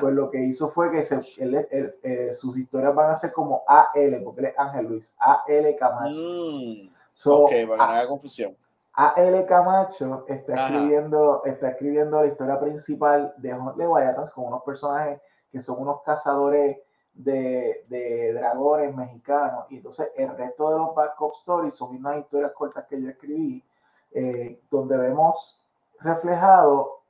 [0.00, 4.20] pues lo que hizo fue que se, eh, sus historias van a ser como AL,
[4.22, 6.14] porque él es Ángel Luis, AL Camacho.
[6.14, 6.90] Mm,
[7.24, 8.56] ok, para que confusión.
[8.96, 15.20] AL Camacho está escribiendo, está escribiendo la historia principal de Huntley Guayatans con unos personajes
[15.50, 16.78] que son unos cazadores
[17.12, 19.66] de, de, dragones mexicanos.
[19.70, 23.64] Y entonces el resto de los backup stories son unas historias cortas que yo escribí,
[24.12, 25.64] eh, donde vemos
[26.00, 27.00] reflejado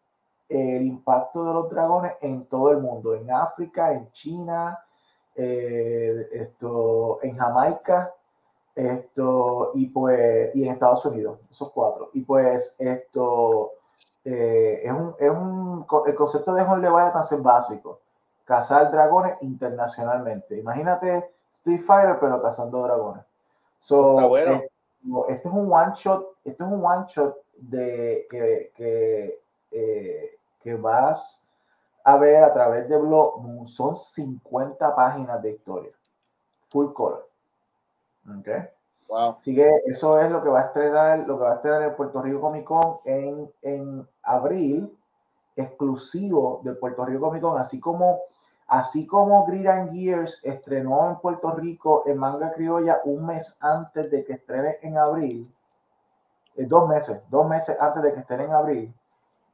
[0.49, 4.79] el impacto de los dragones en todo el mundo, en África, en China,
[5.35, 8.15] eh, esto, en Jamaica,
[8.75, 12.11] esto, y pues, y en Estados Unidos, esos cuatro.
[12.13, 13.73] Y pues esto
[14.25, 18.01] eh, es, un, es un, el concepto de John Leviathan es básico,
[18.45, 20.59] cazar dragones internacionalmente.
[20.59, 23.25] Imagínate Street Fighter, pero cazando dragones.
[23.79, 24.53] So, bueno.
[24.53, 24.71] Eh,
[25.29, 29.39] este es un one shot, este es un one shot de que, que
[29.71, 31.45] eh, que vas
[32.05, 35.93] a ver a través de blog son 50 páginas de historia.
[36.71, 37.29] Full color.
[38.29, 38.49] ¿Ok?
[39.09, 39.37] Wow.
[39.41, 41.95] Así que eso es lo que va a estrenar, lo que va a estrenar el
[41.95, 44.97] Puerto Rico Comic Con en, en abril,
[45.57, 48.21] exclusivo del Puerto Rico Comic Con, así como
[48.67, 54.11] Así como Grid and Gears estrenó en Puerto Rico en manga criolla un mes antes
[54.11, 55.55] de que estrene en abril,
[56.57, 58.95] eh, dos meses, dos meses antes de que estrene en abril,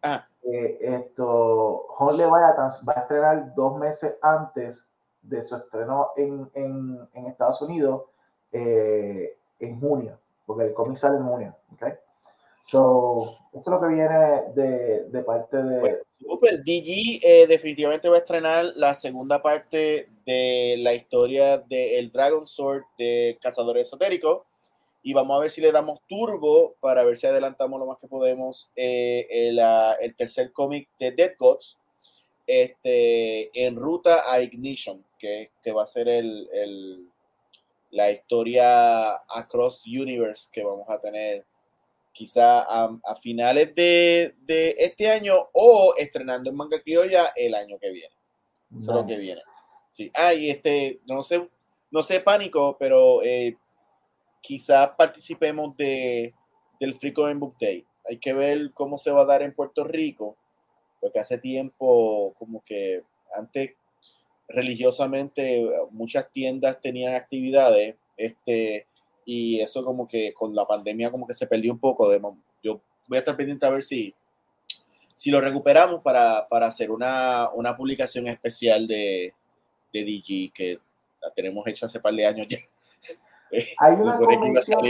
[0.02, 4.88] ah eh, esto, Holly Leviathans va a estrenar dos meses antes
[5.22, 8.04] de su estreno en, en, en Estados Unidos
[8.52, 11.56] eh, en junio, porque el cómic sale en junio.
[11.74, 11.92] ¿okay?
[12.64, 14.18] So, eso es lo que viene
[14.54, 15.80] de, de parte de.
[15.80, 22.10] Pues, super, DG eh, definitivamente va a estrenar la segunda parte de la historia del
[22.10, 24.42] Dragon Sword de Cazadores Esotéricos
[25.02, 28.06] y vamos a ver si le damos turbo para ver si adelantamos lo más que
[28.06, 31.78] podemos eh, el, tercer cómic de Dead Gods
[32.46, 37.08] este, en ruta a Ignition, que, que va a ser el, el,
[37.90, 41.44] la historia Across Universe que vamos a tener
[42.12, 47.78] quizá a, a finales de, de, este año o estrenando en manga criolla el año
[47.78, 48.14] que viene.
[48.74, 49.40] Eso es lo que viene.
[49.92, 50.10] Sí.
[50.14, 51.48] Ah, y este, no sé,
[51.90, 53.56] no sé pánico, pero eh,
[54.40, 56.34] quizás participemos de,
[56.78, 57.84] del Free Comic Book Day.
[58.08, 60.36] Hay que ver cómo se va a dar en Puerto Rico,
[61.00, 63.02] porque hace tiempo, como que
[63.34, 63.72] antes
[64.52, 68.86] religiosamente muchas tiendas tenían actividades, este,
[69.24, 72.08] y eso como que con la pandemia como que se perdió un poco.
[72.08, 72.20] De,
[72.62, 74.14] yo voy a estar pendiente a ver si,
[75.14, 79.34] si lo recuperamos para, para hacer una, una publicación especial de,
[79.92, 80.78] de DG que
[81.22, 82.58] la tenemos hecha hace par de años ya.
[83.78, 84.80] Hay una, convención,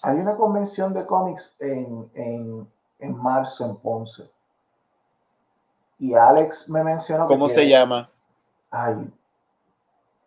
[0.00, 2.66] hay una convención de cómics en, en,
[3.00, 4.30] en, marzo en Ponce.
[5.98, 7.26] Y Alex me mencionó.
[7.26, 8.10] ¿Cómo se llama?
[8.70, 9.12] Ay.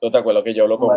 [0.02, 0.90] No te acuerdo que yo lo con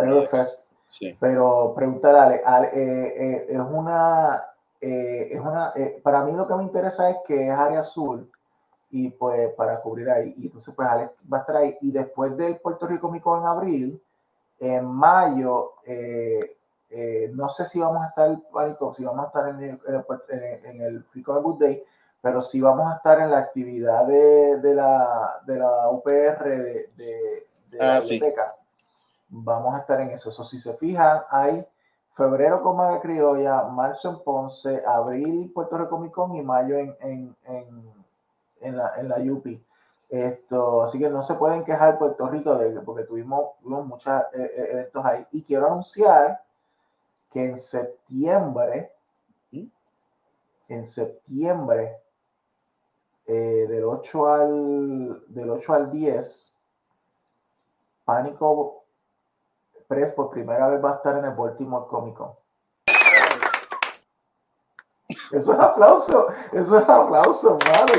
[0.87, 1.15] sí.
[1.19, 4.43] Pero pregúntale, Ale, eh, eh, es una.
[4.79, 8.29] Eh, es una para mí lo que me interesa es que es área azul
[8.91, 10.33] y pues para cubrir ahí.
[10.37, 11.77] Y entonces pues Alex va a estar ahí.
[11.81, 14.01] Y después del Puerto Rico Mico en abril,
[14.59, 15.75] en mayo,
[17.33, 18.37] no sé si vamos a estar,
[18.95, 19.79] si vamos a estar en el,
[20.63, 21.83] en el, Free Good Day,
[22.23, 26.89] pero sí vamos a estar en la actividad de, de la, de la UPR de,
[26.95, 28.55] de, la ah, biblioteca.
[29.27, 30.29] Vamos a estar en eso.
[30.29, 30.45] eso.
[30.45, 31.67] Si se fijan, hay
[32.13, 36.95] febrero con Maga Criolla, marzo en Ponce, abril Puerto Rico Comic Con y mayo en,
[37.01, 37.93] en, en,
[38.61, 39.45] en la, en la UP.
[40.07, 44.67] Esto, así que no se pueden quejar Puerto Rico de porque tuvimos, muchos eh, eh,
[44.71, 45.27] eventos ahí.
[45.31, 46.41] Y quiero anunciar
[47.29, 48.93] que en septiembre,
[50.69, 51.99] en septiembre,
[53.25, 56.59] eh, del 8 al del 8 al 10,
[58.05, 58.85] Pánico
[59.87, 62.31] Press por primera vez va a estar en el Baltimore Comic Con.
[65.31, 67.93] Eso es aplauso, eso es aplauso, mano.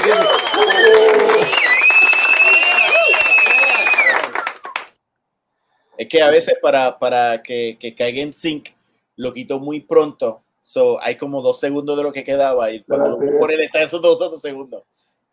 [5.97, 8.71] Es que a veces para, para que, que caiga en sync,
[9.17, 10.43] lo quito muy pronto.
[10.61, 13.87] So, hay como dos segundos de lo que quedaba y cuando lo ponen está en
[13.87, 14.85] esos dos, dos segundos.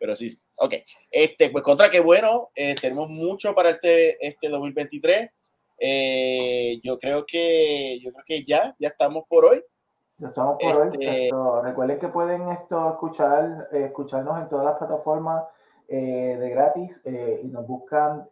[0.02, 0.74] Pero sí, ok.
[1.12, 5.30] Este, pues contra que bueno, eh, tenemos mucho para este, este 2023.
[5.78, 9.62] Eh, yo creo que yo creo que ya, ya estamos por hoy.
[10.16, 10.88] Ya estamos por hoy.
[10.98, 11.30] Este
[11.62, 15.44] recuerden que pueden esto escuchar, eh, escucharnos en todas las plataformas
[15.94, 18.26] eh, de gratis y nos buscan,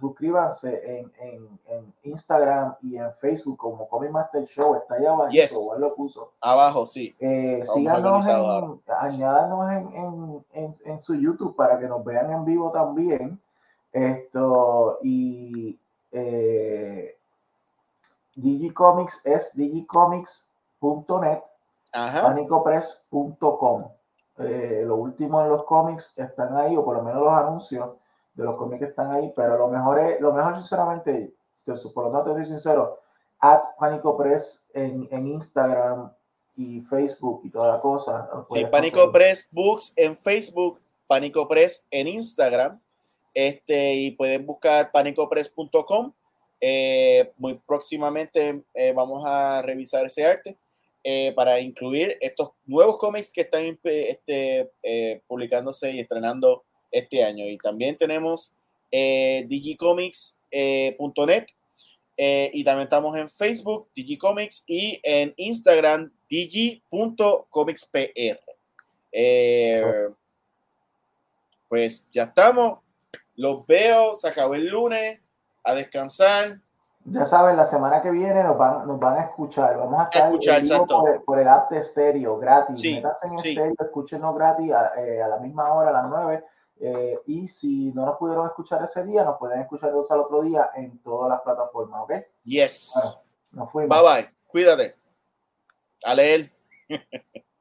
[0.00, 5.54] suscríbanse en, en, Instagram y en Facebook como Comic Master Show, está ahí abajo, yes.
[5.78, 6.32] lo puso.
[6.40, 7.14] Abajo, sí.
[7.74, 13.38] síganos, en, añádanos en, en, en, su YouTube para que nos vean en vivo también.
[13.92, 15.78] Esto, y
[18.36, 21.42] Digicomics es digicomics.net,
[21.92, 23.82] panicopress.com.
[24.38, 27.90] Eh, lo último en los cómics están ahí, o por lo menos los anuncios
[28.34, 31.34] de los cómics están ahí, pero lo mejor es, lo mejor sinceramente,
[31.94, 32.98] por lo menos te soy sincero,
[33.40, 36.10] at Panico Press en, en Instagram
[36.56, 38.28] y Facebook y toda la cosa.
[38.50, 42.80] Sí, Panico Press Books en Facebook, Panico Press en Instagram,
[43.34, 46.12] este, y pueden buscar panicopress.com
[46.64, 50.56] eh, muy próximamente eh, vamos a revisar ese arte
[51.04, 54.70] eh, para incluir estos nuevos cómics que están este,
[55.26, 57.46] publicándose y estrenando este año.
[57.46, 58.52] Y también tenemos
[58.90, 61.46] digicomics.net
[62.16, 68.38] y también estamos en Facebook, Digicomics, y en Instagram, digi.comicspr.
[71.68, 72.80] pues ya estamos.
[73.34, 75.18] Los veo, se acabó el lunes
[75.64, 76.60] a descansar.
[77.04, 79.76] Ya saben, la semana que viene nos van, nos van a escuchar.
[79.76, 80.62] Vamos a estar escuchar,
[81.24, 82.80] por, el app de estéreo gratis.
[82.80, 86.44] Sí, en estéreo, escúchenos gratis a, eh, a, la misma hora, a las 9.
[86.80, 90.70] Eh, y si no nos pudieron escuchar ese día, nos pueden escuchar el otro día
[90.74, 92.12] en todas las plataformas, ¿ok?
[92.44, 92.92] Yes.
[92.94, 93.22] Bueno,
[93.52, 94.02] nos fuimos.
[94.02, 94.34] Bye bye.
[94.48, 94.96] Cuídate.
[96.04, 96.52] A leer.